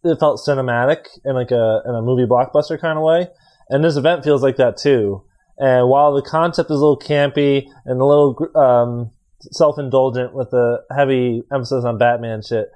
[0.03, 3.29] it felt cinematic in like a in a movie blockbuster kind of way.
[3.69, 5.25] And this event feels like that too.
[5.59, 9.11] And while the concept is a little campy and a little um,
[9.53, 12.71] self-indulgent with a heavy emphasis on Batman shit.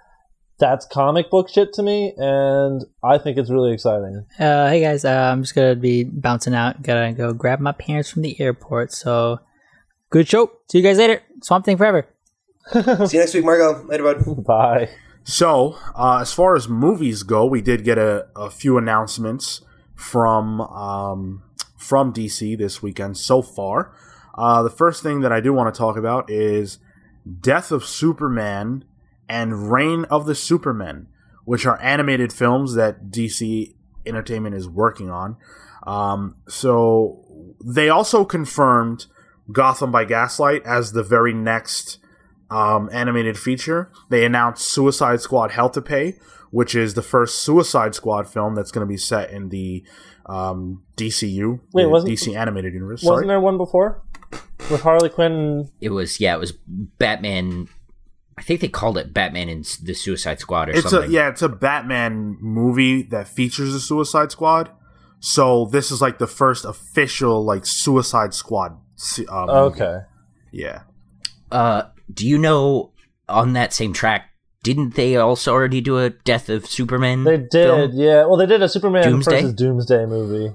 [0.59, 4.27] That's comic book shit to me, and I think it's really exciting.
[4.41, 6.83] Uh, hey guys, uh, I'm just gonna be bouncing out.
[6.83, 8.93] Gotta go grab my parents from the airport.
[8.93, 9.39] So,
[10.11, 10.51] good show.
[10.69, 11.23] See you guys later.
[11.43, 12.09] Swamp Thing forever.
[12.73, 13.85] See you next week, Marco.
[13.85, 14.45] Later, bud.
[14.45, 14.89] Bye.
[15.23, 19.61] So, uh, as far as movies go, we did get a, a few announcements
[19.99, 21.43] from um,
[21.77, 23.93] from DC this weekend so far.
[24.35, 26.79] Uh, the first thing that I do want to talk about is
[27.41, 28.85] Death of Superman
[29.29, 31.09] and Reign of the Supermen,
[31.45, 33.75] which are animated films that DC
[34.07, 35.37] Entertainment is working on.
[35.87, 37.25] Um, so
[37.63, 39.07] they also confirmed
[39.51, 41.99] Gotham by Gaslight as the very next
[42.51, 43.91] um, animated feature.
[44.09, 46.15] They announced Suicide Squad Hell to Pay,
[46.51, 49.85] which is the first Suicide Squad film that's going to be set in the
[50.27, 53.03] um, DCU, Wait, the wasn't- DC animated universe.
[53.03, 53.27] Wasn't Sorry.
[53.27, 54.03] there one before
[54.71, 55.71] with Harley Quinn?
[55.81, 57.69] It was yeah, it was Batman.
[58.37, 61.11] I think they called it Batman and the Suicide Squad or It's something.
[61.11, 64.71] a yeah, it's a Batman movie that features the Suicide Squad.
[65.21, 68.77] So this is like the first official like Suicide Squad.
[69.29, 69.51] Uh, movie.
[69.83, 69.99] Okay.
[70.53, 70.83] Yeah.
[71.51, 72.93] Uh, do you know
[73.29, 74.28] on that same track?
[74.69, 77.25] Didn't they also already do a Death of Superman?
[77.25, 77.91] They did, film?
[77.95, 78.27] yeah.
[78.27, 79.41] Well, they did a Superman Doomsday?
[79.41, 80.55] versus Doomsday movie.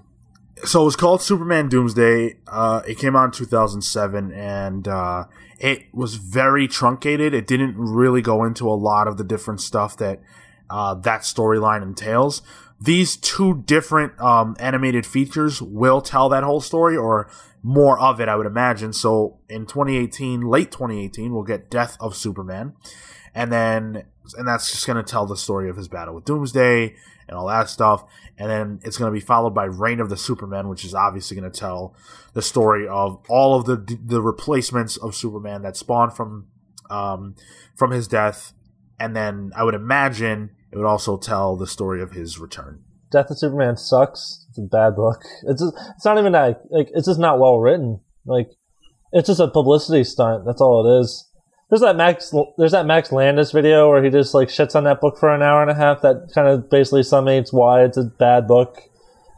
[0.66, 2.38] So it was called Superman Doomsday.
[2.48, 5.24] Uh, it came out in 2007, and uh,
[5.58, 7.34] it was very truncated.
[7.34, 10.22] It didn't really go into a lot of the different stuff that
[10.70, 12.44] uh, that storyline entails.
[12.80, 17.32] These two different um, animated features will tell that whole story, or
[17.64, 18.94] more of it, I would imagine.
[18.94, 22.74] So in 2018, late 2018, we'll get Death of Superman,
[23.36, 24.04] and then
[24.38, 26.96] and that's just going to tell the story of his battle with Doomsday
[27.28, 28.06] and all that stuff.
[28.38, 31.38] And then it's going to be followed by Reign of the Superman, which is obviously
[31.40, 31.96] going to tell
[32.34, 36.48] the story of all of the the replacements of Superman that spawned from
[36.90, 37.36] um,
[37.76, 38.54] from his death.
[39.00, 42.84] And then I would imagine it would also tell the story of his return.
[43.12, 44.46] Death of Superman sucks.
[44.50, 45.22] It's a bad book.
[45.44, 48.00] It's just, it's not even that like it's just not well written.
[48.26, 48.50] Like
[49.12, 50.46] it's just a publicity stunt.
[50.46, 51.30] That's all it is.
[51.74, 55.02] There's that Max there's that Max Landis video where he just like shits on that
[55.02, 56.02] book for an hour and a half.
[56.02, 58.78] That kind of basically summates why it's a bad book.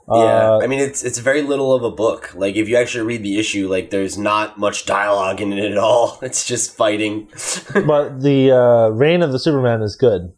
[0.09, 2.35] Yeah, Uh, I mean it's it's very little of a book.
[2.35, 5.77] Like if you actually read the issue, like there's not much dialogue in it at
[5.77, 6.19] all.
[6.23, 7.29] It's just fighting.
[7.73, 10.33] but the uh, Reign of the Superman is good.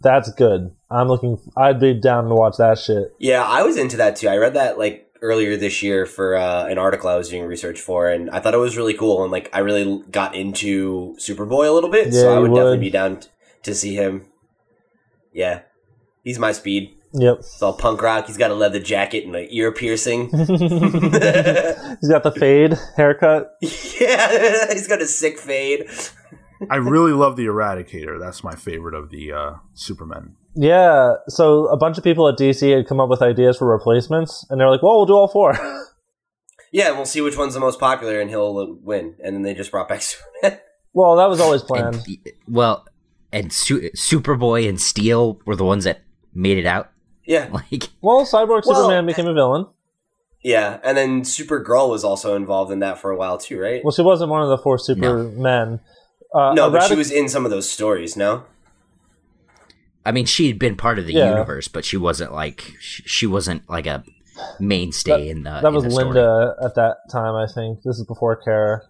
[0.00, 0.74] That's good.
[0.90, 1.36] I'm looking.
[1.54, 3.14] I'd be down to watch that shit.
[3.18, 4.28] yeah, I was into that too.
[4.28, 7.80] I read that like earlier this year for uh, an article I was doing research
[7.80, 9.22] for, and I thought it was really cool.
[9.22, 12.56] And like I really got into Superboy a little bit, Yeah, so I would, would.
[12.58, 13.28] definitely be down t-
[13.62, 14.26] to see him.
[15.32, 15.60] Yeah,
[16.24, 16.96] he's my speed.
[17.14, 17.38] Yep.
[17.40, 18.26] It's all punk rock.
[18.26, 20.30] He's got a leather jacket and an ear piercing.
[20.30, 23.54] He's got the fade haircut.
[24.00, 25.86] yeah, he's got a sick fade.
[26.70, 28.18] I really love the Eradicator.
[28.18, 30.36] That's my favorite of the uh, Supermen.
[30.54, 34.44] Yeah, so a bunch of people at DC had come up with ideas for replacements,
[34.50, 35.58] and they're like, "Well, we'll do all four.
[36.74, 39.14] Yeah, we'll see which one's the most popular, and he'll uh, win.
[39.22, 40.00] And then they just brought back
[40.42, 40.58] Superman.
[40.94, 41.96] well, that was always planned.
[41.96, 42.18] And,
[42.48, 42.86] well,
[43.30, 46.00] and Su- Superboy and Steel were the ones that
[46.32, 46.90] made it out.
[47.26, 49.66] yeah, Like, Well, Cyborg Well, Superman became a villain.
[50.42, 53.84] yeah, and then Supergirl was also involved in that for a while too, right?
[53.84, 55.80] Well, she wasn't one of the four Supermen.
[56.34, 58.16] Uh, no, but she was in some of those stories.
[58.16, 58.44] No,
[60.04, 61.30] I mean, she had been part of the Yeah.
[61.30, 64.02] universe, but she wasn't like she, she wasn't like a
[64.58, 65.50] mainstay in the.
[65.60, 66.06] that in was the story.
[66.06, 67.34] Linda at that time.
[67.34, 68.82] I think this is before Kara.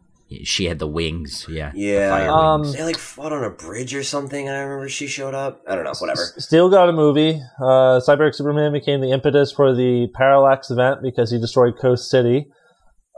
[0.44, 1.44] She had the wings.
[1.50, 1.72] Yeah.
[1.72, 2.08] the Yeah.
[2.10, 2.74] fire Um, wings.
[2.74, 4.48] they like fought on a bridge or something.
[4.48, 5.60] I remember she showed up.
[5.68, 6.22] I don't know, whatever.
[6.38, 7.38] Steel got a movie.
[7.60, 12.46] Uh, Cyborg Superman became the impetus for the Parallax event because he destroyed Coast City.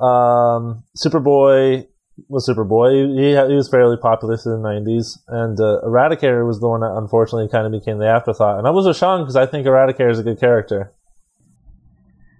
[0.00, 1.86] Um, Superboy
[2.28, 3.16] was Superboy.
[3.18, 5.18] He, he was fairly popular through the 90s.
[5.28, 8.58] And uh, Eradicator was the one that unfortunately kind of became the afterthought.
[8.58, 10.92] And I was with Sean because I think Eradicator is a good character.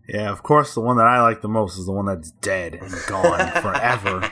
[0.08, 2.74] Yeah, of course, the one that I like the most is the one that's dead
[2.74, 4.30] and gone forever.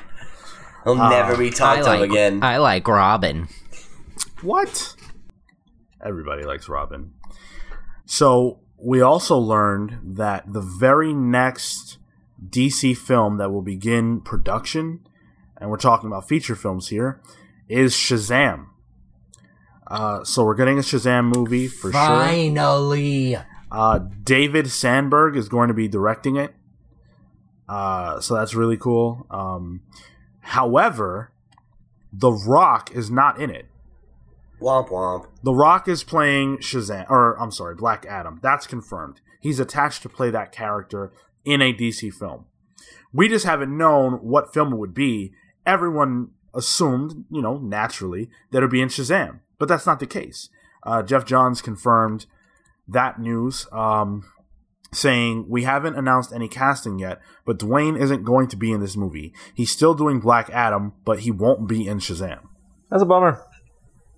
[0.84, 2.42] He'll Ah, never be talked like of again.
[2.42, 3.48] I like Robin.
[4.42, 4.94] What?
[6.04, 7.12] Everybody likes Robin.
[8.04, 11.98] So we also learned that the very next
[12.46, 15.00] DC film that will begin production,
[15.62, 17.22] and we're talking about feature films here,
[17.68, 18.66] is Shazam.
[19.86, 22.00] Uh, so we're getting a Shazam movie for sure.
[22.00, 23.36] Finally.
[23.70, 26.52] Uh, David Sandberg is going to be directing it.
[27.68, 29.24] Uh, so that's really cool.
[29.30, 29.82] Um,
[30.40, 31.30] however,
[32.12, 33.66] The Rock is not in it.
[34.60, 35.26] Womp womp.
[35.44, 38.40] The Rock is playing Shazam, or I'm sorry, Black Adam.
[38.42, 39.20] That's confirmed.
[39.40, 41.12] He's attached to play that character
[41.44, 42.46] in a DC film.
[43.12, 45.32] We just haven't known what film it would be.
[45.66, 50.06] Everyone assumed, you know, naturally, that it would be in Shazam, but that's not the
[50.06, 50.48] case.
[50.84, 52.26] Uh, Geoff Johns confirmed
[52.88, 54.24] that news, um,
[54.92, 58.96] saying we haven't announced any casting yet, but Dwayne isn't going to be in this
[58.96, 59.32] movie.
[59.54, 62.40] He's still doing Black Adam, but he won't be in Shazam.
[62.90, 63.40] That's a bummer.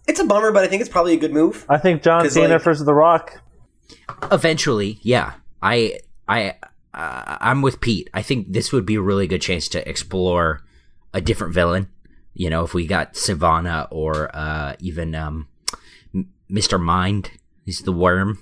[0.09, 1.65] It's a bummer, but I think it's probably a good move.
[1.69, 3.41] I think John 'Cause, Cena like- versus The Rock.
[4.33, 5.35] Eventually, yeah.
[5.63, 6.57] I I
[6.93, 8.09] uh, I'm with Pete.
[8.15, 10.61] I think this would be a really good chance to explore
[11.15, 11.89] a different villain.
[12.35, 15.49] You know, if we got Sivana or uh, even um,
[16.51, 16.81] Mr.
[16.81, 17.31] Mind,
[17.65, 18.41] he's the worm.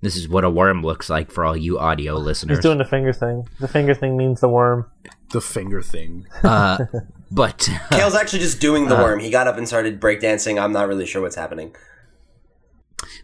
[0.00, 2.58] This is what a worm looks like for all you audio listeners.
[2.58, 3.48] He's doing the finger thing.
[3.58, 4.86] The finger thing means the worm.
[5.32, 6.26] The finger thing.
[6.42, 6.78] uh,
[7.30, 9.18] but Cale's actually just doing the worm.
[9.18, 10.62] He got up and started breakdancing.
[10.62, 11.74] I'm not really sure what's happening.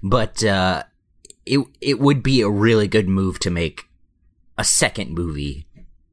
[0.03, 0.83] but uh,
[1.47, 3.89] it it would be a really good move to make
[4.59, 5.67] a second movie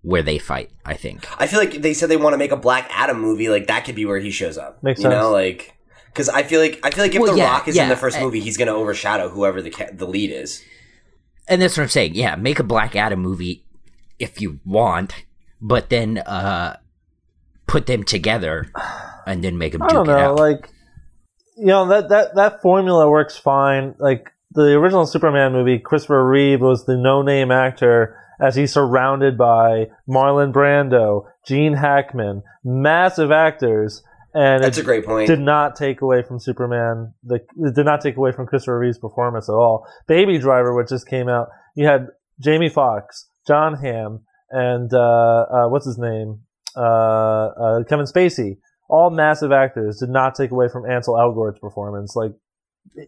[0.07, 0.71] where they fight.
[0.85, 1.27] I think.
[1.39, 3.49] I feel like they said they want to make a Black Adam movie.
[3.49, 4.81] Like that could be where he shows up.
[4.81, 5.75] Makes you know, like
[6.05, 7.95] because I feel like I feel like if Well, The yeah, Rock is in the
[7.97, 10.63] first I- movie, he's going to overshadow whoever the ca- the lead is.
[11.49, 12.15] And that's what I'm saying.
[12.15, 13.63] Yeah, make a Black Adam movie
[14.19, 15.13] if you want,
[15.61, 16.77] but then uh,
[17.67, 18.71] put them together
[19.25, 20.35] and then make them I duke don't know, out.
[20.37, 20.69] like
[21.57, 23.95] you know that that that formula works fine.
[23.99, 29.87] Like the original Superman movie, Christopher Reeve was the no-name actor as he's surrounded by
[30.07, 34.03] Marlon Brando, Gene Hackman, massive actors,
[34.33, 35.27] and That's it a great point.
[35.27, 37.13] did not take away from Superman.
[37.23, 39.87] The it did not take away from Christopher Reeve's performance at all.
[40.07, 42.07] Baby Driver, which just came out, you had
[42.39, 46.41] Jamie Foxx, Jon Hamm, and uh, uh, what's his name,
[46.75, 48.57] uh, uh, Kevin Spacey.
[48.89, 52.15] All massive actors did not take away from Ansel Elgort's performance.
[52.15, 52.31] Like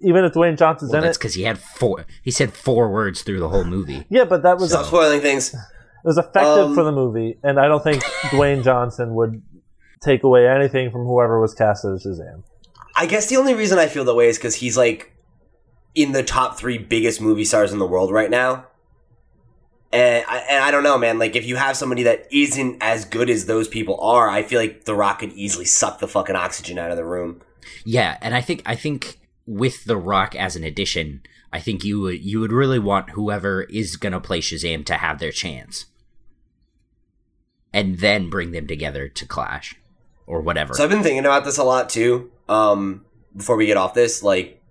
[0.01, 2.05] even if Dwayne Johnson's well, in that's it, because he had four.
[2.21, 4.05] He said four words through the whole movie.
[4.09, 5.53] yeah, but that was Stop spoiling things.
[5.53, 5.59] it
[6.03, 9.41] was effective Um, for the movie, and I don't think Dwayne Johnson would
[10.01, 12.43] take away anything from whoever was cast as Shazam.
[12.95, 15.13] I guess the only reason I feel that way is because he's like
[15.95, 18.65] in the top three biggest movie stars in the world right now.
[19.91, 21.17] And I, and I don't know, man.
[21.17, 24.59] Like, if you have somebody that isn't as good as those people are, I feel
[24.59, 27.41] like The Rock could easily suck the fucking oxygen out of the room.
[27.85, 29.19] Yeah, and I think I think
[29.49, 33.63] with The Rock as an addition, I think you would you would really want whoever
[33.63, 35.87] is gonna play Shazam to have their chance,
[37.73, 39.75] and then bring them together to clash,
[40.27, 40.75] or whatever.
[40.75, 42.31] So I've been thinking about this a lot too.
[42.47, 43.05] Um,
[43.35, 44.61] before we get off this, like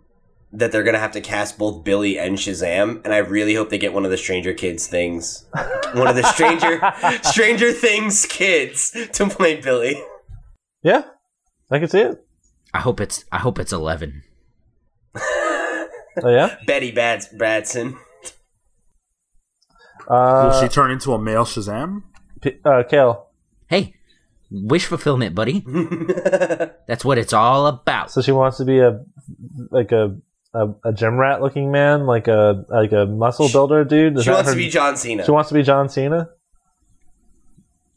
[0.52, 3.78] that they're gonna have to cast both Billy and Shazam, and I really hope they
[3.78, 5.44] get one of the Stranger Kids things,
[5.94, 6.80] one of the Stranger
[7.24, 10.00] Stranger Things kids to play Billy.
[10.84, 11.02] Yeah,
[11.68, 12.24] I can see it.
[12.72, 14.22] I hope it's I hope it's eleven.
[16.22, 16.56] Oh yeah.
[16.66, 17.92] Betty Bads Bradson.
[20.08, 22.02] Will Uh, she turn into a male Shazam?
[22.40, 23.26] P- uh, Cale.
[23.68, 23.94] Hey,
[24.50, 25.60] Wish fulfillment, buddy.
[26.88, 28.10] That's what it's all about.
[28.10, 29.04] So she wants to be a
[29.70, 30.16] like a
[30.54, 34.16] a, a gym rat looking man, like a like a muscle builder dude.
[34.16, 35.22] Is she wants her- to be John Cena.
[35.26, 36.30] She wants to be John Cena.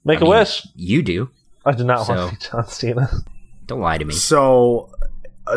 [0.04, 0.68] Make I a mean, wish.
[0.76, 1.30] You do.
[1.66, 3.10] I do not so- want to be John Cena.
[3.68, 4.14] Don't lie to me.
[4.14, 4.92] So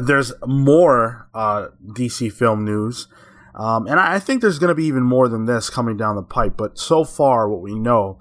[0.01, 3.09] there's more uh, DC film news,
[3.55, 6.17] um, and I, I think there's going to be even more than this coming down
[6.17, 6.57] the pipe.
[6.57, 8.19] But so far, what we know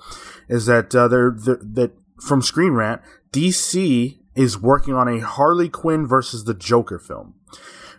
[0.47, 1.91] is that uh, they're, they're that
[2.21, 3.01] from Screen Rant,
[3.31, 7.35] DC is working on a Harley Quinn versus the Joker film,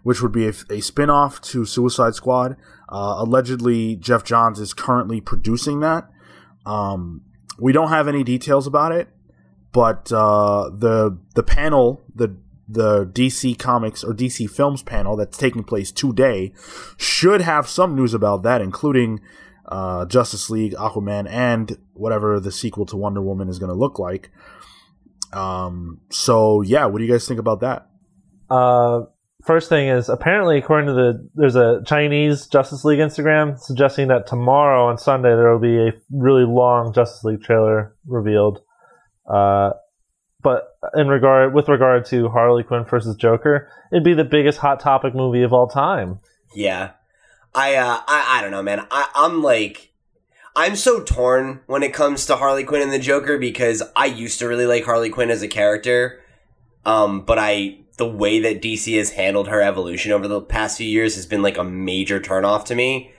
[0.03, 2.57] which would be a, a spin-off to Suicide Squad.
[2.89, 6.09] Uh, allegedly, Geoff Johns is currently producing that.
[6.67, 7.23] Um,
[7.59, 9.09] we don't have any details about it
[9.75, 12.35] but uh, the the panel, the
[12.69, 16.53] the DC Comics or DC Films panel that's taking place today,
[16.97, 19.21] should have some news about that, including
[19.67, 23.99] uh, Justice League, Aquaman, and whatever the sequel to Wonder Woman is going to look
[23.99, 24.31] like.
[25.33, 27.89] Um, so yeah, what do you guys think about that?
[28.49, 29.03] Uh,
[29.45, 34.27] first thing is apparently according to the there's a Chinese Justice League Instagram suggesting that
[34.27, 38.61] tomorrow on Sunday there will be a really long Justice League trailer revealed.
[39.29, 39.71] Uh,
[40.45, 44.79] but in regard with regard to Harley Quinn versus Joker, it'd be the biggest hot
[44.79, 46.21] topic movie of all time.
[46.55, 46.93] Yeah.
[47.55, 48.87] I uh I, I don't know, man.
[48.91, 49.93] I, I'm like
[50.55, 54.39] I'm so torn when it comes to Harley Quinn and the Joker because I used
[54.39, 56.21] to really like Harley Quinn as a character.
[56.85, 60.87] Um, but I the way that DC has handled her evolution over the past few
[60.87, 63.13] years has been like a major turnoff to me.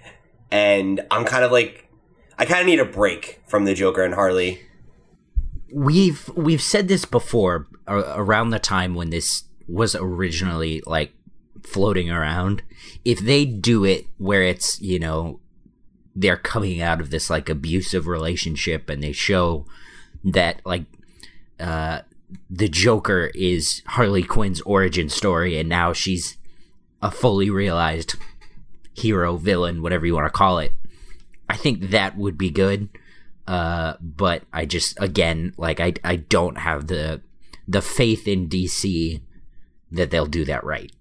[0.52, 1.90] And I'm kind of like
[2.38, 4.62] I kind of need a break from the Joker and Harley.
[5.76, 11.12] We've we've said this before around the time when this was originally like
[11.64, 12.64] floating around.
[13.04, 15.42] If they do it where it's you know
[16.16, 19.66] they're coming out of this like abusive relationship and they show
[20.24, 20.86] that like
[21.60, 22.00] uh
[22.50, 26.38] the joker is harley quinn's origin story and now she's
[27.02, 28.16] a fully realized
[28.94, 30.74] hero villain whatever you want to call it
[31.48, 32.90] i think that would be good
[33.48, 37.22] uh but i just again like i i don't have the
[37.68, 39.22] the faith in dc
[39.92, 40.92] that they'll do that right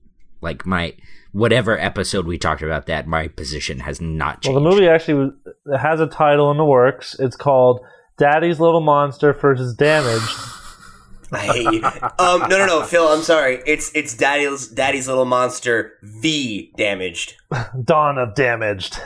[0.41, 0.95] like my
[1.33, 5.15] whatever episode we talked about that my position has not changed Well, the movie actually
[5.15, 7.17] was- has a title in the works.
[7.19, 7.81] It's called
[8.19, 10.31] Daddy's Little Monster versus Damaged.
[11.33, 11.83] I hate you.
[12.19, 13.09] Um, no, no, no, Phil.
[13.09, 13.61] I'm sorry.
[13.67, 17.35] It's it's Daddy's Daddy's Little Monster V damaged.
[17.85, 19.01] Dawn of Damaged.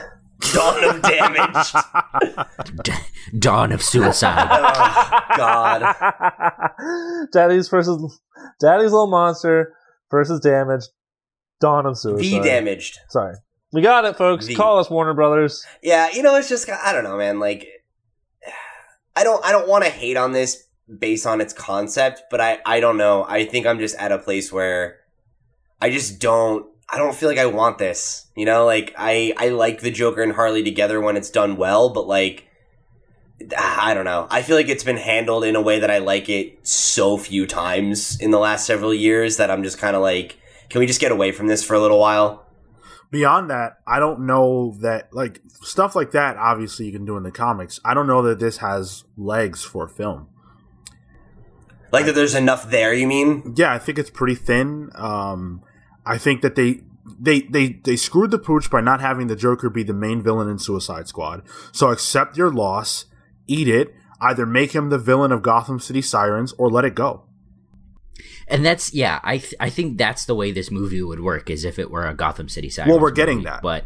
[0.53, 1.73] Dawn of damage.
[2.83, 2.91] D-
[3.39, 5.95] dawn of suicide oh, God.
[7.31, 8.19] Daddy's versus
[8.59, 9.73] Daddy's Little Monster
[10.09, 10.83] versus damage.
[11.59, 12.21] Dawn of Suicide.
[12.21, 12.99] V damaged.
[13.09, 13.35] Sorry.
[13.71, 14.47] We got it, folks.
[14.47, 14.55] V.
[14.55, 15.65] Call us Warner Brothers.
[15.83, 17.39] Yeah, you know, it's just I don't know, man.
[17.39, 17.67] Like,
[19.15, 20.63] I don't I don't want to hate on this
[20.97, 23.25] based on its concept, but I I don't know.
[23.27, 24.99] I think I'm just at a place where
[25.81, 28.27] I just don't I don't feel like I want this.
[28.35, 31.89] You know, like I I like the Joker and Harley together when it's done well,
[31.89, 32.47] but like
[33.57, 34.27] I don't know.
[34.29, 37.47] I feel like it's been handled in a way that I like it so few
[37.47, 40.37] times in the last several years that I'm just kind of like,
[40.69, 42.45] can we just get away from this for a little while?
[43.11, 46.37] Beyond that, I don't know that like stuff like that.
[46.37, 47.79] Obviously, you can do in the comics.
[47.83, 50.27] I don't know that this has legs for film.
[51.91, 53.53] Like that there's enough there, you mean?
[53.55, 54.91] Yeah, I think it's pretty thin.
[54.93, 55.63] Um,
[56.09, 56.81] I think that they
[57.19, 60.49] they they they screwed the pooch by not having the Joker be the main villain
[60.49, 61.43] in Suicide Squad.
[61.71, 63.05] So accept your loss,
[63.47, 63.93] eat it.
[64.21, 67.23] Either make him the villain of Gotham City Sirens or let it go.
[68.49, 71.63] and that's yeah i th- i think that's the way this movie would work is
[71.63, 73.61] if it were a gotham city side Well, we're getting that.
[73.61, 73.85] but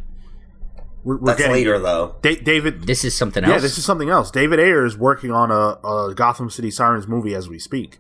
[1.04, 2.16] We're, we're That's getting later though.
[2.22, 2.88] Da- David.
[2.88, 4.32] this is something else Yeah, this is something else.
[4.32, 8.00] David Ayer is working on a, a Gotham City Sirens movie as we speak.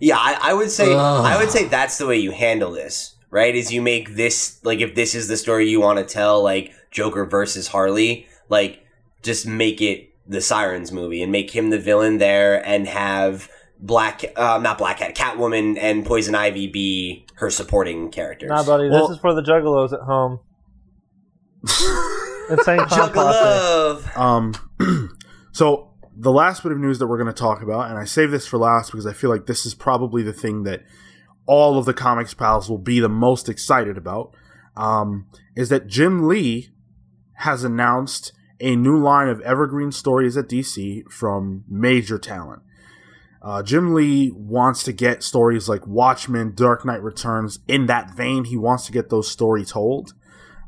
[0.00, 1.24] Yeah, I, I would say Ugh.
[1.24, 3.56] I would say that's the way you handle this, right?
[3.56, 6.72] Is you make this like if this is the story you want to tell, like
[6.92, 8.86] Joker versus Harley, like
[9.24, 13.50] just make it the Sirens movie and make him the villain there, and have
[13.80, 18.50] Black, uh, not Black Cat, Catwoman, and Poison Ivy be her supporting characters.
[18.50, 20.38] Nah, buddy, Well- this is for the juggalos at home.
[22.50, 24.16] Insane Juggle love.
[24.16, 24.54] Um,
[25.52, 28.30] so the last bit of news that we're going to talk about, and I save
[28.30, 30.82] this for last because I feel like this is probably the thing that
[31.46, 34.34] all of the comics pals will be the most excited about,
[34.76, 36.70] um, is that Jim Lee
[37.38, 42.62] has announced a new line of evergreen stories at DC from major talent.
[43.42, 48.44] Uh, Jim Lee wants to get stories like Watchmen, Dark Knight Returns in that vein.
[48.44, 50.14] He wants to get those stories told.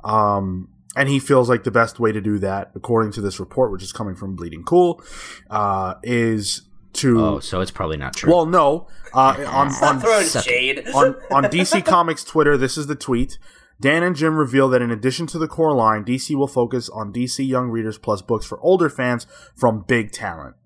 [0.05, 3.73] Um, and he feels like the best way to do that, according to this report,
[3.73, 5.03] which is coming from Bleeding Cool,
[5.49, 6.63] uh, is
[6.97, 8.33] to Oh, so it's probably not true.
[8.33, 10.87] well, no, uh, on on shade.
[10.95, 13.39] on, on DC Comics Twitter, this is the tweet.
[13.79, 17.13] Dan and Jim reveal that in addition to the core line, DC will focus on
[17.13, 20.57] DC Young Readers Plus books for older fans from big talent.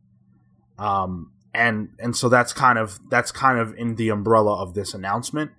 [0.79, 4.95] Um, and and so that's kind of that's kind of in the umbrella of this
[4.95, 5.51] announcement.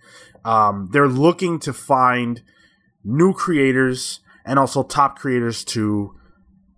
[0.46, 2.42] Um, they're looking to find
[3.04, 6.16] new creators and also top creators to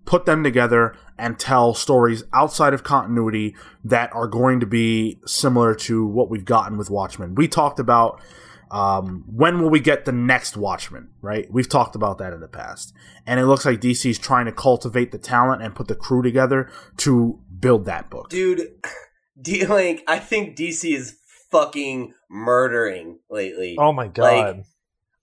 [0.05, 5.73] put them together and tell stories outside of continuity that are going to be similar
[5.73, 7.33] to what we've gotten with Watchmen.
[7.33, 8.21] We talked about
[8.69, 11.49] um, when will we get the next Watchmen, right?
[11.49, 12.93] We've talked about that in the past.
[13.25, 16.21] And it looks like DC is trying to cultivate the talent and put the crew
[16.21, 18.29] together to build that book.
[18.29, 18.71] Dude,
[19.41, 21.17] D- like I think DC is
[21.51, 23.77] fucking murdering lately.
[23.79, 24.65] Oh my god.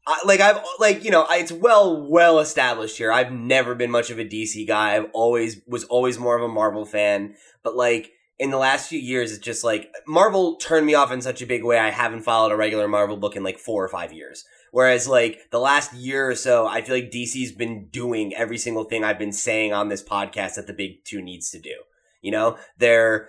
[0.06, 3.12] I, like I've like you know I, it's well well established here.
[3.12, 4.96] I've never been much of a DC guy.
[4.96, 7.34] I've always was always more of a Marvel fan.
[7.62, 11.20] But like in the last few years, it's just like Marvel turned me off in
[11.20, 11.78] such a big way.
[11.78, 14.44] I haven't followed a regular Marvel book in like four or five years.
[14.72, 18.84] Whereas like the last year or so, I feel like DC's been doing every single
[18.84, 21.74] thing I've been saying on this podcast that the big two needs to do.
[22.22, 23.28] You know, they're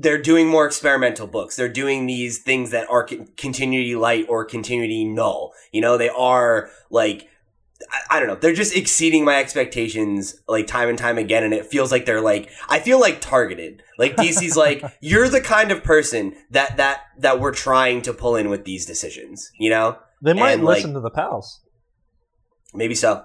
[0.00, 1.56] they're doing more experimental books.
[1.56, 5.52] They're doing these things that are con- continuity light or continuity null.
[5.72, 7.28] You know, they are like,
[7.90, 8.34] I, I don't know.
[8.34, 11.44] They're just exceeding my expectations like time and time again.
[11.44, 13.82] And it feels like they're like, I feel like targeted.
[13.98, 18.36] Like DC's like, you're the kind of person that, that, that we're trying to pull
[18.36, 19.98] in with these decisions, you know?
[20.22, 21.60] they might and, like- listen to the pals.
[22.72, 23.24] Maybe so.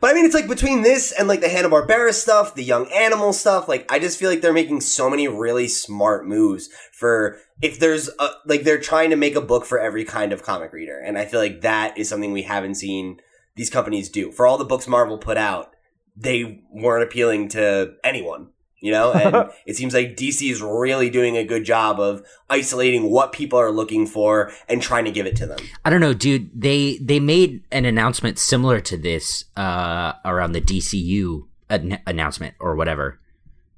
[0.00, 2.90] But I mean, it's like between this and like the Hanna Barbera stuff, the Young
[2.92, 3.68] Animal stuff.
[3.68, 8.08] Like, I just feel like they're making so many really smart moves for if there's
[8.18, 11.18] a, like they're trying to make a book for every kind of comic reader, and
[11.18, 13.20] I feel like that is something we haven't seen
[13.56, 14.30] these companies do.
[14.30, 15.74] For all the books Marvel put out,
[16.16, 18.48] they weren't appealing to anyone.
[18.80, 23.10] You know, and it seems like DC is really doing a good job of isolating
[23.10, 25.58] what people are looking for and trying to give it to them.
[25.84, 26.50] I don't know, dude.
[26.54, 32.76] They they made an announcement similar to this uh, around the DCU an- announcement or
[32.76, 33.18] whatever.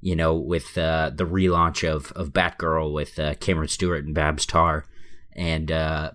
[0.02, 4.46] You know, with uh, the relaunch of of Batgirl with uh, Cameron Stewart and Babs
[4.46, 4.84] Tarr,
[5.34, 6.12] and uh,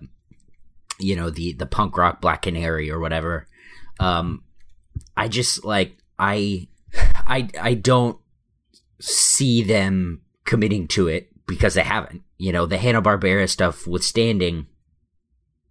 [0.98, 3.46] you know the the punk rock Black Canary or whatever.
[4.00, 4.44] Um,
[5.16, 8.18] I just like I I I don't
[9.00, 12.22] see them committing to it because they haven't.
[12.38, 14.66] You know, the Hanna Barbera stuff withstanding,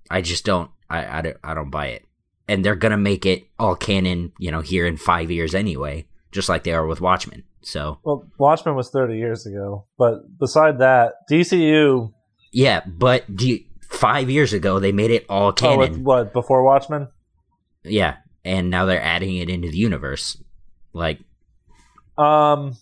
[0.09, 0.71] I just don't.
[0.89, 1.37] I, I don't.
[1.43, 2.05] I don't buy it.
[2.47, 4.31] And they're gonna make it all canon.
[4.37, 7.43] You know, here in five years anyway, just like they are with Watchmen.
[7.61, 12.13] So Well, Watchmen was 30 years ago, but beside that, DCU.
[12.51, 15.79] yeah, but do you, five years ago they made it all Oh, canon.
[15.79, 17.07] with what before Watchmen?
[17.83, 20.37] yeah, and now they're adding it into the universe.
[20.93, 21.21] Like,
[22.19, 22.77] Um,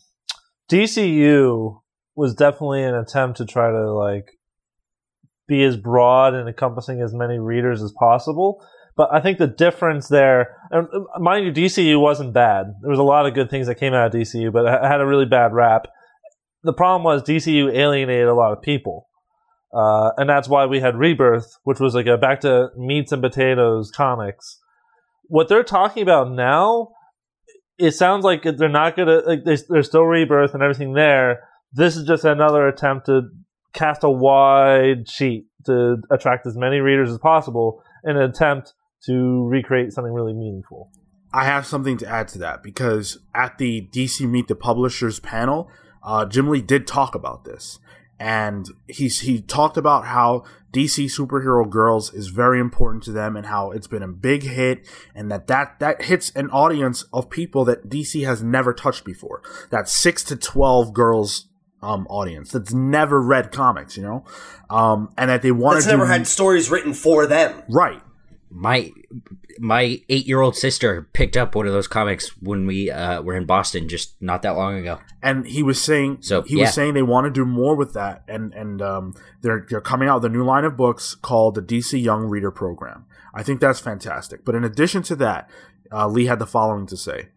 [0.74, 1.82] DCU
[2.16, 4.26] was definitely an attempt to try to like
[5.48, 8.66] be as broad and encompassing as many readers as possible.
[8.96, 12.68] But I think the difference there, and uh, mind you, DCU wasn't bad.
[12.82, 15.02] There was a lot of good things that came out of DCU, but it had
[15.02, 15.88] a really bad rap.
[16.64, 19.08] The problem was DCU alienated a lot of people.
[19.72, 23.22] Uh, and that's why we had Rebirth, which was like a back to meats and
[23.22, 24.60] potatoes comics.
[25.24, 26.90] What they're talking about now
[27.78, 31.48] it sounds like they're not gonna like there's, there's still rebirth and everything there.
[31.72, 33.30] This is just another attempt to
[33.74, 38.74] cast a wide sheet to attract as many readers as possible in an attempt
[39.06, 40.92] to recreate something really meaningful.
[41.34, 45.70] I have something to add to that because at the DC Meet the Publishers panel,
[46.04, 47.80] uh, Jim Lee did talk about this,
[48.20, 53.46] and he's he talked about how DC superhero girls is very important to them and
[53.46, 57.66] how it's been a big hit and that that that hits an audience of people
[57.66, 59.42] that DC has never touched before.
[59.70, 61.48] That six to twelve girls
[61.84, 64.24] um, audience that's never read comics, you know,
[64.70, 67.62] um, and that they want That's to do never had stories written for them.
[67.70, 68.02] right.
[68.56, 68.92] My
[69.60, 73.36] my eight year old sister picked up one of those comics when we uh, were
[73.36, 75.00] in Boston just not that long ago.
[75.24, 76.64] and he was saying So, he yeah.
[76.64, 80.08] was saying they want to do more with that and and um, they're they're coming
[80.08, 83.06] out with a new line of books called the DC Young Reader Program.
[83.34, 84.46] I think that's fantastic.
[84.46, 85.50] But in addition to that,
[85.92, 87.30] uh, Lee had the following to say.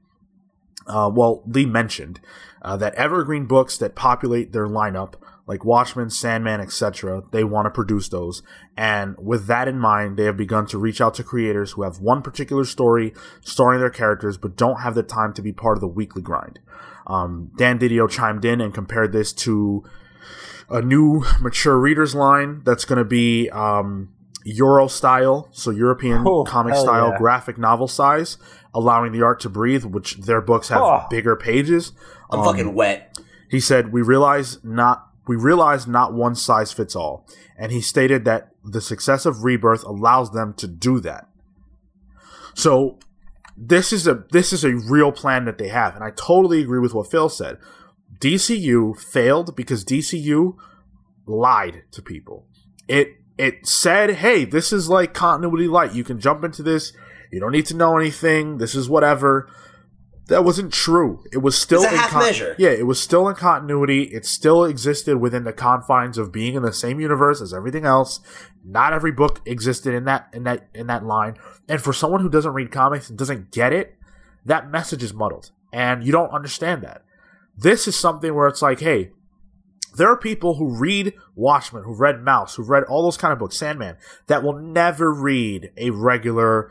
[0.87, 2.21] Uh, well, Lee mentioned
[2.63, 5.15] uh, that evergreen books that populate their lineup,
[5.47, 8.43] like Watchmen, Sandman, etc., they want to produce those.
[8.77, 12.01] And with that in mind, they have begun to reach out to creators who have
[12.01, 15.81] one particular story starring their characters, but don't have the time to be part of
[15.81, 16.59] the weekly grind.
[17.07, 19.85] Um, Dan Didio chimed in and compared this to
[20.69, 24.13] a new mature readers line that's going to be um,
[24.45, 27.19] Euro style, so European Oh, comic style yeah.
[27.19, 28.37] graphic novel size,
[28.75, 31.07] allowing the art to breathe, which their books have Oh.
[31.09, 31.93] bigger pages.
[32.33, 33.17] I'm Um, fucking wet.
[33.49, 37.27] He said, "We realize not we realize not one size fits all."
[37.59, 41.29] And he stated that the success of Rebirth allows them to do that.
[42.55, 42.99] So
[43.57, 46.81] this is a this is a real plan that they have, and I totally agree
[46.81, 47.59] with what Phil said.
[48.19, 50.57] DCU failed because DCU
[51.27, 52.47] lied to people.
[52.89, 55.95] It it said, "Hey, this is like continuity light.
[55.95, 56.93] You can jump into this.
[57.31, 58.59] You don't need to know anything.
[58.59, 59.49] This is whatever."
[60.29, 61.23] That wasn't true.
[61.33, 62.57] It was still It's a in half measure.
[62.59, 64.05] Yeah, it was still in continuity.
[64.05, 68.19] It still existed within the confines of being in the same universe as everything else.
[68.65, 71.37] Not every book existed in that in that in that line.
[71.69, 73.97] And for someone who doesn't read comics and doesn't get it,
[74.45, 77.05] that message is muddled, and you don't understand that.
[77.57, 79.13] This is something where it's like, hey,
[79.97, 83.39] there are people who read Watchmen, who've read Maus, who've read all those kind of
[83.39, 83.97] books, Sandman,
[84.27, 86.71] that will never read a regular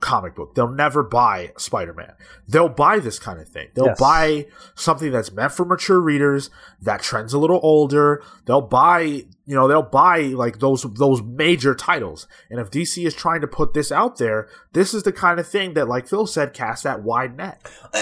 [0.00, 0.54] comic book.
[0.54, 2.12] They'll never buy Spider Man.
[2.48, 3.68] They'll buy this kind of thing.
[3.74, 3.98] They'll Yes.
[4.00, 6.50] buy something that's meant for mature readers,
[6.82, 8.22] that trends a little older.
[8.46, 9.24] They'll buy, you
[9.54, 12.26] know, they'll buy like those those major titles.
[12.50, 15.46] And if DC is trying to put this out there, this is the kind of
[15.48, 17.60] thing that, like Phil said, casts that wide net.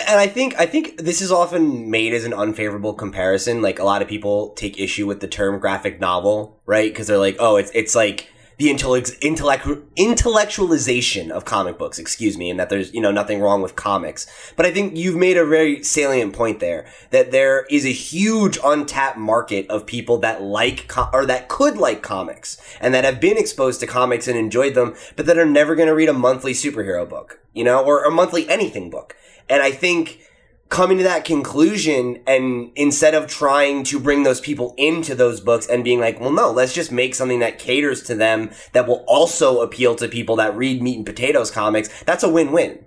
[0.09, 3.63] And I think I think this is often made as an unfavorable comparison.
[3.63, 6.91] Like a lot of people take issue with the term graphic novel, right?
[6.93, 9.67] Because they're like, oh, it's it's like the intellect, intellect
[9.97, 11.99] intellectualization of comic books.
[11.99, 14.27] Excuse me, and that there's you know nothing wrong with comics.
[14.57, 18.59] But I think you've made a very salient point there that there is a huge
[18.65, 23.37] untapped market of people that like or that could like comics and that have been
[23.37, 26.53] exposed to comics and enjoyed them, but that are never going to read a monthly
[26.53, 29.17] superhero book, you know, or a monthly anything book.
[29.49, 30.21] And I think
[30.69, 35.69] coming to that conclusion and instead of trying to bring those people into those books
[35.69, 39.05] and being like, well, no, let's just make something that caters to them that will
[39.07, 42.85] also appeal to people that read meat and potatoes comics, that's a win-win.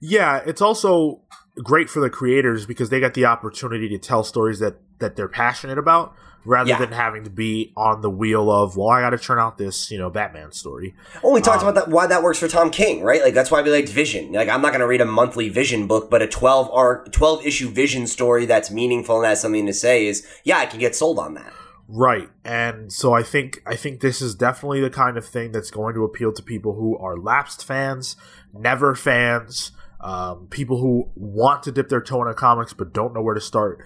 [0.00, 1.20] Yeah, it's also
[1.62, 5.28] great for the creators because they get the opportunity to tell stories that that they're
[5.28, 6.14] passionate about
[6.44, 6.78] rather Yeah.
[6.78, 9.90] than having to be on the wheel of well i got to turn out this
[9.90, 12.70] you know batman story Well, we talked Um, about that, why that works for Tom
[12.70, 13.22] King, right?
[13.22, 14.32] Like that's why we liked Vision.
[14.32, 17.44] Like I'm not going to read a monthly Vision book, but a 12 arc, 12
[17.46, 20.94] issue Vision story that's meaningful and has something to say is, yeah, I can get
[20.96, 21.52] sold on that.
[21.88, 25.70] right and so i think i think this is definitely the kind of thing that's
[25.72, 28.14] going to appeal to people who are lapsed fans
[28.54, 33.20] never fans um, people who want to dip their toe into comics but don't know
[33.20, 33.84] where to start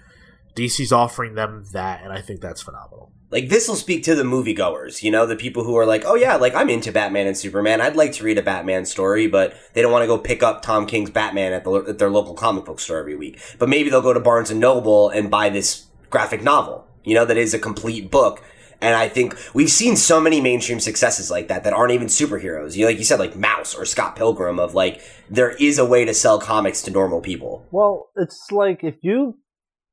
[0.54, 4.22] dc's offering them that and i think that's phenomenal Like this will speak to the
[4.22, 7.36] moviegoers, you know, the people who are like, oh yeah, like I'm into Batman and
[7.36, 7.80] Superman.
[7.80, 10.62] I'd like to read a Batman story, but they don't want to go pick up
[10.62, 13.40] Tom King's Batman at, the, at their local comic book store every week.
[13.58, 17.24] But maybe they'll go to Barnes and Noble and buy this graphic novel, you know,
[17.24, 18.40] that is a complete book.
[18.80, 22.76] And I think we've seen so many mainstream successes like that that aren't even superheroes.
[22.76, 24.60] You know, like you said, like Maus or Scott Pilgrim.
[24.60, 27.66] Of like, there is a way to sell comics to normal people.
[27.72, 29.38] Well, it's like if you.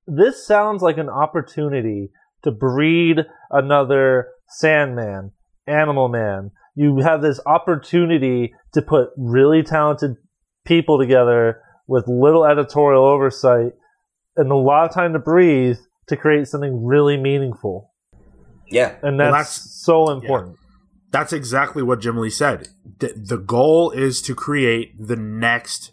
[0.08, 2.10] This sounds like an opportunity
[2.44, 3.18] to breed
[3.50, 5.32] another Sandman,
[5.68, 6.52] Animal Man.
[6.76, 10.16] You have this opportunity to put really talented
[10.66, 13.74] people together with little editorial oversight
[14.38, 17.92] and a lot of time to breathe to create something really meaningful.
[18.70, 20.58] Yeah, And Well, that's, that's- so important.
[21.12, 22.70] That's exactly what Jim Lee said.
[23.00, 25.92] The, the goal is to create the next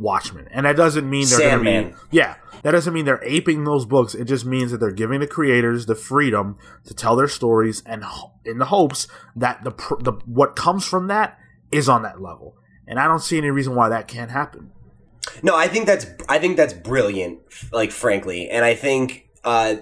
[0.00, 1.94] Watchmen, and that doesn't mean they're going to be.
[2.10, 4.14] Yeah, that doesn't mean they're aping those books.
[4.14, 8.04] It just means that they're giving the creators the freedom to tell their stories, and
[8.44, 9.06] in the hopes
[9.36, 9.70] that the
[10.00, 11.38] the what comes from that
[11.70, 12.56] is on that level.
[12.86, 14.72] And I don't see any reason why that can't happen.
[15.42, 17.40] No, I think that's I think that's brilliant.
[17.70, 19.76] Like frankly, and I think uh,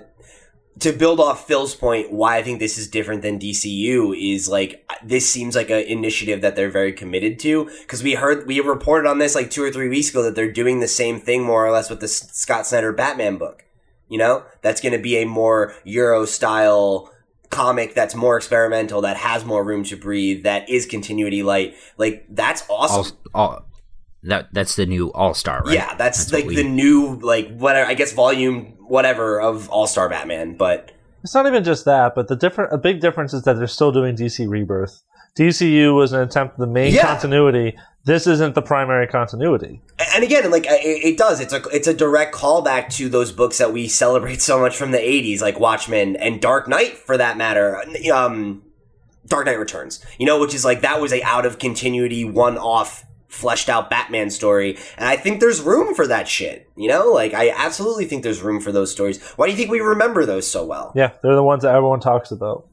[0.81, 4.85] to build off Phil's point, why I think this is different than DCU is like
[5.03, 9.09] this seems like an initiative that they're very committed to because we heard we reported
[9.09, 11.67] on this like two or three weeks ago that they're doing the same thing more
[11.67, 13.65] or less with the Scott Snyder Batman book.
[14.09, 17.13] You know, that's going to be a more Euro style
[17.51, 21.75] comic that's more experimental, that has more room to breathe, that is continuity light.
[21.97, 23.17] Like that's awesome.
[24.25, 25.75] That that's the new All Star, right?
[25.75, 29.87] Yeah, that's, what like we- the new like whatever I guess volume whatever of All
[29.87, 30.93] Star Batman, but
[31.23, 33.93] It's not even just that, but the different a big difference is that they're still
[33.93, 35.03] doing DC Rebirth.
[35.39, 37.03] DCU was an attempt at the main Yeah.
[37.07, 37.77] continuity.
[38.05, 39.83] This isn't the primary continuity.
[40.15, 41.41] and again, like it, it does.
[41.41, 44.91] It's a it's a direct callback to those books that we celebrate so much from
[44.91, 47.83] the '80s, like Watchmen and Dark Knight, for that matter.
[48.13, 48.63] Um,
[49.27, 52.57] Dark Knight Returns, you know, which is like that was a out of continuity, one
[52.57, 56.69] off, fleshed out Batman story, and I think there's room for that shit.
[56.77, 59.23] You know, like I absolutely think there's room for those stories.
[59.37, 60.93] Why do you think we remember those so well?
[60.97, 62.67] Yeah, they're the ones that everyone talks about.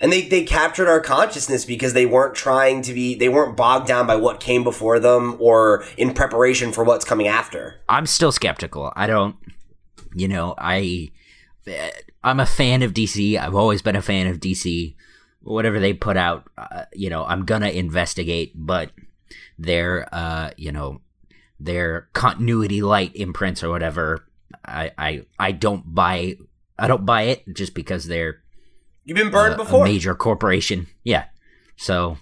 [0.00, 3.86] and they, they captured our consciousness because they weren't trying to be they weren't bogged
[3.86, 8.32] down by what came before them or in preparation for what's coming after I'm still
[8.32, 8.92] skeptical.
[8.96, 9.36] I don't.
[10.14, 11.10] you know, I
[12.22, 13.38] I'm a fan of DC.
[13.38, 14.94] I've always been a fan of DC.
[15.42, 18.52] Whatever they put out, uh, you know, I'm gonna investigate.
[18.54, 18.90] But
[19.58, 21.00] their, uh, you know,
[21.60, 24.24] their continuity light imprints or whatever,
[24.64, 26.36] I, I, I don't buy.
[26.78, 28.42] I don't buy it just because they're
[29.04, 29.82] You've been burned uh, before.
[29.82, 30.86] a major corporation.
[31.04, 31.26] Yeah.
[31.76, 32.18] So,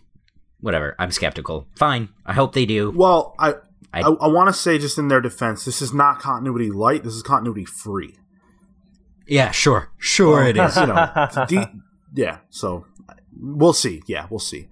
[0.60, 0.94] whatever.
[0.98, 1.68] I'm skeptical.
[1.76, 2.09] Fine.
[2.26, 2.90] I hope they do.
[2.90, 3.54] Well, I
[3.94, 7.04] I- I, I, want to say just in their defense, this is not continuity light.
[7.04, 8.16] This is continuity free.
[9.26, 9.90] Yeah, sure.
[9.98, 10.74] Sure it is.
[10.76, 11.64] You know, D-
[12.14, 12.38] yeah.
[12.48, 12.86] So
[13.38, 14.02] we'll see.
[14.06, 14.68] Yeah, we'll see.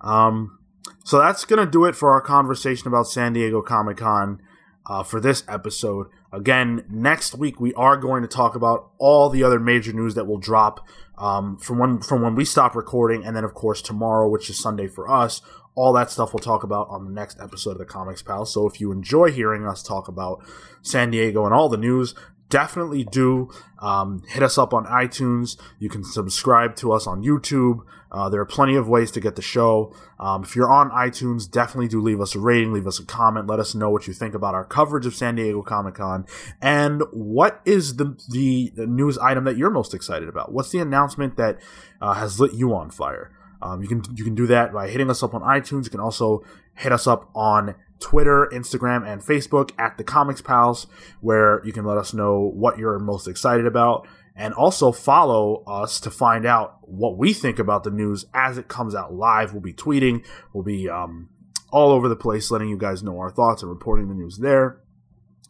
[0.00, 0.58] Um,
[1.04, 4.40] so that's gonna do it for our conversation about San Diego Comic Con
[4.86, 6.08] uh, for this episode.
[6.32, 10.26] Again, next week we are going to talk about all the other major news that
[10.26, 10.86] will drop
[11.16, 14.60] um, from when from when we stop recording, and then of course tomorrow, which is
[14.60, 15.40] Sunday for us.
[15.76, 18.46] All that stuff we'll talk about on the next episode of the Comics Pal.
[18.46, 20.44] So if you enjoy hearing us talk about
[20.82, 22.14] San Diego and all the news,
[22.48, 23.50] definitely do
[23.80, 25.56] um, hit us up on iTunes.
[25.80, 27.80] You can subscribe to us on YouTube.
[28.14, 29.92] Uh, there are plenty of ways to get the show.
[30.20, 33.48] Um, if you're on iTunes, definitely do leave us a rating, leave us a comment,
[33.48, 36.24] let us know what you think about our coverage of San Diego Comic Con,
[36.62, 40.52] and what is the, the news item that you're most excited about.
[40.52, 41.58] What's the announcement that
[42.00, 43.32] uh, has lit you on fire?
[43.60, 45.84] Um, you can you can do that by hitting us up on iTunes.
[45.84, 50.86] You can also hit us up on Twitter, Instagram, and Facebook at the Comics Pals,
[51.20, 54.06] where you can let us know what you're most excited about,
[54.36, 58.68] and also follow us to find out what we think about the news as it
[58.68, 59.52] comes out live.
[59.52, 61.28] We'll be tweeting, we'll be um,
[61.70, 64.80] all over the place, letting you guys know our thoughts and reporting the news there.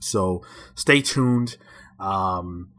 [0.00, 0.42] So
[0.74, 1.56] stay tuned.
[1.98, 2.70] Um,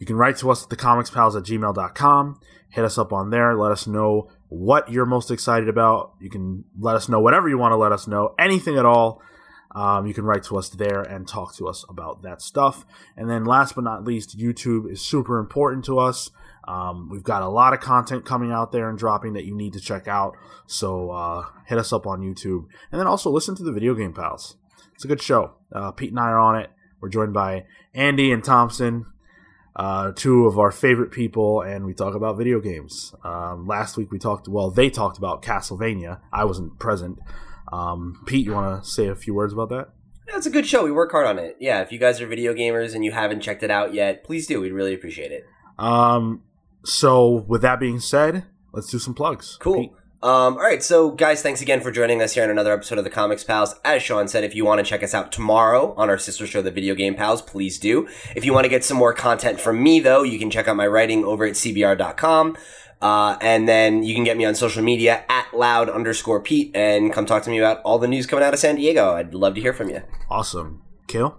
[0.00, 2.40] you can write to us at thecomicspals at gmail.com.
[2.70, 3.54] Hit us up on there.
[3.54, 6.14] Let us know what you're most excited about.
[6.20, 9.22] You can let us know whatever you want to let us know, anything at all.
[9.76, 12.86] Um, you can write to us there and talk to us about that stuff.
[13.14, 16.30] And then, last but not least, YouTube is super important to us.
[16.66, 19.74] Um, we've got a lot of content coming out there and dropping that you need
[19.74, 20.34] to check out.
[20.66, 24.14] So uh, hit us up on YouTube, and then also listen to the Video Game
[24.14, 24.56] Pals.
[24.94, 25.52] It's a good show.
[25.70, 26.70] Uh, Pete and I are on it.
[27.00, 29.04] We're joined by Andy and Thompson,
[29.76, 33.14] uh, two of our favorite people, and we talk about video games.
[33.22, 36.20] Um, last week we talked, well, they talked about Castlevania.
[36.32, 37.18] I wasn't present.
[37.72, 39.88] Um, Pete, you want to say a few words about that?
[40.26, 40.84] That's a good show.
[40.84, 41.56] We work hard on it.
[41.60, 44.46] Yeah, if you guys are video gamers and you haven't checked it out yet, please
[44.46, 44.60] do.
[44.60, 45.46] We'd really appreciate it.
[45.78, 46.42] Um,
[46.84, 49.56] so, with that being said, let's do some plugs.
[49.60, 49.74] Cool.
[49.74, 49.92] Pete.
[50.22, 53.04] Um, all right, so guys, thanks again for joining us here on another episode of
[53.04, 53.74] the Comics Pals.
[53.84, 56.62] As Sean said, if you want to check us out tomorrow on our sister show,
[56.62, 58.08] The Video Game Pals, please do.
[58.34, 60.74] If you want to get some more content from me, though, you can check out
[60.74, 62.56] my writing over at cbr.com.
[63.00, 67.12] Uh, and then you can get me on social media at loud underscore Pete and
[67.12, 69.12] come talk to me about all the news coming out of San Diego.
[69.12, 70.02] I'd love to hear from you.
[70.30, 70.82] Awesome.
[71.06, 71.38] Kill?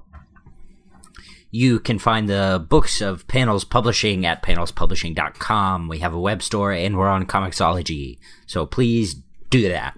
[1.49, 5.87] You can find the books of Panels Publishing at panelspublishing.com.
[5.87, 8.19] We have a web store and we're on Comixology.
[8.45, 9.15] So please
[9.49, 9.97] do that.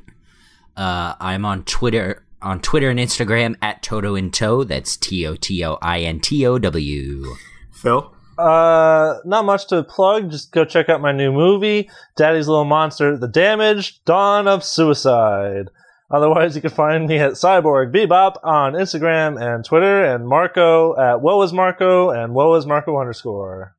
[0.78, 4.64] Uh, I'm on Twitter on Twitter and Instagram at Toto in Tow.
[4.64, 7.36] That's T O T O I N T O W.
[7.72, 8.14] Phil?
[8.40, 10.32] Uh, not much to plug.
[10.32, 15.66] Just go check out my new movie, Daddy's Little Monster: The Damage: Dawn of Suicide.
[16.12, 21.22] Otherwise, you can find me at Cyborg Bebop on Instagram and Twitter, and Marco at
[21.22, 23.76] Woe is Marco and Woe is Marco underscore.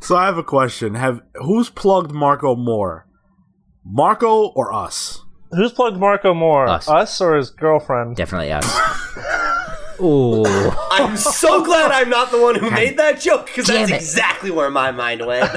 [0.00, 0.94] So I have a question.
[0.94, 3.06] Have who's plugged Marco more?
[3.84, 5.20] Marco or us?
[5.50, 7.20] Who's plugged Marco more, Us.
[7.20, 8.16] or his girlfriend?
[8.16, 8.64] Definitely us.
[10.02, 10.44] Ooh.
[10.90, 13.94] I'm so glad I'm not the one who made that joke because that's it.
[13.94, 15.50] exactly where my mind went.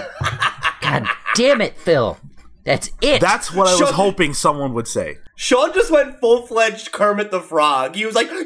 [0.81, 2.17] God damn it, Phil.
[2.63, 3.21] That's it.
[3.21, 5.17] That's what I was Shut- hoping someone would say.
[5.35, 7.95] Sean just went full fledged Kermit the Frog.
[7.95, 8.45] He was like, "Yeah!"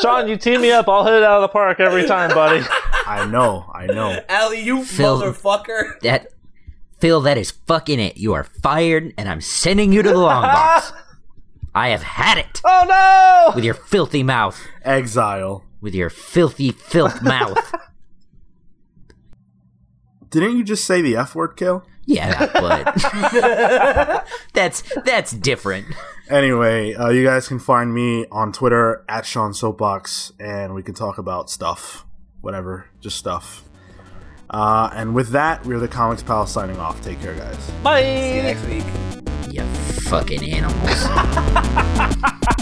[0.00, 0.88] Sean, you team me up.
[0.88, 2.64] I'll hit it out of the park every time, buddy.
[3.06, 4.18] I know, I know.
[4.28, 6.00] Allie, you Phil- motherfucker.
[6.00, 6.28] that
[6.98, 8.16] Phil, that is fucking it.
[8.16, 10.92] You are fired, and I'm sending you to the long box.
[11.74, 13.54] I have had it oh no!
[13.54, 14.64] with your filthy mouth.
[14.82, 15.64] Exile.
[15.80, 17.74] With your filthy filth mouth.
[20.30, 21.84] Didn't you just say the F word, Kill?
[22.06, 25.86] Yeah, but that's that's different.
[26.28, 30.94] Anyway, uh, you guys can find me on Twitter at Sean Soapbox, and we can
[30.94, 32.04] talk about stuff,
[32.40, 33.62] whatever, just stuff.
[34.50, 37.02] Uh, and with that, we're the Comics Pal signing off.
[37.02, 37.70] Take care, guys.
[37.82, 38.02] Bye.
[38.02, 39.23] See you next week.
[39.54, 41.04] You fucking animals.